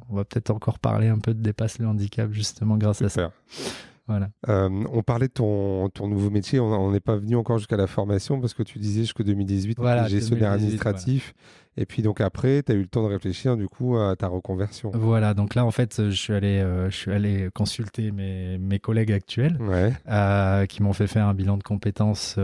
on 0.08 0.16
va 0.16 0.24
peut-être 0.24 0.50
encore 0.50 0.78
parler 0.78 1.08
un 1.08 1.18
peu 1.18 1.34
de 1.34 1.42
dépasse 1.42 1.78
le 1.78 1.86
handicap 1.86 2.32
justement 2.32 2.78
grâce 2.78 3.02
à 3.02 3.10
ça. 3.10 3.32
Voilà. 4.08 4.28
Euh, 4.48 4.84
on 4.92 5.02
parlait 5.02 5.26
de 5.26 5.32
ton, 5.32 5.88
ton 5.88 6.06
nouveau 6.06 6.30
métier, 6.30 6.60
on 6.60 6.92
n'est 6.92 7.00
pas 7.00 7.16
venu 7.16 7.34
encore 7.34 7.58
jusqu'à 7.58 7.76
la 7.76 7.88
formation 7.88 8.40
parce 8.40 8.54
que 8.54 8.62
tu 8.62 8.78
disais 8.78 9.00
jusqu'en 9.00 9.24
2018, 9.24 9.78
voilà, 9.78 10.06
gestionnaire 10.06 10.52
administratif. 10.52 11.34
Et 11.78 11.84
puis 11.84 12.02
donc 12.02 12.20
après, 12.20 12.62
tu 12.62 12.72
as 12.72 12.74
eu 12.74 12.80
le 12.80 12.86
temps 12.86 13.02
de 13.02 13.08
réfléchir 13.12 13.56
du 13.56 13.68
coup 13.68 13.98
à 13.98 14.16
ta 14.16 14.28
reconversion. 14.28 14.92
Voilà, 14.94 15.34
donc 15.34 15.54
là 15.54 15.64
en 15.64 15.70
fait, 15.70 16.08
je 16.08 16.16
suis 16.16 16.32
allé, 16.32 16.60
euh, 16.60 16.88
je 16.88 16.96
suis 16.96 17.12
allé 17.12 17.50
consulter 17.52 18.12
mes, 18.12 18.58
mes 18.58 18.78
collègues 18.78 19.12
actuels 19.12 19.58
euh, 20.08 20.66
qui 20.66 20.82
m'ont 20.82 20.92
fait 20.94 21.06
faire 21.06 21.26
un 21.26 21.34
bilan 21.34 21.58
de 21.58 21.62
compétences 21.64 22.38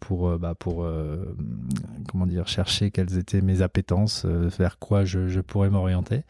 pour, 0.00 0.38
bah, 0.38 0.54
pour 0.58 0.86
comment 2.10 2.26
dire, 2.26 2.48
chercher 2.48 2.90
quelles 2.90 3.16
étaient 3.16 3.40
mes 3.40 3.62
appétences, 3.62 4.26
vers 4.26 4.78
quoi 4.78 5.04
je, 5.04 5.28
je 5.28 5.40
pourrais 5.40 5.70
m'orienter. 5.70 6.24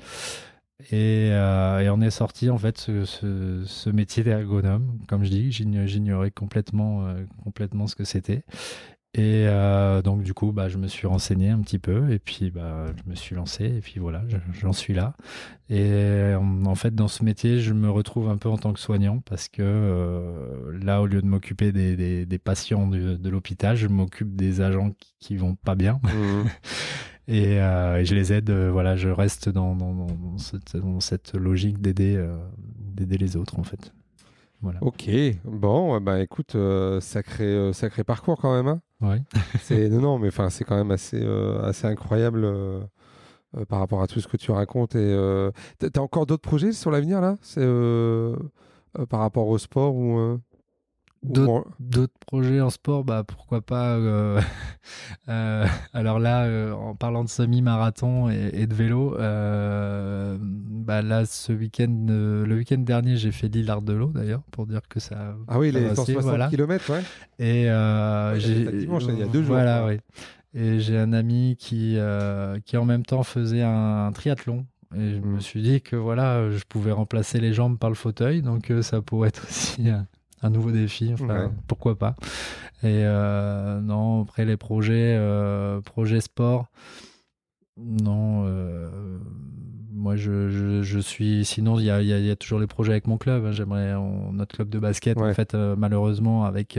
Euh, 0.93 1.81
et, 1.81 1.89
on 1.89 2.01
est 2.01 2.11
sorti 2.11 2.51
en 2.51 2.59
fait 2.59 2.79
ce, 2.79 3.91
métier 3.91 4.25
d'ergonome. 4.25 4.99
Comme 5.09 5.25
je 5.25 5.31
dis, 5.31 5.53
j'ignorais 5.53 6.31
complètement, 6.31 7.07
euh, 7.07 7.25
complètement 7.43 7.87
ce 7.87 7.95
que 7.95 8.05
c'était. 8.05 8.43
Et 9.17 9.47
euh, 9.47 10.03
donc 10.03 10.25
du 10.25 10.35
coup, 10.35 10.51
bah, 10.51 10.69
je 10.69 10.77
me 10.77 10.89
suis 10.89 11.07
renseigné 11.07 11.51
un 11.51 11.61
petit 11.61 11.79
peu 11.79 12.11
et 12.11 12.19
puis 12.19 12.51
bah, 12.51 12.87
je 12.97 13.09
me 13.09 13.15
suis 13.15 13.37
lancé 13.37 13.65
et 13.65 13.81
puis 13.81 14.01
voilà, 14.01 14.25
j'en 14.61 14.73
suis 14.73 14.93
là. 14.93 15.15
Et 15.71 16.35
en, 16.35 16.75
fait, 16.75 16.97
dans 16.97 17.07
ce 17.07 17.23
métier, 17.23 17.61
je 17.61 17.73
me 17.75 17.89
retrouve 17.89 18.29
un 18.29 18.37
peu 18.37 18.49
en 18.49 18.59
tant 18.59 18.73
que 18.73 18.81
soignant 18.81 19.21
parce 19.25 19.49
que 19.49 20.73
là, 20.83 21.01
au 21.01 21.07
lieu 21.07 21.23
de 21.23 21.29
m'occuper 21.29 21.71
des, 21.71 22.39
patients 22.39 22.89
de, 22.89 23.29
l'hôpital, 23.29 23.77
je 23.77 23.87
m'occupe 23.87 24.35
des 24.35 24.61
agents 24.61 24.91
qui, 24.91 25.15
qui 25.21 25.37
vont 25.37 25.55
pas 25.55 25.77
bien. 25.77 26.01
Mmh. 26.03 26.49
et, 27.29 27.57
je 27.57 28.15
les 28.15 28.33
aide. 28.33 28.51
voilà, 28.51 28.97
je 28.97 29.09
reste 29.09 29.49
dans, 29.49 29.77
cette, 31.01 31.35
logique 31.35 31.81
d'aider, 31.81 32.23
d'aider 32.79 33.19
les 33.19 33.37
autres 33.37 33.59
en 33.59 33.65
fait. 33.65 33.93
Voilà. 34.61 34.79
Ok, 34.83 35.11
bon, 35.45 36.01
bah 36.01 36.21
écoute, 36.21 36.57
sacré, 37.01 37.73
sacré 37.73 38.05
parcours 38.05 38.39
quand 38.41 38.55
même. 38.55 38.69
Hein 38.69 38.81
ouais. 39.03 39.23
c'est 39.61 39.89
non, 39.91 40.01
non, 40.01 40.19
mais 40.19 40.29
enfin, 40.29 40.49
c'est 40.51 40.65
quand 40.65 40.77
même 40.77 40.91
assez, 40.91 41.23
assez 41.63 41.87
incroyable. 41.87 42.47
par 43.69 43.79
rapport 43.79 44.03
à 44.03 44.07
tout 44.07 44.21
ce 44.21 44.29
que 44.29 44.37
tu 44.37 44.51
racontes. 44.51 44.95
Et 44.95 45.17
tu 45.81 45.87
as 45.95 46.03
encore 46.03 46.27
d'autres 46.27 46.43
projets 46.43 46.73
sur 46.73 46.91
l'avenir 46.91 47.21
là? 47.21 47.37
C'est 47.43 47.67
par 49.09 49.21
rapport 49.21 49.49
au 49.49 49.59
sport 49.59 49.95
ou 49.95 50.39
D'autres 51.25 52.19
projets 52.27 52.61
en 52.61 52.69
sport, 52.69 53.03
bah 53.03 53.25
pourquoi 53.27 53.63
pas. 53.63 53.97
Euh, 53.97 54.41
euh, 55.29 55.67
alors 55.95 56.19
là, 56.19 56.45
euh, 56.45 56.73
en 56.73 56.95
parlant 56.95 57.25
de 57.25 57.31
semi-marathon 57.31 58.29
et, 58.29 58.67
de 58.67 58.75
vélo, 58.75 59.17
bah 59.17 61.03
là, 61.03 61.25
ce 61.25 61.53
week-end, 61.53 62.07
le 62.09 62.55
week-end 62.55 62.79
dernier, 62.79 63.17
j'ai 63.17 63.33
fait 63.33 63.49
l'île 63.49 63.73
l'eau 63.89 64.13
d'ailleurs, 64.15 64.43
pour 64.51 64.67
dire 64.67 64.83
que 64.89 65.01
ça. 65.01 65.35
Ah 65.49 65.59
oui, 65.59 65.73
les 65.73 65.95
160 65.95 66.51
km, 66.51 66.93
ouais. 66.93 67.03
Et 67.39 67.65
j'ai. 68.39 68.85
il 68.85 69.19
y 69.19 69.23
a 69.23 69.27
deux 69.27 69.43
jours. 69.43 69.55
Voilà, 69.55 69.87
oui. 69.87 69.99
Et 70.57 70.79
j'ai 70.79 70.99
un 70.99 71.13
ami 71.13 71.57
qui, 71.59 71.97
qui 72.67 72.77
en 72.77 72.85
même 72.85 73.05
temps 73.05 73.23
faisait 73.23 73.63
un, 73.63 74.11
triathlon. 74.13 74.67
Et 74.97 75.15
je 75.15 75.19
me 75.19 75.39
mmh. 75.39 75.41
suis 75.41 75.63
dit 75.63 75.81
que 75.81 75.97
voilà, 75.97 76.51
je 76.51 76.63
pouvais 76.69 76.93
remplacer 76.93 77.41
les 77.41 77.53
jambes 77.53 77.79
par 77.79 77.91
le 77.91 77.97
fauteuil, 77.97 78.43
donc 78.43 78.73
ça 78.83 79.03
pourrait 79.03 79.31
être 79.31 79.45
aussi 79.49 79.89
un 79.89 80.07
nouveau 80.51 80.71
défi. 80.71 81.13
Enfin, 81.13 81.53
Pourquoi 81.67 81.99
pas 81.99 82.15
Et 82.83 83.03
euh, 83.05 83.81
non, 83.81 84.23
après 84.23 84.45
les 84.45 84.57
projets, 84.57 85.17
euh, 85.19 85.81
projets 85.81 86.21
sport, 86.21 86.67
non. 87.77 88.45
Euh, 88.47 88.89
moi, 89.97 90.17
je, 90.17 90.83
je, 90.83 90.99
suis. 90.99 91.45
Sinon, 91.45 91.79
il 91.79 91.87
y 91.87 91.91
a, 91.91 92.03
y 92.03 92.31
a, 92.31 92.37
toujours 92.37 92.59
les 92.59 92.67
projets 92.67 92.93
avec 92.93 93.07
mon 93.07 93.17
club. 93.17 93.47
Hein. 93.47 93.53
J'aimerais 93.53 93.95
notre 94.33 94.55
club 94.55 94.69
de 94.69 94.79
basket. 94.79 95.17
En 95.19 95.33
fait, 95.33 95.55
malheureusement, 95.55 96.45
avec, 96.45 96.79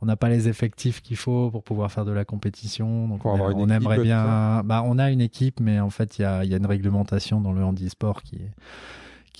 on 0.00 0.06
n'a 0.06 0.16
pas 0.16 0.30
les 0.30 0.48
effectifs 0.48 1.02
qu'il 1.02 1.16
faut 1.16 1.50
pour 1.50 1.62
pouvoir 1.62 1.92
faire 1.92 2.06
de 2.06 2.12
la 2.12 2.24
compétition. 2.24 3.08
Donc, 3.08 3.26
on, 3.26 3.68
aimerait 3.68 4.00
bien. 4.00 4.62
Bah, 4.64 4.82
on 4.86 4.98
a 4.98 5.10
une 5.10 5.20
équipe, 5.20 5.60
mais 5.60 5.80
en 5.80 5.90
fait, 5.90 6.18
il 6.18 6.22
y 6.22 6.24
a, 6.24 6.44
y 6.44 6.54
a, 6.54 6.56
une 6.56 6.66
réglementation 6.66 7.40
dans 7.40 7.52
le 7.52 7.62
handisport 7.62 8.22
qui 8.22 8.36
est 8.36 8.52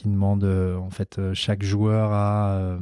qui 0.00 0.08
demande 0.08 0.44
euh, 0.44 0.76
en 0.78 0.88
fait 0.88 1.18
euh, 1.18 1.34
chaque 1.34 1.62
joueur 1.62 2.10
a 2.14 2.52
euh, 2.52 2.78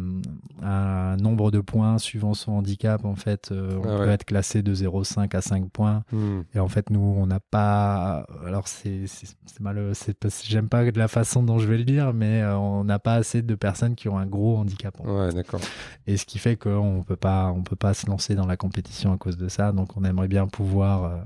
un 0.62 1.16
nombre 1.16 1.50
de 1.50 1.58
points 1.58 1.98
suivant 1.98 2.32
son 2.32 2.52
handicap. 2.52 3.04
En 3.04 3.16
fait 3.16 3.50
on 3.50 3.82
ah 3.82 4.04
peut 4.04 4.10
être 4.10 4.24
classé 4.24 4.62
de 4.62 4.72
0,5 4.72 5.34
à 5.36 5.40
5 5.40 5.68
points. 5.68 6.04
Hmm. 6.12 6.42
et 6.54 6.60
en 6.60 6.68
fait 6.68 6.90
nous 6.90 7.00
on 7.00 7.26
n'a 7.26 7.40
pas 7.40 8.24
alors 8.46 8.68
c'est 8.68 9.06
mal 9.58 9.90
c'est 9.94 10.16
j'aime 10.44 10.68
pas 10.68 10.88
de 10.88 10.98
la 10.98 11.08
façon 11.08 11.42
dont 11.42 11.58
je 11.58 11.66
vais 11.66 11.78
le 11.78 11.84
dire 11.84 12.12
mais 12.12 12.44
on 12.44 12.84
n'a 12.84 13.00
pas 13.00 13.14
assez 13.14 13.42
de 13.42 13.54
personnes 13.56 13.96
qui 13.96 14.08
ont 14.08 14.18
un 14.18 14.26
gros 14.26 14.56
handicap 14.56 14.94
ouais, 15.04 15.32
d'accord. 15.32 15.60
Et 16.06 16.16
ce 16.16 16.24
qui 16.24 16.38
fait 16.38 16.54
qu'on 16.54 17.02
peut 17.04 17.16
pas 17.16 17.50
on 17.50 17.62
peut 17.62 17.76
pas 17.76 17.94
se 17.94 18.06
lancer 18.06 18.36
dans 18.36 18.46
la 18.46 18.56
compétition 18.56 19.12
à 19.12 19.16
cause 19.16 19.36
de 19.36 19.48
ça. 19.48 19.72
Donc 19.72 19.96
on 19.96 20.04
aimerait 20.04 20.28
bien 20.28 20.46
pouvoir 20.46 21.24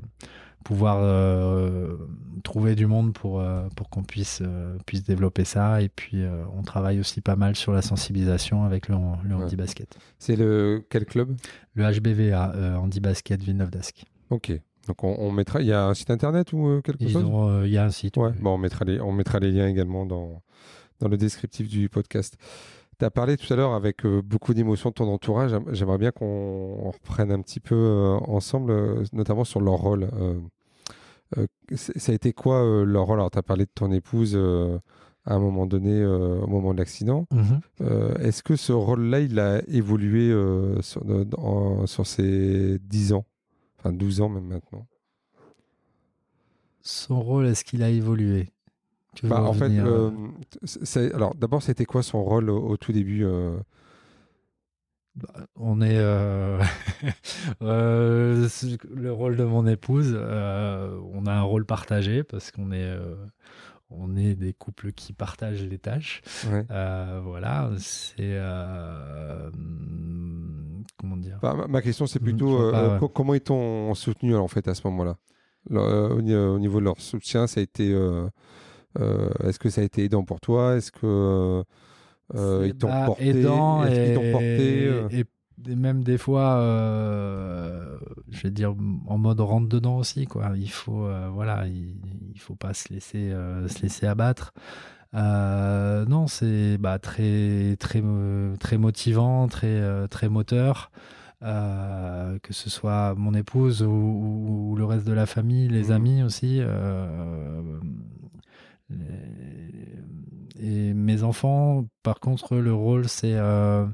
pouvoir 0.62 0.98
euh, 1.00 1.96
trouver 2.42 2.74
du 2.74 2.86
monde 2.86 3.12
pour, 3.12 3.40
euh, 3.40 3.68
pour 3.76 3.88
qu'on 3.90 4.02
puisse, 4.02 4.40
euh, 4.42 4.76
puisse 4.86 5.04
développer 5.04 5.44
ça. 5.44 5.82
Et 5.82 5.88
puis, 5.88 6.24
on 6.56 6.62
travaille 6.62 7.00
aussi 7.00 7.20
pas 7.20 7.36
mal 7.36 7.56
sur 7.56 7.72
la 7.72 7.82
sensibilisation 7.82 8.64
avec 8.64 8.88
le, 8.88 8.96
le 9.24 9.34
handi 9.34 9.56
basket. 9.56 9.96
C'est 10.18 10.36
le 10.36 10.84
quel 10.88 11.04
club? 11.04 11.36
Le 11.74 11.84
HBVA, 11.84 12.78
handi 12.78 13.00
basket 13.00 13.42
Villeneuve 13.42 13.70
d'Ascq. 13.70 14.04
Ok. 14.30 14.52
Donc 14.88 15.04
on, 15.04 15.30
mettra. 15.30 15.60
Il 15.60 15.68
y 15.68 15.72
a 15.72 15.86
un 15.86 15.94
site 15.94 16.10
internet 16.10 16.52
ou 16.52 16.80
quelque 16.82 17.08
chose? 17.08 17.64
Il 17.64 17.70
y 17.70 17.78
a 17.78 17.84
un 17.84 17.90
site. 17.90 18.16
Ouais. 18.16 18.32
Bon, 18.40 18.54
on 18.54 18.58
mettra 18.58 18.84
les, 18.84 19.00
on 19.00 19.12
mettra 19.12 19.38
les 19.38 19.52
liens 19.52 19.68
également 19.68 20.06
dans, 20.06 20.42
dans 20.98 21.08
le 21.08 21.16
descriptif 21.16 21.68
du 21.68 21.88
podcast. 21.88 22.36
Tu 22.98 23.04
as 23.04 23.10
parlé 23.10 23.36
tout 23.36 23.52
à 23.52 23.56
l'heure 23.56 23.72
avec 23.72 24.06
beaucoup 24.06 24.54
d'émotion 24.54 24.90
de 24.90 24.94
ton 24.94 25.08
entourage. 25.08 25.52
J'aimerais 25.72 25.98
bien 25.98 26.10
qu'on 26.12 26.90
reprenne 26.90 27.32
un 27.32 27.40
petit 27.40 27.60
peu 27.60 28.16
ensemble, 28.28 29.04
notamment 29.12 29.44
sur 29.44 29.60
leur 29.60 29.74
rôle. 29.74 30.08
Euh, 31.38 31.46
ça 31.76 32.12
a 32.12 32.14
été 32.14 32.32
quoi 32.32 32.64
euh, 32.64 32.84
leur 32.84 33.04
rôle? 33.04 33.18
Alors, 33.18 33.30
tu 33.30 33.38
as 33.38 33.42
parlé 33.42 33.64
de 33.64 33.70
ton 33.74 33.92
épouse 33.92 34.32
euh, 34.34 34.78
à 35.24 35.34
un 35.34 35.38
moment 35.38 35.66
donné, 35.66 36.04
au 36.04 36.48
moment 36.48 36.74
de 36.74 36.78
l'accident. 36.78 37.28
Mhm. 37.30 37.60
Est-ce 38.20 38.42
que 38.42 38.56
ce 38.56 38.72
rôle-là, 38.72 39.20
il 39.20 39.38
a 39.38 39.62
évolué 39.68 40.30
sur, 40.80 41.04
sur, 41.86 42.06
ces 42.06 42.78
10 42.80 43.12
ans? 43.12 43.24
Enfin, 43.78 43.92
12 43.92 44.20
ans 44.20 44.28
même 44.28 44.46
maintenant 44.46 44.84
Son 46.80 47.22
rôle, 47.22 47.46
est-ce 47.46 47.64
qu'il 47.64 47.84
a 47.84 47.88
évolué? 47.88 48.48
Bah, 49.22 49.42
En 49.42 49.52
fait, 49.52 49.72
alors 51.14 51.34
d'abord, 51.34 51.62
c'était 51.62 51.84
quoi 51.84 52.02
son 52.02 52.22
rôle 52.24 52.50
au 52.50 52.76
tout 52.76 52.92
début 52.92 53.24
bah, 55.14 55.46
on 55.56 55.82
est 55.82 55.98
euh, 55.98 56.58
euh, 57.62 58.48
le 58.90 59.12
rôle 59.12 59.36
de 59.36 59.44
mon 59.44 59.66
épouse. 59.66 60.14
Euh, 60.16 60.98
on 61.12 61.26
a 61.26 61.32
un 61.32 61.42
rôle 61.42 61.66
partagé 61.66 62.22
parce 62.22 62.50
qu'on 62.50 62.72
est 62.72 62.96
on 63.90 64.16
est 64.16 64.34
des 64.34 64.54
couples 64.54 64.92
qui 64.92 65.12
partagent 65.12 65.64
les 65.64 65.78
tâches. 65.78 66.22
voilà, 66.32 67.70
c'est 67.78 68.38
comment 70.96 71.16
dire? 71.18 71.38
Bah, 71.42 71.66
ma 71.68 71.82
question 71.82 72.06
c'est 72.06 72.20
plutôt 72.20 72.72
comment 73.14 73.34
ils 73.34 73.40
t'ont 73.40 73.94
soutenu 73.94 74.34
en 74.34 74.48
fait 74.48 74.66
à 74.66 74.74
ce 74.74 74.86
moment-là? 74.86 75.16
Au, 75.70 76.20
niveau 76.22 76.80
de 76.80 76.84
leur 76.84 77.00
soutien, 77.00 77.46
ça 77.46 77.60
a 77.60 77.62
été. 77.62 77.94
Est-ce 78.98 79.58
que 79.58 79.70
ça 79.70 79.80
a 79.80 79.84
été 79.84 80.04
aidant 80.04 80.24
pour 80.24 80.40
toi? 80.40 80.76
Est-ce 80.76 80.92
que 80.92 81.64
euh, 82.34 82.66
ils 82.66 82.74
t'ont 82.74 82.88
porté, 83.06 83.28
aidant 83.28 83.84
et, 83.84 84.14
porté, 84.32 84.86
euh? 84.86 85.08
et, 85.10 85.24
même 85.76 86.02
des 86.02 86.18
fois, 86.18 86.56
euh, 86.56 87.98
je 88.30 88.42
vais 88.42 88.50
dire 88.50 88.74
en 89.06 89.18
mode 89.18 89.40
rentre 89.40 89.68
dedans 89.68 89.98
aussi 89.98 90.26
quoi. 90.26 90.52
Il 90.56 90.70
faut 90.70 91.08
voilà, 91.32 91.66
il, 91.66 91.96
il, 92.34 92.40
faut 92.40 92.54
pas 92.54 92.74
se 92.74 92.92
laisser 92.92 93.32
se 93.68 93.82
laisser 93.82 94.06
abattre. 94.06 94.54
non, 95.12 96.26
c'est 96.26 96.78
bah, 96.78 96.98
très 96.98 97.76
très 97.78 98.02
très 98.58 98.78
motivant, 98.78 99.46
très 99.46 100.08
très 100.08 100.28
moteur. 100.28 100.90
que 101.40 102.52
ce 102.52 102.70
soit 102.70 103.14
mon 103.14 103.34
épouse 103.34 103.82
ou, 103.82 104.74
le 104.76 104.84
reste 104.84 105.06
de 105.06 105.12
la 105.12 105.26
famille, 105.26 105.68
les 105.68 105.88
mmh. 105.88 105.92
amis 105.92 106.22
aussi. 106.22 106.60
Et 110.62 110.94
mes 110.94 111.24
enfants, 111.24 111.86
par 112.02 112.20
contre, 112.20 112.56
le 112.56 112.72
rôle, 112.72 113.08
c'est 113.08 113.34
euh, 113.34 113.84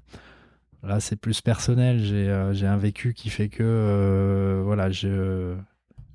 là, 0.83 1.01
c'est 1.01 1.17
plus 1.17 1.41
personnel. 1.41 2.01
J'ai 2.01 2.29
euh, 2.29 2.53
un 2.63 2.77
vécu 2.77 3.15
qui 3.15 3.31
fait 3.31 3.49
que 3.49 3.63
euh, 3.63 4.63
voilà, 4.65 4.91
je 4.91 5.55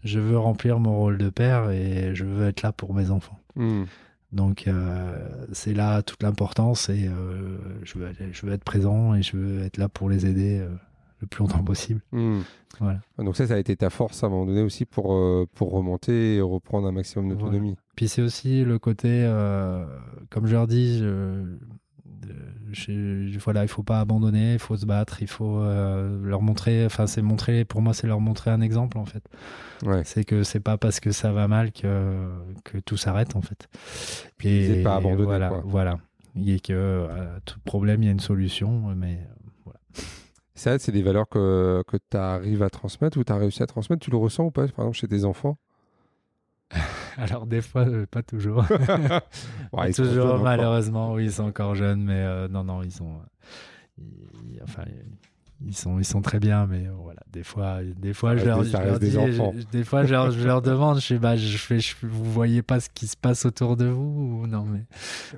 je 0.04 0.20
veux 0.20 0.38
remplir 0.38 0.80
mon 0.80 0.96
rôle 0.96 1.18
de 1.18 1.30
père 1.30 1.72
et 1.72 2.14
je 2.14 2.26
veux 2.26 2.48
être 2.48 2.62
là 2.62 2.72
pour 2.72 2.94
mes 2.94 3.10
enfants. 3.10 3.40
Hmm. 3.56 3.84
Donc 4.32 4.68
c'est 5.52 5.74
là 5.76 6.02
toute 6.02 6.24
l'importance 6.24 6.90
et 6.90 7.08
je, 7.84 8.00
veux, 8.00 8.12
je 8.32 8.46
veux 8.46 8.52
être 8.52 8.64
présent 8.64 9.14
et 9.14 9.22
je 9.22 9.38
veux 9.38 9.64
être 9.64 9.78
là 9.78 9.90
pour 9.90 10.10
les 10.10 10.26
aider 10.26 10.66
le 11.24 11.28
plus 11.28 11.42
longtemps 11.42 11.64
possible. 11.64 12.02
Hmm. 12.12 12.42
Voilà. 12.80 13.00
Donc 13.18 13.36
ça, 13.36 13.48
ça 13.48 13.56
a 13.56 13.58
été 13.58 13.76
ta 13.76 13.90
force 13.90 14.24
à 14.24 14.28
un 14.28 14.30
moment 14.30 14.46
donné 14.46 14.62
aussi 14.62 14.86
pour, 14.86 15.18
pour 15.54 15.72
remonter 15.72 16.36
et 16.36 16.42
reprendre 16.42 16.88
un 16.88 16.92
maximum 16.92 17.30
d'autonomie. 17.30 17.76
Puis 17.96 18.08
c'est 18.08 18.22
aussi 18.22 18.64
le 18.64 18.80
côté, 18.80 19.10
euh, 19.10 19.86
comme 20.30 20.48
je 20.48 20.54
leur 20.54 20.68
dis, 20.68 21.00
je, 22.72 23.38
voilà, 23.40 23.64
il 23.64 23.68
faut 23.68 23.84
pas 23.84 24.00
abandonner, 24.00 24.54
il 24.54 24.60
faut 24.60 24.76
se 24.78 24.86
battre, 24.86 25.22
il 25.22 25.28
faut 25.28 25.60
euh, 25.60 26.20
leur 26.24 26.42
montrer, 26.42 26.86
enfin 26.86 27.08
c'est 27.08 27.22
montrer, 27.22 27.66
pour 27.66 27.82
moi 27.82 27.94
c'est 27.94 28.08
leur 28.08 28.20
montrer 28.20 28.52
un 28.52 28.62
exemple 28.62 28.98
en 28.98 29.06
fait. 29.06 29.24
C'est 30.04 30.24
que 30.24 30.44
c'est 30.44 30.60
pas 30.60 30.78
parce 30.78 31.00
que 31.00 31.12
ça 31.12 31.32
va 31.32 31.48
mal 31.48 31.72
que, 31.72 32.30
que 32.64 32.78
tout 32.78 32.98
s'arrête 32.98 33.36
en 33.36 33.42
fait. 33.42 33.70
Et, 34.44 34.82
pas 34.82 34.96
abandonné. 34.96 35.26
Voilà, 35.26 35.50
quoi. 35.50 35.64
voilà. 35.66 36.00
Il 36.36 36.50
y 36.50 36.56
a 36.56 36.60
que 36.60 37.08
à 37.10 37.40
tout 37.46 37.60
problème 37.64 38.02
il 38.02 38.08
y 38.08 38.10
a 38.10 38.12
une 38.12 38.20
solution, 38.20 38.94
mais 38.96 39.20
voilà. 39.64 39.80
Ça, 40.56 40.78
c'est 40.78 40.92
des 40.92 41.02
valeurs 41.02 41.28
que, 41.28 41.84
que 41.88 41.98
tu 41.98 42.18
arrives 42.18 42.62
à 42.62 42.70
transmettre 42.70 43.18
ou 43.18 43.24
tu 43.24 43.34
as 43.34 43.38
réussi 43.38 43.64
à 43.64 43.68
transmettre. 43.68 44.04
Tu 44.04 44.12
le 44.12 44.18
ressens 44.18 44.46
ou 44.46 44.52
pas, 44.52 44.68
par 44.68 44.86
exemple, 44.86 44.98
chez 44.98 45.08
tes 45.08 45.26
enfants? 45.26 45.58
Alors 47.18 47.46
des 47.46 47.62
fois, 47.62 47.88
euh, 47.88 48.06
pas 48.06 48.24
toujours. 48.24 48.66
toujours, 49.96 50.40
malheureusement, 50.40 51.14
oui, 51.14 51.26
ils 51.26 51.32
sont 51.32 51.44
encore 51.44 51.76
jeunes, 51.76 52.04
mais 52.04 52.20
euh, 52.20 52.48
non, 52.48 52.64
non, 52.64 52.84
ils 52.84 52.92
sont, 52.92 53.22
enfin, 54.64 54.84
ils 55.66 55.76
sont, 55.76 56.00
ils 56.00 56.06
sont 56.06 56.22
très 56.22 56.40
bien, 56.40 56.66
mais 56.66 56.88
voilà, 56.88 57.22
des 57.32 57.44
fois, 57.44 57.80
des 57.84 58.14
fois, 58.14 58.36
je 58.36 58.46
leur, 58.46 58.64
dis, 58.64 58.72
des 59.72 59.84
fois, 59.84 60.06
je 60.06 60.14
leur, 60.14 60.62
demande, 60.62 61.00
je 61.00 61.16
bah, 61.16 61.36
je 61.36 61.58
fais, 61.58 61.78
vous 62.02 62.32
voyez 62.32 62.62
pas 62.62 62.80
ce 62.80 62.90
qui 62.90 63.08
se 63.08 63.18
passe 63.18 63.46
autour 63.46 63.78
de 63.78 63.86
vous 63.86 64.42
ou 64.42 64.48
non, 64.48 64.66
mais 64.66 64.86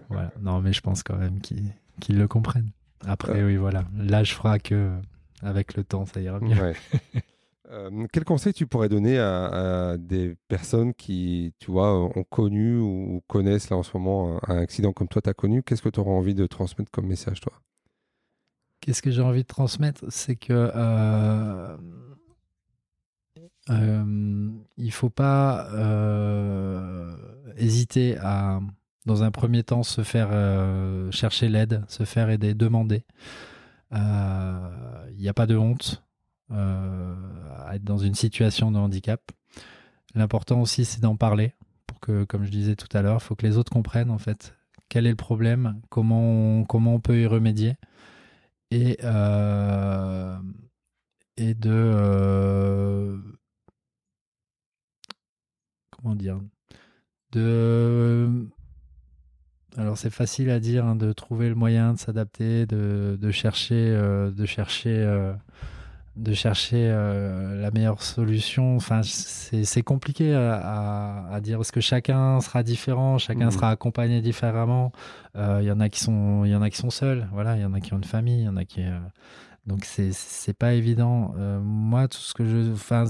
voilà, 0.10 0.32
non, 0.42 0.62
mais 0.62 0.74
je 0.74 0.82
pense 0.82 1.04
quand 1.04 1.18
même 1.18 1.40
qu'ils 1.42 2.18
le 2.18 2.28
comprennent. 2.28 2.72
Après, 3.06 3.44
oui, 3.44 3.56
voilà, 3.56 3.86
l'âge 3.96 4.36
fera 4.36 4.60
que 4.60 4.92
avec 5.42 5.76
le 5.76 5.84
temps, 5.84 6.06
ça 6.06 6.22
ira 6.22 6.40
mieux. 6.40 6.56
Euh, 7.72 8.06
quel 8.14 8.24
conseil 8.26 8.54
tu 8.54 8.68
pourrais 8.68 8.90
donner 8.90 9.18
à, 9.18 9.96
des 9.98 10.36
personnes 10.48 10.94
qui, 10.94 11.52
tu 11.58 11.72
vois, 11.72 12.00
ont 12.00 12.24
connu 12.24 12.78
ou 12.78 13.24
connaissent 13.28 13.72
là 13.72 13.78
en 13.78 13.82
ce 13.82 13.98
moment 13.98 14.40
un, 14.48 14.58
accident 14.58 14.94
comme 14.94 15.08
toi, 15.08 15.20
tu 15.20 15.32
as 15.32 15.34
connu? 15.34 15.64
Qu'est-ce 15.64 15.82
que 15.82 15.90
tu 15.90 16.00
auras 16.00 16.12
envie 16.12 16.36
de 16.36 16.46
transmettre 16.46 16.92
comme 16.92 17.08
message, 17.08 17.42
toi? 17.42 17.54
Qu'est-ce 18.82 19.02
que 19.02 19.10
j'ai 19.10 19.24
envie 19.24 19.42
de 19.42 19.48
transmettre? 19.48 20.06
C'est 20.10 20.36
que 20.36 20.54
euh, 20.54 21.76
euh, 23.72 24.52
il 24.78 24.92
faut 24.92 25.10
pas 25.10 25.68
euh, 25.74 27.16
hésiter 27.58 28.16
à, 28.20 28.60
dans 29.06 29.24
un 29.24 29.32
premier 29.32 29.64
temps, 29.64 29.84
se 29.84 30.04
faire 30.04 30.30
chercher 31.12 31.50
l'aide, 31.50 31.84
se 31.88 32.04
faire 32.04 32.30
aider, 32.30 32.54
demander. 32.54 33.04
Il 33.92 35.18
n'y 35.18 35.30
a 35.30 35.34
pas 35.34 35.48
de 35.48 35.58
honte 35.58 36.04
à 36.50 37.76
être 37.76 37.84
dans 37.84 37.98
une 37.98 38.16
situation 38.16 38.72
de 38.72 38.78
handicap. 38.78 39.32
L'important 40.16 40.62
aussi, 40.62 40.86
c'est 40.86 41.02
d'en 41.02 41.16
parler 41.16 41.54
pour 41.88 42.00
que, 42.00 42.24
comme 42.24 42.46
je 42.46 42.52
disais 42.52 42.76
tout 42.76 42.88
à 42.98 43.02
l'heure, 43.02 43.18
il 43.22 43.24
faut 43.24 43.36
que 43.36 43.46
les 43.46 43.58
autres 43.58 43.72
comprennent 43.72 44.12
en 44.12 44.18
fait 44.18 44.56
quel 44.90 45.06
est 45.06 45.12
le 45.12 45.16
problème, 45.16 45.82
comment 45.90 46.64
comment 46.64 46.96
on 46.96 47.00
peut 47.00 47.20
y 47.20 47.26
remédier 47.26 47.76
et, 48.72 48.98
euh, 49.04 50.38
et 51.38 51.54
de 51.54 51.72
euh, 51.72 53.18
comment 55.92 56.16
dire 56.16 56.40
de 57.32 58.48
alors 59.78 59.98
c'est 59.98 60.10
facile 60.10 60.50
à 60.50 60.60
dire 60.60 60.86
hein, 60.86 60.96
de 60.96 61.12
trouver 61.12 61.50
le 61.50 61.56
moyen 61.56 61.94
de 61.94 62.00
s'adapter 62.00 62.66
de, 62.66 63.18
de, 63.20 63.32
chercher 63.32 63.76
euh, 63.76 64.32
de 64.32 64.46
chercher 64.46 65.34
de 66.16 66.34
chercher 66.34 66.88
la 66.88 67.72
meilleure 67.72 68.02
solution. 68.02 68.78
Enfin, 68.78 69.02
c'est 69.04 69.82
compliqué 69.82 70.34
à, 70.34 71.26
à, 71.30 71.42
dire 71.42 71.58
parce 71.58 71.72
que 71.72 71.82
chacun 71.82 72.40
sera 72.40 72.64
différent, 72.64 73.18
chacun 73.18 73.48
mmh. 73.48 73.52
sera 73.52 73.70
accompagné 73.70 74.22
différemment. 74.22 74.94
Il 75.36 75.64
y 75.64 75.72
en 75.72 75.82
a 75.82 75.90
qui 75.90 76.00
sont, 76.00 76.46
il 76.46 76.52
y 76.52 76.56
en 76.56 76.62
a 76.62 76.70
qui 76.70 76.78
sont 76.78 76.90
seuls. 76.90 77.28
Voilà, 77.34 77.58
il 77.58 77.62
y 77.64 77.66
en 77.66 77.74
a 77.74 77.82
qui 77.82 77.94
ont 77.94 77.98
une 77.98 78.06
famille, 78.06 78.40
il 78.40 78.46
y 78.46 78.48
en 78.48 78.56
a 78.56 78.64
qui. 78.64 78.82
donc 79.66 79.84
c'est 79.84 80.14
c'est 80.14 80.58
pas 80.58 80.74
évident. 80.74 81.34
moi, 81.62 82.08
tout 82.08 82.20
ce 82.20 82.34
que 82.34 82.46
je, 82.46 82.72
enfin, 82.72 83.04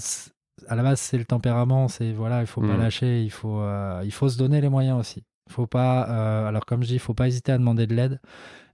à 0.67 0.73
la 0.73 0.81
base, 0.81 0.99
c'est 0.99 1.19
le 1.19 1.25
tempérament. 1.25 1.87
C'est 1.89 2.11
voilà, 2.11 2.41
il 2.41 2.47
faut 2.47 2.61
pas 2.61 2.75
mmh. 2.75 2.81
lâcher. 2.81 3.21
Il 3.23 3.29
faut, 3.31 3.61
il 4.03 4.11
faut 4.11 4.29
se 4.29 4.37
donner 4.39 4.61
les 4.61 4.69
moyens 4.69 4.99
aussi. 4.99 5.23
Il 5.47 5.53
faut 5.53 5.67
pas. 5.67 6.47
alors 6.47 6.65
comme 6.65 6.83
je 6.83 6.87
dis, 6.87 6.99
faut 6.99 7.13
pas 7.13 7.27
hésiter 7.27 7.51
à 7.51 7.57
demander 7.57 7.87
de 7.87 7.95
l'aide, 7.95 8.19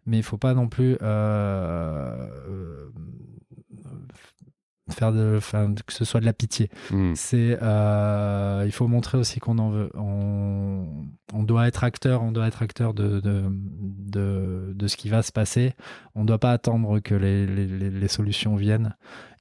mais 0.06 0.18
il 0.18 0.24
faut 0.24 0.38
pas 0.38 0.54
non 0.54 0.68
plus 0.68 0.98
faire 4.92 5.12
de, 5.12 5.40
que 5.86 5.94
ce 5.94 6.06
soit 6.06 6.20
de 6.20 6.26
la 6.26 6.34
pitié. 6.34 6.70
Hmm. 6.92 7.14
C'est, 7.16 7.58
euh, 7.62 8.64
il 8.66 8.72
faut 8.72 8.88
montrer 8.88 9.18
aussi 9.18 9.40
qu'on 9.40 9.58
en 9.58 9.70
veut. 9.70 9.90
On, 9.96 10.86
on, 11.34 11.44
doit 11.44 11.68
être 11.68 11.84
acteur, 11.84 12.22
on 12.22 12.32
doit 12.32 12.48
être 12.48 12.62
acteur 12.62 12.94
de, 12.94 13.20
de, 13.20 13.44
de, 13.50 14.74
de 14.76 14.88
ce 14.88 14.98
qui 14.98 15.10
va 15.10 15.22
se 15.24 15.32
passer. 15.32 15.74
On 16.16 16.22
ne 16.22 16.28
doit 16.28 16.40
pas 16.40 16.52
attendre 16.52 17.00
que 17.00 17.16
les, 17.16 17.48
les, 17.48 17.90
les, 17.90 18.08
solutions 18.08 18.56
viennent. 18.56 18.96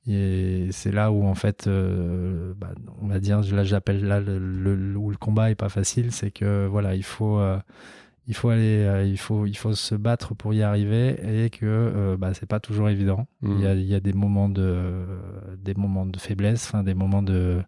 Et 0.06 0.68
c'est 0.72 0.92
là 0.92 1.12
où 1.12 1.24
en 1.24 1.34
fait, 1.34 1.66
euh, 1.66 2.54
bah, 2.56 2.70
on 3.00 3.06
va 3.06 3.20
dire, 3.20 3.40
là 3.52 3.64
j'appelle 3.64 4.04
là 4.04 4.20
le, 4.20 4.96
où 4.96 5.10
le 5.10 5.16
combat 5.16 5.50
est 5.50 5.56
pas 5.56 5.68
facile, 5.68 6.10
c'est 6.10 6.30
que 6.30 6.66
voilà, 6.66 6.94
il 6.94 7.04
faut 7.04 7.38
euh, 7.38 7.58
il 8.26 8.34
faut 8.34 8.48
aller, 8.48 8.84
euh, 8.84 9.04
il 9.04 9.18
faut, 9.18 9.44
il 9.44 9.56
faut 9.56 9.74
se 9.74 9.94
battre 9.94 10.34
pour 10.34 10.54
y 10.54 10.62
arriver 10.62 11.44
et 11.44 11.50
que 11.50 12.16
bah, 12.18 12.32
c'est 12.32 12.48
pas 12.48 12.60
toujours 12.60 12.88
évident. 12.88 13.26
Il, 13.42 13.60
y 13.60 13.66
a, 13.66 13.74
mm. 13.74 13.78
il, 13.78 13.86
y 13.86 13.94
a, 13.94 14.00
des 14.00 14.12
moments 14.12 14.48
de, 14.48 15.04
des 15.58 15.74
moments 15.74 16.06
de 16.06 16.18
faiblesse, 16.18 16.66
enfin 16.66 16.82
des 16.82 16.94
moments 16.94 17.22
de 17.22 17.62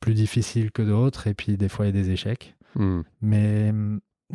plus 0.00 0.14
difficiles 0.14 0.70
que 0.70 0.82
d'autres 0.82 1.26
et 1.26 1.34
puis 1.34 1.56
des 1.56 1.68
fois 1.68 1.86
il 1.86 1.94
y 1.94 1.98
a 1.98 2.02
des 2.02 2.10
échecs. 2.10 2.56
Mm. 2.76 3.00
Mais 3.20 3.72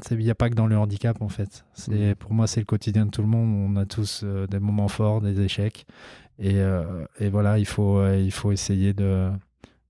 il 0.10 0.18
n'y 0.18 0.30
a 0.30 0.36
pas 0.36 0.50
que 0.50 0.56
dans 0.56 0.68
le 0.68 0.78
handicap 0.78 1.22
en 1.22 1.30
fait. 1.30 1.66
C'est, 1.74 2.12
mm. 2.12 2.16
Pour 2.16 2.34
moi, 2.34 2.48
c'est 2.48 2.60
le 2.60 2.66
quotidien 2.66 3.06
de 3.06 3.12
tout 3.12 3.22
le 3.22 3.28
monde. 3.28 3.72
On 3.72 3.76
a 3.80 3.86
tous 3.86 4.22
euh, 4.24 4.48
des 4.48 4.60
moments 4.60 4.88
forts, 4.88 5.22
des 5.22 5.42
échecs. 5.42 5.86
Et, 6.42 6.60
et 7.20 7.30
voilà, 7.30 7.60
il 7.60 7.68
faut, 7.68 8.06
il 8.14 8.32
faut 8.32 8.52
essayer 8.52 8.94
de, 8.94 9.30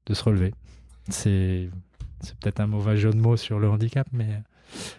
de 0.06 0.14
se 0.14 0.24
relever. 0.24 0.54
C'est, 1.10 1.70
peut-être 2.42 2.60
un 2.60 2.68
mauvais 2.68 2.98
jeu 2.98 3.12
de 3.12 3.18
mots 3.18 3.38
sur 3.38 3.60
le 3.60 3.70
handicap, 3.70 4.08
mais 4.12 4.44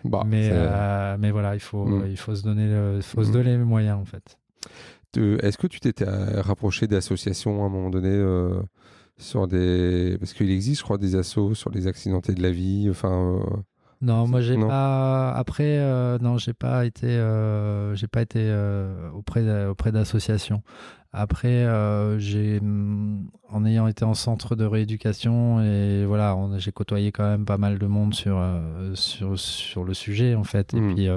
bah, 0.05 0.23
mais, 0.27 0.51
euh, 0.53 1.17
mais 1.19 1.31
voilà, 1.31 1.55
il 1.55 1.61
faut, 1.61 1.85
mm. 1.85 2.07
il 2.11 2.17
faut 2.17 2.35
se 2.35 2.43
donner, 2.43 3.01
faut 3.03 3.25
se 3.25 3.31
mm. 3.31 3.33
donner 3.33 3.57
les 3.57 3.65
moyens 3.65 3.99
en 3.99 4.05
fait. 4.05 4.39
Est-ce 5.17 5.59
que 5.59 5.67
tu 5.67 5.81
t'étais 5.81 6.07
rapproché 6.07 6.87
d'associations 6.87 7.63
à 7.63 7.67
un 7.67 7.69
moment 7.69 7.91
donné 7.91 8.09
euh, 8.09 8.63
sur 9.19 9.47
des 9.47 10.17
parce 10.19 10.33
qu'il 10.33 10.51
existe, 10.51 10.81
je 10.81 10.85
crois, 10.85 10.99
des 10.99 11.17
assos 11.17 11.55
sur 11.55 11.71
les 11.71 11.87
accidentés 11.87 12.35
de 12.35 12.43
la 12.43 12.51
vie, 12.51 12.89
enfin. 12.91 13.39
Euh, 13.39 13.57
non, 14.01 14.27
moi 14.27 14.41
j'ai 14.41 14.57
pas. 14.57 15.31
Après, 15.33 15.79
non, 16.21 16.39
j'ai 16.39 16.55
pas 16.55 16.87
été, 16.87 17.09
j'ai 17.95 18.09
pas 18.09 18.23
été 18.23 18.53
auprès 19.15 19.67
auprès 19.67 19.93
d'associations. 19.93 20.63
Après, 21.15 21.49
euh, 21.49 22.19
j'ai, 22.19 22.59
mm, 22.61 23.29
en 23.51 23.67
ayant 23.67 23.87
été 23.87 24.05
en 24.05 24.15
centre 24.15 24.57
de 24.57 24.65
rééducation, 24.65 25.61
et 25.61 26.07
voilà, 26.07 26.37
j'ai 26.57 26.73
côtoyé 26.73 27.13
quand 27.13 27.29
même 27.29 27.45
pas 27.45 27.59
mal 27.59 27.79
de 27.79 27.87
monde 27.87 28.15
sur, 28.15 28.39
euh, 28.39 28.95
sur, 28.95 29.39
sur 29.39 29.85
le 29.85 29.93
sujet, 29.93 30.35
en 30.35 30.45
fait. 30.45 30.73
Et 30.73 30.81
hmm. 30.81 30.95
puis, 30.95 31.09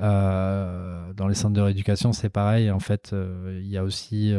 euh, 0.00 1.12
dans 1.14 1.26
les 1.26 1.34
centres 1.34 1.54
de 1.54 1.60
rééducation, 1.60 2.12
c'est 2.12 2.28
pareil. 2.28 2.70
En 2.70 2.78
fait, 2.78 3.14
il 3.48 3.66
y 3.66 3.76
a 3.76 3.82
aussi 3.82 4.32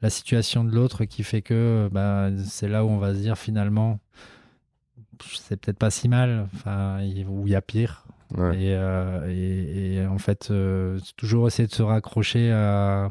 la 0.00 0.10
situation 0.10 0.62
de 0.62 0.70
l'autre 0.70 1.04
qui 1.04 1.24
fait 1.24 1.42
que 1.42 1.88
bah, 1.90 2.30
c'est 2.44 2.68
là 2.68 2.84
où 2.84 2.88
on 2.88 2.98
va 2.98 3.14
se 3.14 3.18
dire 3.18 3.36
finalement, 3.36 3.98
c'est 5.34 5.60
peut-être 5.60 5.78
pas 5.78 5.90
si 5.90 6.08
mal, 6.08 6.46
enfin, 6.54 7.00
où 7.28 7.48
il 7.48 7.52
y 7.52 7.56
a 7.56 7.62
pire. 7.62 8.04
Et, 8.54 8.68
et, 8.68 9.94
et, 9.94 10.06
en 10.06 10.18
fait, 10.18 10.52
toujours 11.16 11.48
essayer 11.48 11.66
de 11.66 11.74
se 11.74 11.82
raccrocher 11.82 12.52
à 12.52 13.10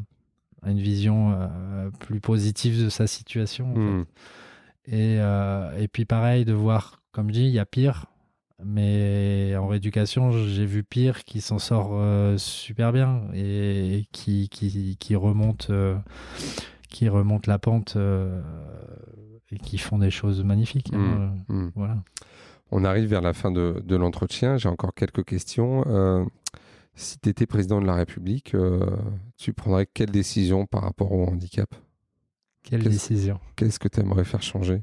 une 0.66 0.78
vision 0.78 1.32
euh, 1.32 1.90
plus 2.00 2.20
positive 2.20 2.82
de 2.82 2.88
sa 2.88 3.06
situation. 3.06 3.66
Hmm. 3.74 4.04
et, 4.86 5.18
euh, 5.20 5.78
et, 5.78 5.88
puis 5.88 6.04
pareil, 6.04 6.44
de 6.44 6.52
voir, 6.52 7.02
comme 7.12 7.28
je 7.28 7.34
dis, 7.34 7.44
il 7.46 7.52
y 7.52 7.58
a 7.58 7.66
pire, 7.66 8.06
mais 8.64 9.54
en 9.56 9.68
rééducation, 9.68 10.32
j'ai 10.32 10.66
vu 10.66 10.82
pire 10.82 11.24
qui 11.24 11.40
s'en 11.40 11.58
sort 11.58 11.90
euh, 11.92 12.36
super 12.38 12.92
bien 12.92 13.22
et, 13.34 14.06
qui, 14.12 14.48
qui, 14.48 14.96
qui, 14.98 15.16
remonte, 15.16 15.70
qui 16.88 17.08
remonte 17.08 17.46
la 17.46 17.58
pente 17.58 17.96
et 19.50 19.58
qui 19.58 19.78
font 19.78 19.98
des 19.98 20.10
choses 20.10 20.42
magnifiques. 20.42 20.90
Hein, 20.92 21.34
hmm. 21.48 21.54
Hmm. 21.54 21.70
Voilà. 21.74 21.96
On 22.70 22.84
arrive 22.84 23.08
vers 23.08 23.22
la 23.22 23.32
fin 23.32 23.50
de, 23.50 23.82
de 23.82 23.96
l'entretien. 23.96 24.58
J'ai 24.58 24.68
encore 24.68 24.92
quelques 24.92 25.24
questions. 25.24 25.84
Si 26.98 27.16
tu 27.20 27.28
étais 27.28 27.46
président 27.46 27.80
de 27.80 27.86
la 27.86 27.94
République, 27.94 28.56
euh, 28.56 28.84
tu 29.36 29.52
prendrais 29.52 29.86
quelle 29.86 30.10
décision 30.10 30.66
par 30.66 30.82
rapport 30.82 31.12
au 31.12 31.28
handicap? 31.28 31.72
Quelle 32.64 32.82
décision? 32.82 33.38
Qu'est-ce 33.54 33.78
que 33.78 33.86
tu 33.86 34.00
aimerais 34.00 34.24
faire 34.24 34.42
changer? 34.42 34.82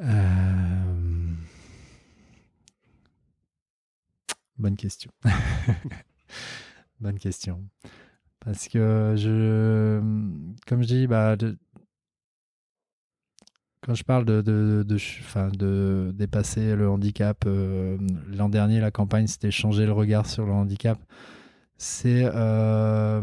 Euh, 0.00 1.34
Bonne 4.58 4.76
question. 4.76 5.10
Bonne 7.00 7.18
question. 7.18 7.64
Parce 8.38 8.68
que 8.68 9.14
je, 9.16 9.98
comme 10.68 10.82
je 10.82 10.86
dis, 10.86 11.06
bah, 11.08 11.36
quand 13.90 13.96
je 13.96 14.04
parle 14.04 14.24
de, 14.24 14.40
de, 14.40 14.84
de, 14.86 15.56
de 15.56 16.12
dépasser 16.14 16.76
le 16.76 16.88
handicap, 16.88 17.42
euh, 17.44 17.98
l'an 18.28 18.48
dernier, 18.48 18.78
la 18.78 18.92
campagne, 18.92 19.26
c'était 19.26 19.50
changer 19.50 19.84
le 19.84 19.90
regard 19.90 20.26
sur 20.26 20.46
le 20.46 20.52
handicap. 20.52 20.96
C'est. 21.76 22.22
Euh, 22.24 23.20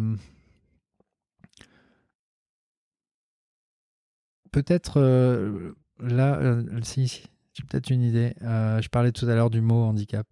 peut-être. 4.51 4.99
Euh, 4.99 5.72
là, 6.01 6.57
si, 6.82 7.30
j'ai 7.53 7.63
peut-être 7.63 7.89
une 7.89 8.03
idée. 8.03 8.34
je 8.41 8.89
parlais 8.89 9.13
tout 9.13 9.26
à 9.26 9.36
l'heure 9.36 9.49
du 9.49 9.61
mot 9.61 9.86
handicap. 9.86 10.28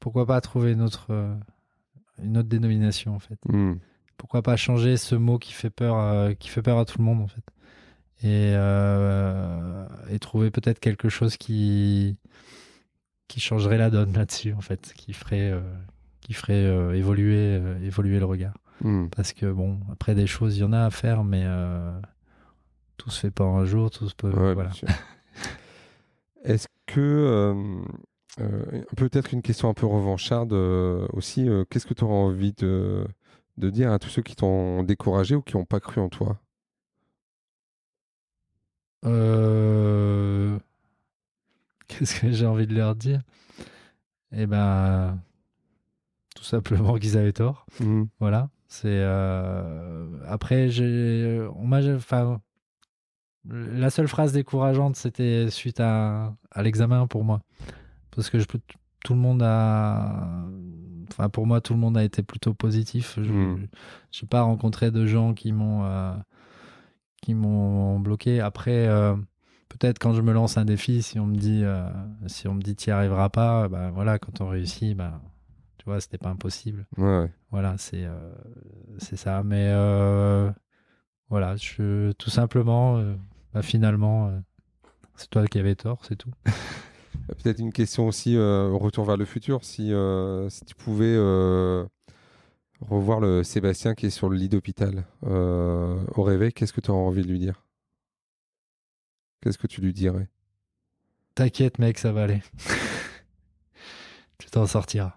Pourquoi 0.00 0.24
pas 0.24 0.40
trouver 0.40 0.72
une 0.72 0.80
autre, 0.80 1.12
une 2.22 2.38
autre 2.38 2.48
dénomination, 2.48 3.14
en 3.14 3.18
fait? 3.18 3.38
Hmm. 3.46 3.74
Pourquoi 4.16 4.40
pas 4.40 4.56
changer 4.56 4.96
ce 4.96 5.16
mot 5.16 5.36
qui 5.36 5.52
fait 5.52 5.68
peur, 5.68 6.34
qui 6.38 6.48
fait 6.48 6.62
peur 6.62 6.78
à 6.78 6.86
tout 6.86 6.96
le 6.96 7.04
monde, 7.04 7.20
en 7.20 7.28
fait? 7.28 7.44
Et, 8.22 8.52
euh, 8.54 9.86
et 10.10 10.18
trouver 10.18 10.50
peut-être 10.50 10.80
quelque 10.80 11.08
chose 11.08 11.36
qui, 11.36 12.16
qui 13.28 13.40
changerait 13.40 13.78
la 13.78 13.90
donne 13.90 14.12
là-dessus, 14.16 14.52
en 14.54 14.60
fait, 14.60 14.92
qui 14.94 15.12
ferait, 15.12 15.50
euh, 15.52 15.60
qui 16.20 16.32
ferait 16.32 16.64
euh, 16.64 16.94
évoluer, 16.94 17.60
évoluer 17.84 18.18
le 18.18 18.24
regard. 18.24 18.54
Hmm. 18.80 19.06
Parce 19.08 19.32
que, 19.32 19.50
bon, 19.50 19.80
après, 19.92 20.14
des 20.14 20.26
choses, 20.26 20.56
il 20.56 20.60
y 20.60 20.64
en 20.64 20.72
a 20.72 20.84
à 20.84 20.90
faire, 20.90 21.24
mais 21.24 21.44
tout 22.96 23.10
se 23.10 23.20
fait 23.20 23.30
pas 23.30 23.44
en 23.44 23.58
un 23.58 23.64
jour, 23.64 23.90
tout 23.90 24.08
se 24.08 24.14
peut. 24.14 24.30
voilà. 24.30 24.70
Est-ce 26.44 26.68
que. 26.86 27.82
peut-être 28.96 29.32
une 29.32 29.42
question 29.42 29.68
un 29.68 29.74
peu 29.74 29.86
revancharde 29.86 30.52
aussi. 30.52 31.48
Qu'est-ce 31.70 31.86
que 31.86 31.94
tu 31.94 32.04
auras 32.04 32.14
envie 32.14 32.52
de, 32.52 33.04
de 33.56 33.70
dire 33.70 33.92
à 33.92 33.98
tous 33.98 34.08
ceux 34.08 34.22
qui 34.22 34.36
t'ont 34.36 34.84
découragé 34.84 35.34
ou 35.34 35.42
qui 35.42 35.56
n'ont 35.56 35.64
pas 35.64 35.80
cru 35.80 36.00
en 36.00 36.08
toi? 36.08 36.40
Euh, 39.04 40.58
Qu'est-ce 41.86 42.20
que 42.20 42.30
j'ai 42.30 42.46
envie 42.46 42.66
de 42.66 42.74
leur 42.74 42.94
dire? 42.94 43.22
Eh 44.32 44.46
ben, 44.46 45.18
tout 46.36 46.44
simplement 46.44 46.96
qu'ils 46.98 47.16
avaient 47.16 47.32
tort. 47.32 47.66
Hmm. 47.80 48.04
Voilà. 48.20 48.50
C'est 48.70 48.88
euh, 48.88 50.06
après 50.26 50.68
j'ai 50.68 51.46
on 51.56 51.66
m'a 51.66 51.80
enfin 51.96 52.38
la 53.48 53.88
seule 53.88 54.08
phrase 54.08 54.32
décourageante 54.32 54.94
c'était 54.96 55.48
suite 55.48 55.80
à, 55.80 56.36
à 56.50 56.62
l'examen 56.62 57.06
pour 57.06 57.24
moi 57.24 57.40
parce 58.10 58.28
que 58.28 58.38
je 58.38 58.44
peux 58.44 58.60
tout 59.02 59.14
le 59.14 59.20
monde 59.20 59.42
a 59.42 60.44
enfin 61.10 61.30
pour 61.30 61.46
moi 61.46 61.62
tout 61.62 61.72
le 61.72 61.78
monde 61.78 61.96
a 61.96 62.04
été 62.04 62.22
plutôt 62.22 62.52
positif 62.52 63.18
je 63.22 63.32
Hmm. 63.32 63.66
j'ai 64.10 64.26
pas 64.26 64.42
rencontré 64.42 64.90
de 64.90 65.06
gens 65.06 65.32
qui 65.32 65.52
m'ont 65.52 65.84
euh, 65.86 66.12
qui 67.22 67.34
m'ont 67.34 67.98
bloqué 68.00 68.40
après 68.40 68.86
euh, 68.86 69.14
peut-être 69.68 69.98
quand 69.98 70.12
je 70.14 70.22
me 70.22 70.32
lance 70.32 70.56
un 70.56 70.64
défi 70.64 71.02
si 71.02 71.18
on 71.18 71.26
me 71.26 71.36
dit 71.36 71.62
euh, 71.64 71.88
si 72.26 72.48
on 72.48 72.54
me 72.54 72.62
dit 72.62 72.74
t'y 72.76 72.90
arriveras 72.90 73.28
pas 73.28 73.68
bah 73.68 73.90
voilà 73.92 74.18
quand 74.18 74.40
on 74.40 74.48
réussit 74.48 74.96
bah 74.96 75.20
tu 75.78 75.84
vois 75.84 76.00
c'était 76.00 76.18
pas 76.18 76.30
impossible 76.30 76.86
Ouais, 76.96 77.04
ouais. 77.20 77.32
voilà 77.50 77.74
c'est 77.78 78.04
euh, 78.04 78.32
c'est 78.98 79.16
ça 79.16 79.42
mais 79.42 79.66
euh, 79.68 80.50
voilà 81.28 81.56
je 81.56 82.12
tout 82.12 82.30
simplement 82.30 83.02
bah, 83.52 83.62
finalement 83.62 84.30
c'est 85.16 85.28
toi 85.30 85.46
qui 85.46 85.58
avais 85.58 85.74
tort 85.74 86.04
c'est 86.04 86.16
tout 86.16 86.32
Peut-être 87.42 87.58
une 87.58 87.72
question 87.74 88.06
aussi, 88.06 88.38
retour 88.38 89.04
vers 89.04 89.18
le 89.18 89.26
futur. 89.26 89.62
Si, 89.62 89.92
si 90.48 90.64
tu 90.64 90.74
pouvais 90.74 91.14
revoir 92.80 93.20
le 93.20 93.42
Sébastien 93.44 93.94
qui 93.94 94.06
est 94.06 94.10
sur 94.10 94.28
le 94.28 94.36
lit 94.36 94.48
d'hôpital 94.48 95.04
euh, 95.26 95.96
au 96.16 96.22
réveil, 96.22 96.52
qu'est-ce 96.52 96.72
que 96.72 96.80
tu 96.80 96.90
aurais 96.90 97.00
envie 97.06 97.22
de 97.22 97.28
lui 97.28 97.38
dire? 97.38 97.64
Qu'est-ce 99.40 99.58
que 99.58 99.66
tu 99.66 99.80
lui 99.80 99.92
dirais? 99.92 100.28
T'inquiète 101.34 101.78
mec 101.78 101.98
ça 101.98 102.12
va 102.12 102.24
aller 102.24 102.42
tu 104.38 104.48
t'en 104.50 104.66
sortiras 104.66 105.14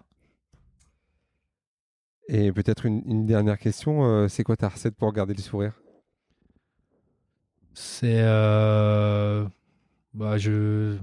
Et 2.26 2.50
peut-être 2.52 2.84
une, 2.86 3.02
une 3.06 3.26
dernière 3.26 3.58
question, 3.58 4.04
euh, 4.04 4.26
c'est 4.26 4.42
quoi 4.42 4.56
ta 4.56 4.68
recette 4.68 4.96
pour 4.96 5.12
garder 5.12 5.34
le 5.34 5.40
sourire? 5.42 5.80
C'est. 7.74 8.20
euh, 8.22 9.46
Bah, 10.14 10.38
je. 10.38 10.98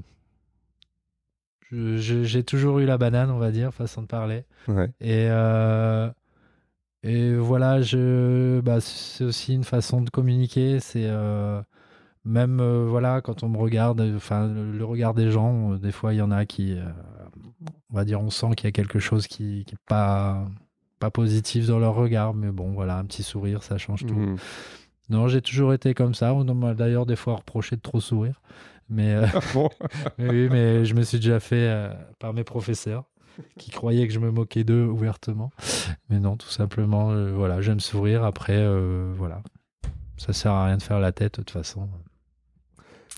J'ai 1.71 2.43
toujours 2.43 2.79
eu 2.79 2.85
la 2.85 2.97
banane, 2.97 3.29
on 3.29 3.37
va 3.37 3.51
dire, 3.51 3.73
façon 3.73 4.01
de 4.01 4.07
parler. 4.07 4.43
Ouais. 4.67 4.89
Et, 5.01 5.27
euh, 5.29 6.09
et 7.03 7.35
voilà, 7.35 7.81
je... 7.81 8.59
bah, 8.61 8.81
c'est 8.81 9.23
aussi 9.23 9.53
une 9.53 9.63
façon 9.63 10.01
de 10.01 10.09
communiquer. 10.09 10.79
C'est. 10.79 11.05
euh, 11.07 11.61
Même 12.25 12.59
euh, 12.61 12.85
voilà, 12.89 13.21
quand 13.21 13.43
on 13.43 13.49
me 13.49 13.57
regarde, 13.57 14.01
enfin 14.17 14.47
le, 14.47 14.71
le 14.73 14.85
regard 14.85 15.13
des 15.15 15.31
gens, 15.31 15.73
euh, 15.73 15.77
des 15.79 15.91
fois 15.93 16.13
il 16.13 16.17
y 16.17 16.23
en 16.23 16.31
a 16.31 16.45
qui, 16.45 16.77
on 17.91 17.95
va 17.95 18.05
dire, 18.05 18.21
on 18.21 18.29
sent 18.29 18.51
qu'il 18.55 18.65
y 18.65 18.69
a 18.69 18.71
quelque 18.71 18.99
chose 18.99 19.27
qui, 19.27 19.63
qui 19.65 19.75
est 19.75 19.77
pas 19.87 20.47
pas 20.99 21.11
positif 21.11 21.65
dans 21.67 21.79
leur 21.79 21.95
regard, 21.95 22.33
mais 22.33 22.51
bon 22.51 22.71
voilà, 22.73 22.97
un 22.97 23.05
petit 23.05 23.23
sourire, 23.23 23.63
ça 23.63 23.77
change 23.77 24.05
tout. 24.05 24.19
Mhm. 24.19 24.39
Non, 25.09 25.27
j'ai 25.27 25.41
toujours 25.41 25.73
été 25.73 25.93
comme 25.93 26.13
ça. 26.13 26.33
On 26.33 26.43
m'a 26.55 26.73
d'ailleurs 26.75 27.05
des 27.05 27.15
fois 27.15 27.35
reproché 27.37 27.75
de 27.77 27.81
trop 27.81 27.99
sourire. 28.01 28.41
Mais, 28.89 29.15
Ah 29.33 29.39
bon? 29.53 29.69
mais 30.17 30.29
oui, 30.29 30.49
mais 30.51 30.85
je 30.85 30.95
me 30.95 31.03
suis 31.03 31.19
déjà 31.19 31.39
fait 31.39 31.89
par 32.19 32.33
mes 32.33 32.43
professeurs 32.43 33.05
qui 33.57 33.71
croyaient 33.71 34.07
que 34.07 34.13
je 34.13 34.19
me 34.19 34.31
moquais 34.31 34.63
d'eux 34.63 34.85
ouvertement. 34.85 35.51
Mais 36.09 36.19
non, 36.19 36.37
tout 36.37 36.49
simplement, 36.49 37.11
euh, 37.11 37.31
voilà, 37.31 37.61
j'aime 37.61 37.79
sourire. 37.79 38.23
Après, 38.23 38.57
euh, 38.57 39.13
voilà, 39.15 39.41
ça 40.17 40.33
sert 40.33 40.51
à 40.51 40.65
rien 40.65 40.77
de 40.77 40.83
faire 40.83 40.99
la 40.99 41.11
tête 41.11 41.33
de 41.33 41.43
toute 41.43 41.51
façon. 41.51 41.89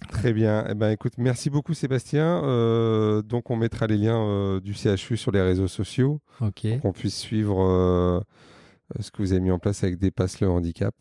Très 0.09 0.33
bien. 0.33 0.65
Eh 0.69 0.73
ben, 0.73 0.89
écoute, 0.89 1.13
merci 1.17 1.49
beaucoup 1.49 1.73
Sébastien. 1.73 2.43
Euh, 2.43 3.21
donc 3.21 3.49
on 3.51 3.55
mettra 3.55 3.87
les 3.87 3.97
liens 3.97 4.19
euh, 4.19 4.59
du 4.59 4.73
CHU 4.73 5.15
sur 5.15 5.31
les 5.31 5.41
réseaux 5.41 5.67
sociaux 5.67 6.21
pour 6.37 6.51
qu'on 6.81 6.91
puisse 6.91 7.17
suivre 7.17 7.61
euh, 7.61 8.19
ce 8.99 9.11
que 9.11 9.21
vous 9.21 9.31
avez 9.31 9.41
mis 9.41 9.51
en 9.51 9.59
place 9.59 9.83
avec 9.83 9.97
Dépasse 9.97 10.39
le 10.39 10.49
handicap. 10.49 10.95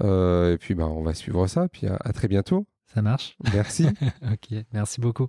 Et 0.00 0.56
puis 0.60 0.74
ben, 0.74 0.86
on 0.86 1.02
va 1.02 1.14
suivre 1.14 1.46
ça. 1.46 1.68
Puis 1.68 1.86
à, 1.86 1.96
à 2.00 2.12
très 2.12 2.28
bientôt. 2.28 2.66
ça 2.94 3.02
marche. 3.02 3.36
Merci. 3.52 3.86
Ok, 4.32 4.64
merci 4.72 5.00
beaucoup. 5.00 5.28